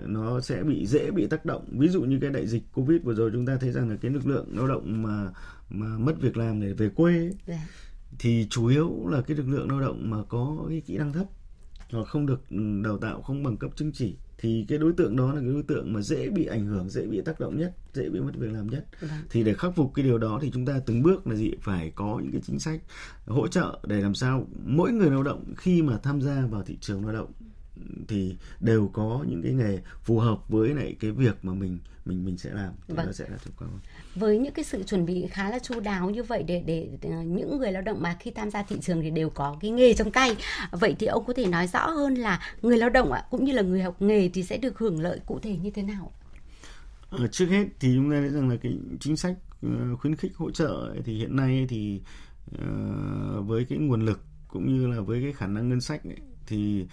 nó 0.06 0.42
sẽ 0.42 0.64
bị 0.64 0.86
dễ 0.86 1.12
bị 1.12 1.28
tác 1.28 1.46
động 1.46 1.66
ví 1.72 1.88
dụ 1.88 2.02
như 2.02 2.20
cái 2.22 2.30
đại 2.30 2.48
dịch 2.48 2.64
covid 2.74 3.02
vừa 3.04 3.14
rồi 3.14 3.30
chúng 3.34 3.46
ta 3.46 3.58
thấy 3.58 3.72
rằng 3.72 3.90
là 3.90 3.96
cái 3.96 4.12
lực 4.12 4.28
lượng 4.28 4.46
lao 4.58 4.68
động 4.68 5.04
mà 5.04 5.32
mà 5.70 5.98
mất 5.98 6.22
việc 6.22 6.38
làm 6.38 6.62
để 6.62 6.74
về 6.74 6.90
quê 6.90 7.18
ấy, 7.18 7.36
dạ. 7.48 7.68
thì 8.20 8.48
chủ 8.50 8.66
yếu 8.68 9.08
là 9.08 9.22
cái 9.22 9.38
lực 9.38 9.50
lượng 9.50 9.70
lao 9.70 9.82
động 9.82 10.10
mà 10.10 10.18
có 10.30 10.66
cái 10.70 10.82
kỹ 10.82 10.98
năng 10.98 11.14
thấp 11.14 11.26
hoặc 11.92 12.08
không 12.08 12.26
được 12.26 12.42
đào 12.84 12.98
tạo 12.98 13.22
không 13.22 13.44
bằng 13.44 13.58
cấp 13.58 13.72
chứng 13.76 13.92
chỉ 13.92 14.16
thì 14.38 14.66
cái 14.68 14.78
đối 14.78 14.94
tượng 14.94 15.16
đó 15.16 15.34
là 15.34 15.42
cái 15.42 15.50
đối 15.50 15.64
tượng 15.64 15.94
mà 15.94 16.02
dễ 16.02 16.30
bị 16.30 16.46
ảnh 16.46 16.66
hưởng 16.66 16.90
dễ 16.90 17.06
bị 17.06 17.22
tác 17.22 17.40
động 17.40 17.58
nhất 17.58 17.74
dễ 17.94 18.10
bị 18.10 18.20
mất 18.20 18.32
việc 18.36 18.52
làm 18.52 18.68
nhất 18.68 18.86
vâng. 19.02 19.10
thì 19.30 19.44
để 19.44 19.54
khắc 19.54 19.76
phục 19.76 19.92
cái 19.96 20.06
điều 20.06 20.18
đó 20.18 20.40
thì 20.42 20.52
chúng 20.54 20.66
ta 20.66 20.80
từng 20.86 21.04
bước 21.04 21.28
là 21.28 21.36
gì 21.36 21.52
phải 21.62 21.92
có 21.96 22.20
những 22.24 22.32
cái 22.32 22.42
chính 22.48 22.60
sách 22.60 22.82
hỗ 23.26 23.48
trợ 23.48 23.80
để 23.84 24.02
làm 24.02 24.16
sao 24.16 24.48
mỗi 24.66 24.92
người 24.92 25.10
lao 25.10 25.24
động 25.24 25.54
khi 25.58 25.82
mà 25.82 25.98
tham 25.98 26.22
gia 26.22 26.46
vào 26.46 26.64
thị 26.64 26.78
trường 26.82 27.06
lao 27.06 27.14
động 27.14 27.32
thì 28.08 28.36
đều 28.60 28.90
có 28.94 29.24
những 29.28 29.42
cái 29.44 29.54
nghề 29.54 29.80
phù 30.04 30.20
hợp 30.20 30.50
với 30.50 30.70
lại 30.70 30.96
cái 31.00 31.12
việc 31.12 31.46
mà 31.46 31.54
mình 31.54 31.80
mình 32.06 32.26
mình 32.26 32.38
sẽ 32.38 32.54
làm 32.54 32.74
thì 32.88 32.94
vâng. 32.94 33.06
nó 33.06 33.12
sẽ 33.12 33.26
là 33.30 33.38
hiệu 33.46 33.54
quả. 33.60 33.68
Với 34.16 34.40
những 34.40 34.54
cái 34.54 34.66
sự 34.66 34.84
chuẩn 34.84 35.06
bị 35.06 35.28
khá 35.30 35.50
là 35.50 35.60
chu 35.60 35.80
đáo 35.80 36.10
như 36.10 36.24
vậy 36.24 36.44
để, 36.44 36.64
để 36.66 36.90
để 37.02 37.10
những 37.10 37.58
người 37.58 37.72
lao 37.72 37.82
động 37.82 38.02
mà 38.02 38.18
khi 38.20 38.32
tham 38.32 38.52
gia 38.52 38.64
thị 38.64 38.76
trường 38.82 39.02
thì 39.02 39.10
đều 39.10 39.30
có 39.30 39.58
cái 39.62 39.72
nghề 39.72 39.94
trong 39.94 40.12
tay. 40.12 40.36
Vậy 40.72 40.96
thì 41.00 41.08
ông 41.08 41.26
có 41.26 41.34
thể 41.34 41.46
nói 41.48 41.68
rõ 41.68 41.90
hơn 41.90 42.16
là 42.16 42.42
người 42.62 42.78
lao 42.78 42.90
động 42.90 43.12
ạ 43.12 43.24
cũng 43.32 43.46
như 43.46 43.52
là 43.52 43.62
người 43.62 43.82
học 43.82 44.02
nghề 44.02 44.30
thì 44.30 44.44
sẽ 44.44 44.58
được 44.58 44.80
hưởng 44.80 45.02
lợi 45.02 45.20
cụ 45.26 45.40
thể 45.40 45.58
như 45.58 45.72
thế 45.72 45.84
nào? 45.84 46.12
À, 47.10 47.28
trước 47.32 47.46
hết 47.46 47.66
thì 47.80 47.92
chúng 47.96 48.12
ta 48.12 48.18
thấy 48.20 48.30
rằng 48.30 48.50
là 48.50 48.56
cái 48.56 48.78
chính 49.00 49.18
sách 49.18 49.36
uh, 49.66 50.00
khuyến 50.00 50.16
khích 50.16 50.36
hỗ 50.36 50.52
trợ 50.52 50.96
thì 51.06 51.18
hiện 51.18 51.36
nay 51.36 51.66
thì 51.70 52.02
với 53.46 53.66
cái 53.66 53.78
nguồn 53.78 54.06
lực 54.06 54.20
cũng 54.48 54.74
như 54.74 54.88
là 54.88 55.02
với 55.02 55.22
cái 55.22 55.34
khả 55.34 55.48
năng 55.48 55.70
ngân 55.70 55.82
sách 55.82 56.04
ấy, 56.04 56.18
thì 56.48 56.86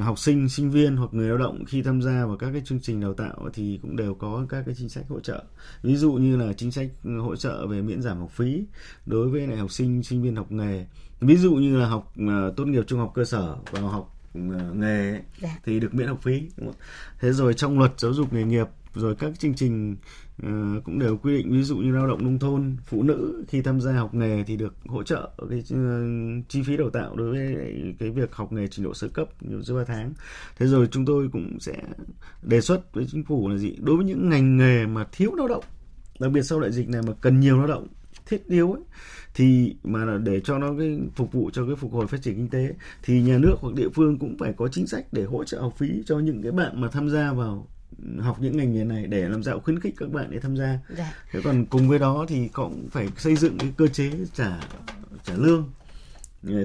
học 0.00 0.18
sinh 0.18 0.48
sinh 0.48 0.70
viên 0.70 0.96
hoặc 0.96 1.14
người 1.14 1.28
lao 1.28 1.38
động 1.38 1.64
khi 1.64 1.82
tham 1.82 2.02
gia 2.02 2.26
vào 2.26 2.36
các 2.36 2.50
cái 2.52 2.62
chương 2.64 2.80
trình 2.80 3.00
đào 3.00 3.14
tạo 3.14 3.48
thì 3.54 3.78
cũng 3.82 3.96
đều 3.96 4.14
có 4.14 4.46
các 4.48 4.62
cái 4.66 4.74
chính 4.78 4.88
sách 4.88 5.04
hỗ 5.08 5.20
trợ 5.20 5.44
ví 5.82 5.96
dụ 5.96 6.12
như 6.12 6.36
là 6.36 6.52
chính 6.52 6.72
sách 6.72 6.90
hỗ 7.20 7.36
trợ 7.36 7.66
về 7.66 7.82
miễn 7.82 8.02
giảm 8.02 8.18
học 8.18 8.30
phí 8.30 8.64
đối 9.06 9.28
với 9.28 9.46
lại 9.46 9.56
học 9.56 9.72
sinh 9.72 10.02
sinh 10.02 10.22
viên 10.22 10.36
học 10.36 10.52
nghề 10.52 10.86
ví 11.20 11.36
dụ 11.36 11.54
như 11.54 11.76
là 11.76 11.86
học 11.86 12.12
uh, 12.22 12.56
tốt 12.56 12.64
nghiệp 12.64 12.84
trung 12.86 12.98
học 12.98 13.12
cơ 13.14 13.24
sở 13.24 13.56
và 13.70 13.80
học 13.80 14.20
uh, 14.38 14.76
nghề 14.76 15.20
dạ. 15.40 15.58
thì 15.64 15.80
được 15.80 15.94
miễn 15.94 16.08
học 16.08 16.18
phí 16.22 16.48
đúng 16.56 16.66
không? 16.66 16.76
thế 17.20 17.32
rồi 17.32 17.54
trong 17.54 17.78
luật 17.78 17.92
giáo 18.00 18.12
dục 18.12 18.32
nghề 18.32 18.44
nghiệp 18.44 18.66
rồi 18.94 19.14
các 19.16 19.38
chương 19.38 19.54
trình 19.54 19.96
uh, 20.42 20.84
cũng 20.84 20.98
đều 20.98 21.16
quy 21.16 21.36
định 21.36 21.52
ví 21.52 21.62
dụ 21.62 21.76
như 21.76 21.92
lao 21.92 22.06
động 22.06 22.24
nông 22.24 22.38
thôn 22.38 22.76
phụ 22.86 23.02
nữ 23.02 23.44
khi 23.48 23.62
tham 23.62 23.80
gia 23.80 23.92
học 23.92 24.14
nghề 24.14 24.44
thì 24.44 24.56
được 24.56 24.74
hỗ 24.86 25.02
trợ 25.02 25.30
cái 25.50 25.58
uh, 25.58 26.48
chi 26.48 26.62
phí 26.62 26.76
đào 26.76 26.90
tạo 26.90 27.16
đối 27.16 27.30
với 27.30 27.56
cái 27.98 28.10
việc 28.10 28.34
học 28.34 28.52
nghề 28.52 28.66
trình 28.66 28.84
độ 28.84 28.94
sơ 28.94 29.08
cấp 29.08 29.28
dưới 29.60 29.78
ba 29.78 29.84
tháng. 29.84 30.14
Thế 30.56 30.66
rồi 30.66 30.88
chúng 30.90 31.04
tôi 31.04 31.28
cũng 31.32 31.60
sẽ 31.60 31.74
đề 32.42 32.60
xuất 32.60 32.94
với 32.94 33.06
chính 33.10 33.24
phủ 33.24 33.48
là 33.48 33.56
gì? 33.56 33.76
Đối 33.80 33.96
với 33.96 34.04
những 34.04 34.28
ngành 34.28 34.56
nghề 34.56 34.86
mà 34.86 35.06
thiếu 35.12 35.34
lao 35.34 35.48
động 35.48 35.64
đặc 36.20 36.32
biệt 36.32 36.42
sau 36.42 36.60
đại 36.60 36.72
dịch 36.72 36.88
này 36.88 37.02
mà 37.06 37.12
cần 37.20 37.40
nhiều 37.40 37.58
lao 37.58 37.66
động 37.66 37.86
thiết 38.26 38.46
yếu 38.46 38.72
ấy, 38.72 38.82
thì 39.34 39.76
mà 39.84 40.18
để 40.18 40.40
cho 40.40 40.58
nó 40.58 40.74
cái 40.78 40.98
phục 41.16 41.32
vụ 41.32 41.50
cho 41.52 41.66
cái 41.66 41.76
phục 41.76 41.92
hồi 41.92 42.06
phát 42.06 42.22
triển 42.22 42.34
kinh 42.34 42.48
tế 42.48 42.74
thì 43.02 43.22
nhà 43.22 43.38
nước 43.38 43.54
hoặc 43.60 43.74
địa 43.74 43.88
phương 43.94 44.18
cũng 44.18 44.38
phải 44.38 44.52
có 44.56 44.68
chính 44.68 44.86
sách 44.86 45.06
để 45.12 45.24
hỗ 45.24 45.44
trợ 45.44 45.60
học 45.60 45.74
phí 45.78 46.02
cho 46.06 46.18
những 46.18 46.42
cái 46.42 46.52
bạn 46.52 46.80
mà 46.80 46.88
tham 46.88 47.08
gia 47.08 47.32
vào 47.32 47.68
học 48.18 48.36
những 48.40 48.56
ngành 48.56 48.74
nghề 48.74 48.84
này 48.84 49.06
để 49.06 49.28
làm 49.28 49.42
sao 49.42 49.60
khuyến 49.60 49.80
khích 49.80 49.94
các 49.96 50.10
bạn 50.10 50.26
để 50.30 50.40
tham 50.40 50.56
gia 50.56 50.78
dạ. 50.96 51.14
thế 51.30 51.40
còn 51.44 51.66
cùng 51.66 51.88
với 51.88 51.98
đó 51.98 52.26
thì 52.28 52.48
cũng 52.48 52.88
phải 52.90 53.08
xây 53.16 53.36
dựng 53.36 53.58
cái 53.58 53.72
cơ 53.76 53.86
chế 53.86 54.10
trả 54.34 54.60
trả 55.24 55.34
lương 55.36 55.72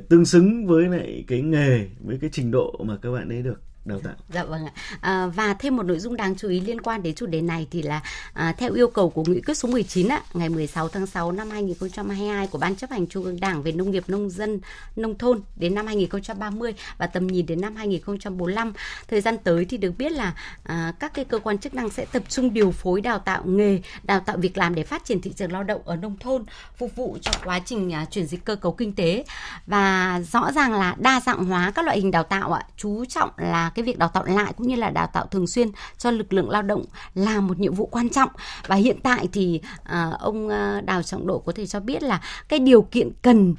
tương 0.10 0.26
xứng 0.26 0.68
với 0.68 0.88
lại 0.88 1.24
cái 1.28 1.42
nghề 1.42 1.88
với 2.00 2.18
cái 2.22 2.30
trình 2.34 2.52
độ 2.52 2.82
mà 2.86 2.98
các 3.02 3.12
bạn 3.12 3.30
ấy 3.30 3.42
được 3.42 3.62
đào 3.90 4.00
tạo. 4.04 4.14
Dạ 4.30 4.44
vâng 4.44 4.66
ạ. 4.66 4.72
À, 5.02 5.28
và 5.28 5.54
thêm 5.54 5.76
một 5.76 5.84
nội 5.84 6.00
dung 6.00 6.16
đáng 6.16 6.36
chú 6.36 6.50
ý 6.50 6.60
liên 6.60 6.82
quan 6.82 7.04
đến 7.04 7.16
chủ 7.16 7.26
đề 7.26 7.42
này 7.42 7.68
thì 7.72 7.82
là 7.82 8.02
à, 8.34 8.54
theo 8.58 8.74
yêu 8.74 8.88
cầu 8.88 9.10
của 9.10 9.24
nghị 9.28 9.42
quyết 9.42 9.54
số 9.54 9.70
19 9.70 10.08
ạ, 10.08 10.22
ngày 10.34 10.50
16 10.50 10.90
tháng 10.90 11.06
6 11.06 11.32
năm 11.32 11.50
2022 11.50 12.48
của 12.48 12.58
Ban 12.58 12.76
chấp 12.76 12.90
hành 12.92 13.08
Trung 13.08 13.24
ương 13.24 13.40
Đảng 13.40 13.62
về 13.62 13.72
nông 13.72 13.92
nghiệp 13.92 14.04
nông 14.08 14.30
dân 14.30 14.60
nông 14.96 15.18
thôn 15.18 15.42
đến 15.56 15.76
năm 15.76 15.88
2030 15.88 16.74
và 16.98 17.08
tầm 17.08 17.28
nhìn 17.28 17.46
đến 17.46 17.62
năm 17.62 17.76
2045. 17.76 18.74
Thời 19.08 19.22
gian 19.22 19.38
tới 19.38 19.66
thì 19.66 19.78
được 19.78 19.92
biết 19.98 20.12
là 20.12 20.34
à, 20.64 20.94
các 21.00 21.14
cái 21.14 21.26
cơ 21.26 21.40
quan 21.40 21.58
chức 21.58 21.74
năng 21.74 21.90
sẽ 21.90 22.06
tập 22.12 22.24
trung 22.30 22.54
điều 22.54 22.72
phối 22.72 23.02
đào 23.02 23.20
tạo 23.20 23.44
nghề, 23.46 23.82
đào 24.04 24.20
tạo 24.20 24.38
việc 24.38 24.58
làm 24.58 24.76
để 24.76 24.84
phát 24.84 25.06
triển 25.06 25.22
thị 25.22 25.34
trường 25.36 25.52
lao 25.52 25.64
động 25.64 25.82
ở 25.86 25.96
nông 25.96 26.18
thôn, 26.18 26.46
phục 26.78 26.96
vụ 26.96 27.18
cho 27.22 27.32
quá 27.44 27.60
trình 27.66 27.94
à, 27.94 28.06
chuyển 28.12 28.26
dịch 28.26 28.46
cơ 28.46 28.56
cấu 28.56 28.72
kinh 28.72 28.94
tế 28.94 29.26
và 29.68 30.22
rõ 30.32 30.52
ràng 30.52 30.74
là 30.74 30.96
đa 31.00 31.22
dạng 31.26 31.46
hóa 31.46 31.72
các 31.76 31.86
loại 31.86 31.98
hình 31.98 32.12
đào 32.12 32.24
tạo 32.24 32.54
ạ, 32.54 32.66
chú 32.78 33.06
trọng 33.06 33.30
là 33.38 33.72
cái 33.76 33.79
việc 33.82 33.98
đào 33.98 34.10
tạo 34.10 34.26
lại 34.26 34.54
cũng 34.58 34.68
như 34.68 34.76
là 34.76 34.90
đào 34.90 35.08
tạo 35.14 35.26
thường 35.26 35.48
xuyên 35.48 35.68
cho 35.98 36.12
lực 36.12 36.34
lượng 36.34 36.50
lao 36.50 36.62
động 36.62 36.86
là 37.14 37.42
một 37.42 37.60
nhiệm 37.60 37.74
vụ 37.74 37.86
quan 37.86 38.10
trọng 38.10 38.30
và 38.68 38.76
hiện 38.76 39.00
tại 39.04 39.28
thì 39.34 39.62
à, 39.84 40.10
ông 40.20 40.50
à, 40.50 40.82
Đào 40.82 41.04
Trọng 41.04 41.28
Độ 41.28 41.40
có 41.40 41.52
thể 41.52 41.68
cho 41.68 41.80
biết 41.80 42.04
là 42.04 42.22
cái 42.50 42.60
điều 42.60 42.82
kiện 42.82 43.10
cần 43.22 43.56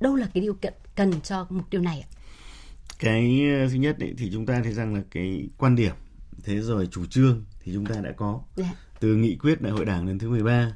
đâu 0.00 0.16
là 0.16 0.26
cái 0.34 0.40
điều 0.40 0.54
kiện 0.54 0.74
cần 0.94 1.20
cho 1.20 1.46
mục 1.50 1.70
tiêu 1.70 1.80
này 1.80 2.00
ạ? 2.00 2.08
Cái 2.98 3.40
ờ, 3.60 3.68
thứ 3.68 3.74
nhất 3.74 3.96
ấy, 4.00 4.14
thì 4.18 4.30
chúng 4.32 4.46
ta 4.46 4.60
thấy 4.64 4.72
rằng 4.72 4.94
là 4.94 5.00
cái 5.10 5.48
quan 5.58 5.76
điểm 5.76 5.94
thế 6.44 6.60
rồi 6.60 6.88
chủ 6.90 7.06
trương 7.06 7.44
thì 7.60 7.72
chúng 7.74 7.86
ta 7.86 8.00
đã 8.00 8.12
có 8.16 8.40
yeah. 8.56 8.70
Dạ. 8.70 8.78
từ 9.00 9.14
nghị 9.14 9.36
quyết 9.36 9.62
đại 9.62 9.72
hội 9.72 9.84
đảng 9.84 10.06
lần 10.06 10.18
thứ 10.18 10.30
13 10.30 10.72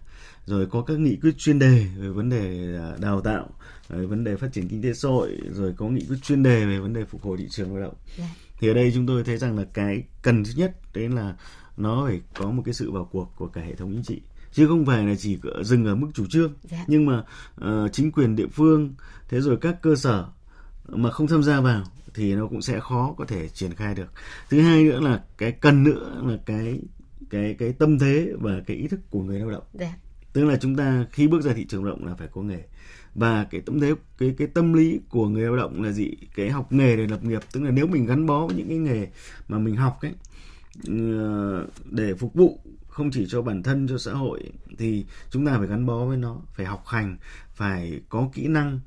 rồi 0.49 0.67
có 0.67 0.83
các 0.83 0.99
nghị 0.99 1.17
quyết 1.23 1.39
chuyên 1.39 1.59
đề 1.59 1.87
về 1.97 2.09
vấn 2.09 2.29
đề 2.29 2.77
à, 2.79 2.97
đào 3.01 3.21
tạo 3.21 3.49
về 3.89 4.07
vấn 4.07 4.25
đề 4.25 4.37
phát 4.37 4.53
triển 4.53 4.69
kinh 4.69 4.83
tế 4.83 4.93
xã 4.93 5.09
hội 5.09 5.39
rồi 5.51 5.75
có 5.77 5.87
nghị 5.87 6.05
quyết 6.09 6.17
chuyên 6.23 6.43
đề 6.43 6.65
về 6.65 6.79
vấn 6.79 6.93
đề 6.93 7.05
phục 7.05 7.23
hồi 7.23 7.37
thị 7.39 7.47
trường 7.51 7.75
lao 7.77 7.83
động 7.83 7.95
yeah. 8.19 8.31
Dạ. 8.31 8.37
thì 8.59 8.69
ở 8.69 8.75
đây 8.75 8.93
chúng 8.95 9.07
tôi 9.07 9.25
thấy 9.25 9.37
rằng 9.37 9.59
là 9.59 9.65
cái 9.75 10.03
cần 10.23 10.45
thứ 10.45 10.51
nhất 10.57 10.73
đấy 10.95 11.09
là 11.09 11.37
nó 11.77 12.05
phải 12.07 12.21
có 12.39 12.51
một 12.51 12.63
cái 12.65 12.75
sự 12.75 12.91
vào 12.91 13.05
cuộc 13.05 13.33
của 13.37 13.47
cả 13.47 13.61
hệ 13.61 13.75
thống 13.75 13.93
chính 13.93 14.03
trị 14.03 14.21
chứ 14.53 14.67
không 14.67 14.87
phải 14.87 15.07
là 15.07 15.15
chỉ 15.19 15.39
dừng 15.63 15.87
ở 15.87 15.95
mức 15.95 16.09
chủ 16.15 16.27
trương. 16.27 16.53
Dạ. 16.63 16.85
nhưng 16.87 17.07
mà 17.07 17.25
uh, 17.65 17.93
chính 17.93 18.13
quyền 18.13 18.37
địa 18.37 18.47
phương 18.53 18.95
thế 19.29 19.41
rồi 19.41 19.59
các 19.61 19.83
cơ 19.83 19.97
sở 19.97 20.29
mà 20.89 21.11
không 21.11 21.27
tham 21.27 21.43
gia 21.43 21.61
vào 21.61 21.85
thì 22.15 22.35
nó 22.35 22.47
cũng 22.47 22.63
sẽ 22.63 22.81
khó 22.81 23.15
có 23.19 23.25
thể 23.25 23.49
triển 23.49 23.75
khai 23.75 23.95
được 23.95 24.13
thứ 24.51 24.61
hai 24.61 24.85
nữa 24.85 25.01
là 25.01 25.23
cái 25.39 25.53
cần 25.53 25.83
nữa 25.83 26.23
là 26.27 26.39
cái 26.47 26.81
cái 27.31 27.57
cái 27.59 27.73
tâm 27.73 27.99
thế 27.99 28.33
và 28.41 28.53
cái 28.67 28.77
ý 28.77 28.89
thức 28.89 29.01
của 29.11 29.23
người 29.23 29.39
lao 29.39 29.51
động. 29.51 29.65
Dạ 29.73 29.95
tức 30.33 30.45
là 30.45 30.57
chúng 30.61 30.77
ta 30.77 31.07
khi 31.13 31.29
bước 31.29 31.43
ra 31.43 31.53
thị 31.53 31.67
trường 31.69 31.85
lao 31.85 31.95
động 31.95 32.07
là 32.07 32.15
phải 32.15 32.29
có 32.33 32.43
nghề. 32.43 32.63
Và 33.15 33.45
cái 33.45 33.61
tâm 33.61 33.81
thế, 33.81 33.95
cái 34.19 34.35
cái 34.39 34.49
tâm 34.55 34.73
lý 34.73 35.01
của 35.09 35.29
người 35.29 35.43
lao 35.43 35.57
động 35.57 35.83
là 35.83 35.93
gì? 35.93 36.11
Cái 36.35 36.51
học 36.51 36.73
nghề 36.73 36.97
để 36.97 37.07
lập 37.07 37.25
nghiệp. 37.25 37.41
Tức 37.53 37.63
là 37.63 37.71
nếu 37.71 37.87
mình 37.87 38.07
gắn 38.07 38.27
bó 38.27 38.47
với 38.47 38.57
những 38.57 38.69
cái 38.69 38.79
nghề 38.79 39.09
mà 39.49 39.59
mình 39.59 39.77
học 39.77 39.99
ấy 40.01 40.13
ờ, 40.89 41.67
để 41.91 42.15
phục 42.15 42.35
vụ 42.35 42.61
không 42.89 43.11
chỉ 43.11 43.27
cho 43.29 43.43
bản 43.43 43.63
thân, 43.63 43.89
cho 43.89 43.99
xã 43.99 44.13
hội, 44.13 44.51
thì 44.79 45.07
chúng 45.31 45.47
ta 45.47 45.59
phải 45.59 45.67
gắn 45.67 45.87
bó 45.87 46.05
với 46.05 46.17
nó, 46.17 46.41
phải 46.53 46.67
học 46.67 46.83
hành, 46.87 47.17
phải 47.55 48.01
có 48.09 48.31
kỹ 48.35 48.47
năng, 48.47 48.81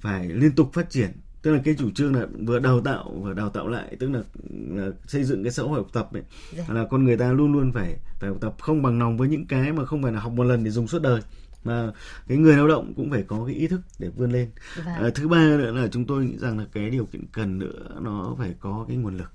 phải 0.00 0.28
liên 0.28 0.52
tục 0.52 0.70
phát 0.72 0.90
triển 0.90 1.10
tức 1.44 1.52
là 1.52 1.60
cái 1.64 1.74
chủ 1.78 1.90
trương 1.90 2.14
là 2.14 2.26
vừa 2.46 2.58
đào 2.58 2.80
tạo 2.80 3.12
vừa 3.22 3.34
đào 3.34 3.50
tạo 3.50 3.68
lại 3.68 3.96
tức 4.00 4.10
là, 4.10 4.22
là 4.68 4.90
xây 5.06 5.24
dựng 5.24 5.42
cái 5.42 5.52
xã 5.52 5.62
hội 5.62 5.78
học 5.78 5.88
tập 5.92 6.12
ấy 6.12 6.22
dạ. 6.56 6.64
là 6.68 6.86
con 6.90 7.04
người 7.04 7.16
ta 7.16 7.32
luôn 7.32 7.52
luôn 7.52 7.72
phải 7.72 7.96
phải 8.20 8.30
học 8.30 8.38
tập 8.40 8.54
không 8.60 8.82
bằng 8.82 8.98
lòng 8.98 9.16
với 9.16 9.28
những 9.28 9.46
cái 9.46 9.72
mà 9.72 9.84
không 9.84 10.02
phải 10.02 10.12
là 10.12 10.20
học 10.20 10.32
một 10.32 10.44
lần 10.44 10.64
để 10.64 10.70
dùng 10.70 10.88
suốt 10.88 11.02
đời 11.02 11.20
mà 11.64 11.92
cái 12.28 12.38
người 12.38 12.56
lao 12.56 12.68
động 12.68 12.92
cũng 12.96 13.10
phải 13.10 13.22
có 13.22 13.44
cái 13.46 13.54
ý 13.54 13.66
thức 13.66 13.80
để 13.98 14.08
vươn 14.16 14.32
lên 14.32 14.50
vâng. 14.76 14.86
à, 14.86 15.10
thứ 15.14 15.28
ba 15.28 15.56
nữa 15.58 15.72
là 15.72 15.88
chúng 15.88 16.04
tôi 16.04 16.24
nghĩ 16.24 16.36
rằng 16.38 16.58
là 16.58 16.66
cái 16.72 16.90
điều 16.90 17.06
kiện 17.06 17.26
cần 17.32 17.58
nữa 17.58 18.00
nó 18.00 18.34
phải 18.38 18.54
có 18.60 18.84
cái 18.88 18.96
nguồn 18.96 19.16
lực 19.16 19.30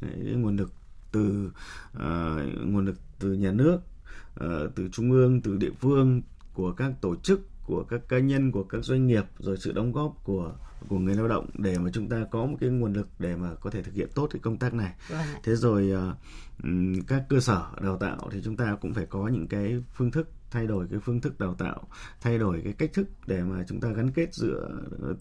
Đấy, 0.00 0.12
cái 0.24 0.34
nguồn 0.34 0.56
lực 0.56 0.72
từ 1.12 1.50
uh, 1.96 2.66
nguồn 2.66 2.86
lực 2.86 2.96
từ 3.18 3.32
nhà 3.32 3.52
nước 3.52 3.78
uh, 4.44 4.74
từ 4.74 4.88
trung 4.92 5.10
ương 5.10 5.40
từ 5.40 5.56
địa 5.56 5.72
phương 5.80 6.22
của 6.54 6.72
các 6.72 6.92
tổ 7.00 7.16
chức 7.16 7.40
của 7.66 7.84
các 7.84 8.08
cá 8.08 8.18
nhân 8.18 8.52
của 8.52 8.62
các 8.62 8.84
doanh 8.84 9.06
nghiệp 9.06 9.24
rồi 9.38 9.56
sự 9.56 9.72
đóng 9.72 9.92
góp 9.92 10.16
của 10.24 10.52
của 10.88 10.98
người 10.98 11.14
lao 11.14 11.28
động 11.28 11.46
để 11.54 11.78
mà 11.78 11.90
chúng 11.92 12.08
ta 12.08 12.26
có 12.30 12.46
một 12.46 12.56
cái 12.60 12.70
nguồn 12.70 12.92
lực 12.92 13.08
để 13.18 13.36
mà 13.36 13.54
có 13.60 13.70
thể 13.70 13.82
thực 13.82 13.94
hiện 13.94 14.08
tốt 14.14 14.26
cái 14.30 14.40
công 14.40 14.56
tác 14.56 14.74
này. 14.74 14.94
Thế 15.42 15.56
rồi 15.56 15.92
uh, 15.92 16.16
các 17.08 17.24
cơ 17.28 17.40
sở 17.40 17.66
đào 17.82 17.96
tạo 17.96 18.28
thì 18.30 18.40
chúng 18.44 18.56
ta 18.56 18.76
cũng 18.80 18.94
phải 18.94 19.06
có 19.06 19.28
những 19.28 19.48
cái 19.48 19.82
phương 19.94 20.10
thức 20.10 20.28
thay 20.50 20.66
đổi 20.66 20.86
cái 20.90 21.00
phương 21.00 21.20
thức 21.20 21.40
đào 21.40 21.54
tạo 21.54 21.88
thay 22.20 22.38
đổi 22.38 22.60
cái 22.64 22.72
cách 22.72 22.90
thức 22.92 23.06
để 23.26 23.42
mà 23.42 23.64
chúng 23.68 23.80
ta 23.80 23.88
gắn 23.88 24.10
kết 24.10 24.34
giữa 24.34 24.70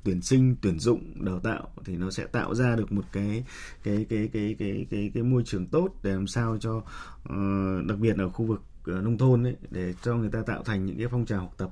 tuyển 0.04 0.22
sinh 0.22 0.56
tuyển 0.62 0.80
dụng 0.80 1.26
đào 1.26 1.40
tạo 1.40 1.68
thì 1.86 1.98
nó 1.98 2.12
sẽ 2.12 2.26
tạo 2.26 2.56
ra 2.56 2.76
được 2.76 2.92
một 2.92 3.06
cái 3.12 3.46
cái 3.84 4.06
cái 4.10 4.30
cái 4.34 4.56
cái 4.60 4.88
cái 4.90 5.12
cái 5.14 5.24
môi 5.24 5.44
trường 5.46 5.68
tốt 5.68 5.90
để 6.04 6.12
làm 6.12 6.28
sao 6.28 6.58
cho 6.60 6.76
uh, 6.76 7.86
đặc 7.88 8.00
biệt 8.00 8.18
ở 8.18 8.30
khu 8.30 8.46
vực 8.46 8.62
nông 8.86 9.18
thôn 9.18 9.44
ấy 9.44 9.56
để 9.70 9.94
cho 10.02 10.16
người 10.16 10.30
ta 10.30 10.42
tạo 10.42 10.64
thành 10.64 10.86
những 10.86 10.98
cái 10.98 11.08
phong 11.12 11.26
trào 11.26 11.40
học 11.40 11.54
tập 11.58 11.70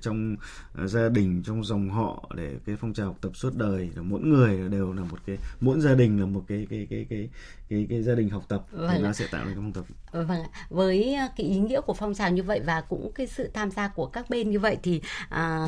trong 0.00 0.36
uh, 0.82 0.90
gia 0.90 1.08
đình 1.08 1.42
trong 1.46 1.64
dòng 1.64 1.90
họ 1.90 2.30
để 2.34 2.54
cái 2.66 2.76
phong 2.80 2.92
trào 2.92 3.06
học 3.06 3.16
tập 3.20 3.36
suốt 3.36 3.54
đời 3.54 3.90
là 3.96 4.02
mỗi 4.02 4.20
người 4.20 4.68
đều 4.68 4.92
là 4.92 5.02
một 5.02 5.18
cái 5.26 5.38
mỗi 5.60 5.80
gia 5.80 5.94
đình 5.94 6.20
là 6.20 6.26
một 6.26 6.44
cái 6.48 6.66
cái 6.70 6.86
cái 6.90 7.06
cái 7.10 7.28
cái 7.68 7.86
cái 7.90 8.02
gia 8.02 8.14
đình 8.14 8.28
học 8.28 8.44
tập 8.48 8.66
vâng 8.70 8.90
thì 8.92 9.02
nó 9.02 9.12
sẽ 9.12 9.26
tạo 9.30 9.44
nên 9.44 9.54
cái 9.54 9.62
phong 9.62 9.72
tập. 9.72 9.84
Vâng 10.12 10.42
với 10.70 11.14
ờ, 11.14 11.28
cái 11.36 11.46
ý 11.46 11.58
nghĩa 11.58 11.80
của 11.80 11.94
phong 11.94 12.14
trào 12.14 12.30
như 12.30 12.42
vậy 12.42 12.60
và 12.66 12.80
cũng 12.80 13.12
cái 13.14 13.26
sự 13.26 13.50
tham 13.54 13.70
gia 13.70 13.88
của 13.88 14.06
các 14.06 14.30
bên 14.30 14.50
như 14.50 14.58
vậy 14.58 14.76
thì 14.82 15.00
à, 15.28 15.66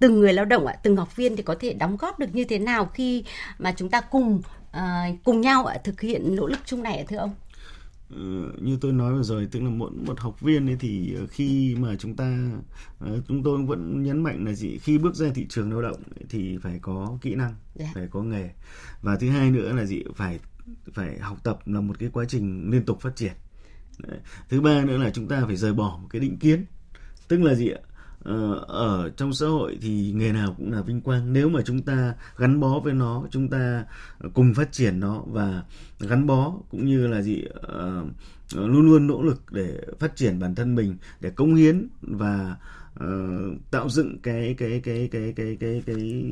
từng 0.00 0.20
người 0.20 0.32
lao 0.32 0.44
động 0.44 0.66
ạ 0.66 0.76
từng 0.82 0.96
học 0.96 1.16
viên 1.16 1.36
thì 1.36 1.42
có 1.42 1.54
thể 1.60 1.72
đóng 1.72 1.96
góp 1.96 2.18
được 2.18 2.34
như 2.34 2.44
thế 2.44 2.58
nào 2.58 2.86
khi 2.86 3.24
mà 3.58 3.72
chúng 3.76 3.90
ta 3.90 4.00
cùng 4.00 4.42
à, 4.70 5.08
cùng 5.24 5.40
nhau 5.40 5.66
ạ 5.66 5.78
thực 5.84 6.00
hiện 6.00 6.36
nỗ 6.36 6.46
lực 6.46 6.60
chung 6.64 6.82
này 6.82 7.04
thưa 7.08 7.16
ông 7.16 7.34
như 8.60 8.78
tôi 8.80 8.92
nói 8.92 9.14
vừa 9.14 9.22
rồi 9.22 9.48
tức 9.50 9.60
là 9.60 9.70
mỗi 9.70 9.90
một 9.90 10.20
học 10.20 10.40
viên 10.40 10.66
ấy 10.66 10.76
thì 10.80 11.14
ờ, 11.14 11.26
khi 11.26 11.76
mà 11.78 11.96
chúng 11.98 12.16
ta 12.16 12.48
ờ, 12.98 13.20
chúng 13.28 13.42
tôi 13.42 13.62
vẫn 13.66 14.02
nhấn 14.02 14.22
mạnh 14.22 14.44
là 14.44 14.52
gì 14.52 14.78
khi 14.78 14.98
bước 14.98 15.14
ra 15.14 15.28
thị 15.34 15.46
trường 15.48 15.72
lao 15.72 15.82
động 15.82 16.02
thì 16.28 16.58
phải 16.58 16.78
có 16.82 17.18
kỹ 17.20 17.34
năng 17.34 17.48
yeah. 17.50 17.56
Dạ. 17.74 17.90
phải 17.94 18.08
có 18.10 18.22
nghề 18.22 18.50
và 19.02 19.16
thứ 19.16 19.30
hai 19.30 19.50
nữa 19.50 19.72
là 19.72 19.84
gì 19.84 20.02
phải 20.14 20.38
phải 20.92 21.18
học 21.18 21.38
tập 21.44 21.58
là 21.66 21.80
một 21.80 21.98
cái 21.98 22.08
quá 22.12 22.24
trình 22.28 22.70
liên 22.70 22.84
tục 22.84 23.00
phát 23.00 23.16
triển 23.16 23.32
Đấy. 23.98 24.18
thứ 24.48 24.60
ba 24.60 24.84
nữa 24.84 24.98
là 24.98 25.10
chúng 25.10 25.28
ta 25.28 25.42
phải 25.46 25.56
rời 25.56 25.72
bỏ 25.72 25.98
một 26.02 26.08
cái 26.10 26.20
định 26.20 26.36
kiến 26.36 26.64
tức 27.28 27.42
là 27.42 27.54
gì 27.54 27.68
ạ 27.68 27.80
Ờ, 27.80 27.87
Ờ, 28.24 28.64
ở 28.68 29.10
trong 29.16 29.32
xã 29.32 29.46
hội 29.46 29.78
thì 29.80 30.12
nghề 30.16 30.32
nào 30.32 30.54
cũng 30.56 30.72
là 30.72 30.82
vinh 30.82 31.00
quang. 31.00 31.32
Nếu 31.32 31.48
mà 31.48 31.60
chúng 31.64 31.82
ta 31.82 32.14
gắn 32.36 32.60
bó 32.60 32.80
với 32.80 32.94
nó 32.94 33.24
chúng 33.30 33.48
ta 33.48 33.84
cùng 34.34 34.54
phát 34.54 34.72
triển 34.72 35.00
nó 35.00 35.22
và 35.26 35.62
gắn 36.00 36.26
bó 36.26 36.52
cũng 36.70 36.86
như 36.86 37.06
là 37.06 37.22
gì 37.22 37.44
uh, 37.44 38.56
luôn 38.56 38.86
luôn 38.86 39.06
nỗ 39.06 39.22
lực 39.22 39.42
để 39.52 39.80
phát 39.98 40.16
triển 40.16 40.38
bản 40.38 40.54
thân 40.54 40.74
mình 40.74 40.96
để 41.20 41.30
cống 41.30 41.54
hiến 41.54 41.88
và 42.02 42.56
uh, 43.04 43.70
tạo 43.70 43.88
dựng 43.88 44.18
cái 44.22 44.54
cái 44.58 44.80
cái 44.84 45.08
cái 45.12 45.32
cái 45.36 45.56
cái 45.60 45.82
cái 45.86 46.24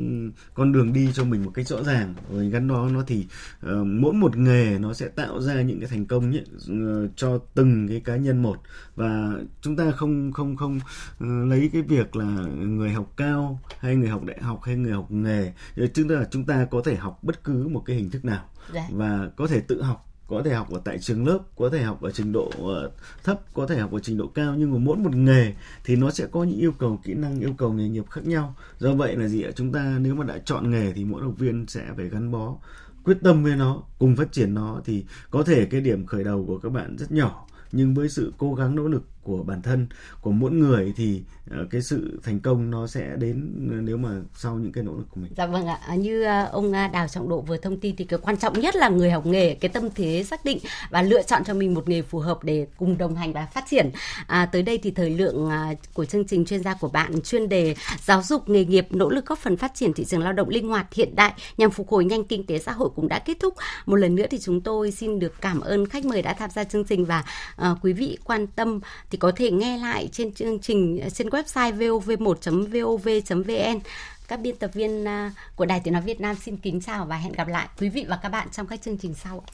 con 0.54 0.72
đường 0.72 0.92
đi 0.92 1.08
cho 1.14 1.24
mình 1.24 1.44
một 1.44 1.50
cách 1.54 1.68
rõ 1.68 1.82
ràng. 1.82 2.14
Rồi 2.32 2.50
gắn 2.50 2.68
đó 2.68 2.88
nó 2.92 3.02
thì 3.06 3.26
uh, 3.66 3.86
mỗi 3.86 4.12
một 4.12 4.36
nghề 4.36 4.78
nó 4.78 4.92
sẽ 4.92 5.08
tạo 5.08 5.40
ra 5.40 5.62
những 5.62 5.80
cái 5.80 5.88
thành 5.88 6.06
công 6.06 6.30
nhé, 6.30 6.42
uh, 6.72 7.10
cho 7.16 7.38
từng 7.54 7.88
cái 7.88 8.00
cá 8.00 8.16
nhân 8.16 8.42
một. 8.42 8.56
Và 8.94 9.32
chúng 9.60 9.76
ta 9.76 9.90
không 9.90 10.32
không 10.32 10.56
không 10.56 10.76
uh, 10.76 11.48
lấy 11.48 11.70
cái 11.72 11.82
việc 11.82 12.16
là 12.16 12.46
người 12.58 12.90
học 12.90 13.12
cao 13.16 13.60
hay 13.78 13.96
người 13.96 14.08
học 14.08 14.24
đại 14.24 14.38
học 14.40 14.60
hay 14.62 14.76
người 14.76 14.92
học 14.92 15.10
nghề. 15.10 15.52
Chúng 15.94 16.08
ta 16.08 16.14
chúng 16.30 16.44
ta 16.44 16.66
có 16.70 16.82
thể 16.84 16.96
học 16.96 17.18
bất 17.22 17.44
cứ 17.44 17.68
một 17.68 17.82
cái 17.86 17.96
hình 17.96 18.10
thức 18.10 18.24
nào 18.24 18.44
dạ. 18.74 18.88
và 18.90 19.30
có 19.36 19.46
thể 19.46 19.60
tự 19.60 19.82
học 19.82 20.02
có 20.28 20.42
thể 20.44 20.54
học 20.54 20.70
ở 20.70 20.80
tại 20.84 20.98
trường 20.98 21.26
lớp, 21.26 21.38
có 21.56 21.68
thể 21.70 21.82
học 21.82 22.02
ở 22.02 22.10
trình 22.10 22.32
độ 22.32 22.50
ờ, 22.58 22.90
thấp, 23.24 23.40
có 23.54 23.66
thể 23.66 23.78
học 23.78 23.92
ở 23.92 23.98
trình 23.98 24.18
độ 24.18 24.26
cao, 24.26 24.54
nhưng 24.58 24.72
mà 24.72 24.78
mỗi 24.78 24.96
một 24.96 25.14
nghề 25.14 25.54
thì 25.84 25.96
nó 25.96 26.10
sẽ 26.10 26.26
có 26.26 26.44
những 26.44 26.58
yêu 26.58 26.72
cầu, 26.72 27.00
kỹ 27.04 27.14
năng, 27.14 27.40
yêu 27.40 27.54
cầu 27.58 27.72
nghề 27.72 27.88
nghiệp 27.88 28.04
khác 28.10 28.26
nhau. 28.26 28.54
Do 28.78 28.94
vậy 28.94 29.16
là 29.16 29.28
gì 29.28 29.42
ạ? 29.42 29.50
Chúng 29.56 29.72
ta 29.72 29.98
nếu 30.00 30.14
mà 30.14 30.24
đã 30.24 30.38
chọn 30.38 30.70
nghề 30.70 30.92
thì 30.92 31.04
mỗi 31.04 31.22
học 31.22 31.34
viên 31.38 31.66
sẽ 31.68 31.86
phải 31.96 32.08
gắn 32.08 32.30
bó 32.30 32.56
quyết 33.04 33.18
tâm 33.22 33.44
với 33.44 33.56
nó, 33.56 33.82
cùng 33.98 34.16
phát 34.16 34.32
triển 34.32 34.54
nó. 34.54 34.80
Thì 34.84 35.04
có 35.30 35.42
thể 35.42 35.66
cái 35.66 35.80
điểm 35.80 36.06
khởi 36.06 36.24
đầu 36.24 36.44
của 36.46 36.58
các 36.58 36.68
bạn 36.68 36.96
rất 36.98 37.12
nhỏ, 37.12 37.46
nhưng 37.72 37.94
với 37.94 38.08
sự 38.08 38.32
cố 38.38 38.54
gắng, 38.54 38.74
nỗ 38.74 38.88
lực 38.88 39.02
của 39.26 39.42
bản 39.42 39.62
thân 39.62 39.86
của 40.20 40.30
mỗi 40.30 40.50
người 40.50 40.92
thì 40.96 41.22
ờ, 41.50 41.66
cái 41.70 41.82
sự 41.82 42.20
thành 42.22 42.40
công 42.40 42.70
nó 42.70 42.86
sẽ 42.86 43.16
đến 43.18 43.52
nếu 43.84 43.96
mà 43.96 44.10
sau 44.34 44.54
những 44.54 44.72
cái 44.72 44.84
nỗ 44.84 44.92
lực 44.92 45.06
của 45.10 45.20
mình. 45.20 45.32
Dạ 45.36 45.46
vâng 45.46 45.66
ạ, 45.66 45.78
à, 45.86 45.94
như 45.94 46.22
ờ, 46.22 46.48
ông 46.52 46.72
à, 46.72 46.88
Đào 46.88 47.08
Trọng 47.08 47.28
Độ 47.28 47.40
vừa 47.40 47.56
thông 47.56 47.80
tin 47.80 47.96
thì 47.96 48.04
cái 48.04 48.18
quan 48.22 48.36
trọng 48.36 48.60
nhất 48.60 48.76
là 48.76 48.88
người 48.88 49.10
học 49.10 49.26
nghề 49.26 49.54
cái 49.54 49.68
tâm 49.68 49.88
thế 49.94 50.24
xác 50.24 50.44
định 50.44 50.58
và 50.90 51.02
lựa 51.02 51.22
chọn 51.22 51.44
cho 51.44 51.54
mình 51.54 51.74
một 51.74 51.88
nghề 51.88 52.02
phù 52.02 52.18
hợp 52.18 52.44
để 52.44 52.66
cùng 52.76 52.98
đồng 52.98 53.14
hành 53.14 53.32
và 53.32 53.46
phát 53.46 53.64
triển. 53.70 53.90
À, 54.26 54.46
tới 54.46 54.62
đây 54.62 54.78
thì 54.78 54.90
thời 54.90 55.10
lượng 55.10 55.50
à, 55.50 55.74
của 55.94 56.04
chương 56.04 56.26
trình 56.26 56.44
chuyên 56.44 56.62
gia 56.62 56.74
của 56.74 56.88
bạn 56.88 57.22
chuyên 57.22 57.48
đề 57.48 57.74
giáo 58.04 58.22
dục 58.22 58.48
nghề 58.48 58.64
nghiệp 58.64 58.86
nỗ 58.90 59.10
lực 59.10 59.26
góp 59.26 59.38
phần 59.38 59.56
phát 59.56 59.72
triển 59.74 59.92
thị 59.92 60.04
trường 60.04 60.22
lao 60.22 60.32
động 60.32 60.48
linh 60.48 60.68
hoạt 60.68 60.94
hiện 60.94 61.16
đại 61.16 61.32
nhằm 61.56 61.70
phục 61.70 61.88
hồi 61.88 62.04
nhanh 62.04 62.24
kinh 62.24 62.46
tế 62.46 62.58
xã 62.58 62.72
hội 62.72 62.88
cũng 62.96 63.08
đã 63.08 63.18
kết 63.18 63.36
thúc. 63.40 63.54
Một 63.86 63.96
lần 63.96 64.14
nữa 64.14 64.26
thì 64.30 64.38
chúng 64.38 64.60
tôi 64.60 64.90
xin 64.90 65.18
được 65.18 65.40
cảm 65.40 65.60
ơn 65.60 65.86
khách 65.86 66.04
mời 66.04 66.22
đã 66.22 66.32
tham 66.32 66.50
gia 66.50 66.64
chương 66.64 66.84
trình 66.84 67.04
và 67.04 67.24
uh, 67.62 67.78
quý 67.82 67.92
vị 67.92 68.18
quan 68.24 68.46
tâm 68.46 68.80
thì 69.10 69.15
có 69.16 69.32
thể 69.36 69.50
nghe 69.50 69.78
lại 69.78 70.08
trên 70.12 70.32
chương 70.32 70.58
trình 70.58 71.00
ờ, 71.00 71.10
trên 71.10 71.28
website 71.28 71.78
vov1.vov.vn 71.78 73.80
Các 74.28 74.40
biên 74.40 74.56
tập 74.56 74.70
viên 74.74 75.08
à, 75.08 75.32
của 75.56 75.64
Đài 75.64 75.80
Tiếng 75.80 75.94
Nói 75.94 76.02
Việt 76.02 76.20
Nam 76.20 76.36
xin 76.44 76.56
kính 76.56 76.80
chào 76.80 77.04
và 77.04 77.16
hẹn 77.16 77.32
gặp 77.32 77.48
lại 77.48 77.68
quý 77.80 77.88
vị 77.88 78.04
và 78.08 78.18
các 78.22 78.28
bạn 78.28 78.48
trong 78.52 78.66
các 78.66 78.82
chương 78.82 78.98
trình 78.98 79.14
sau. 79.14 79.44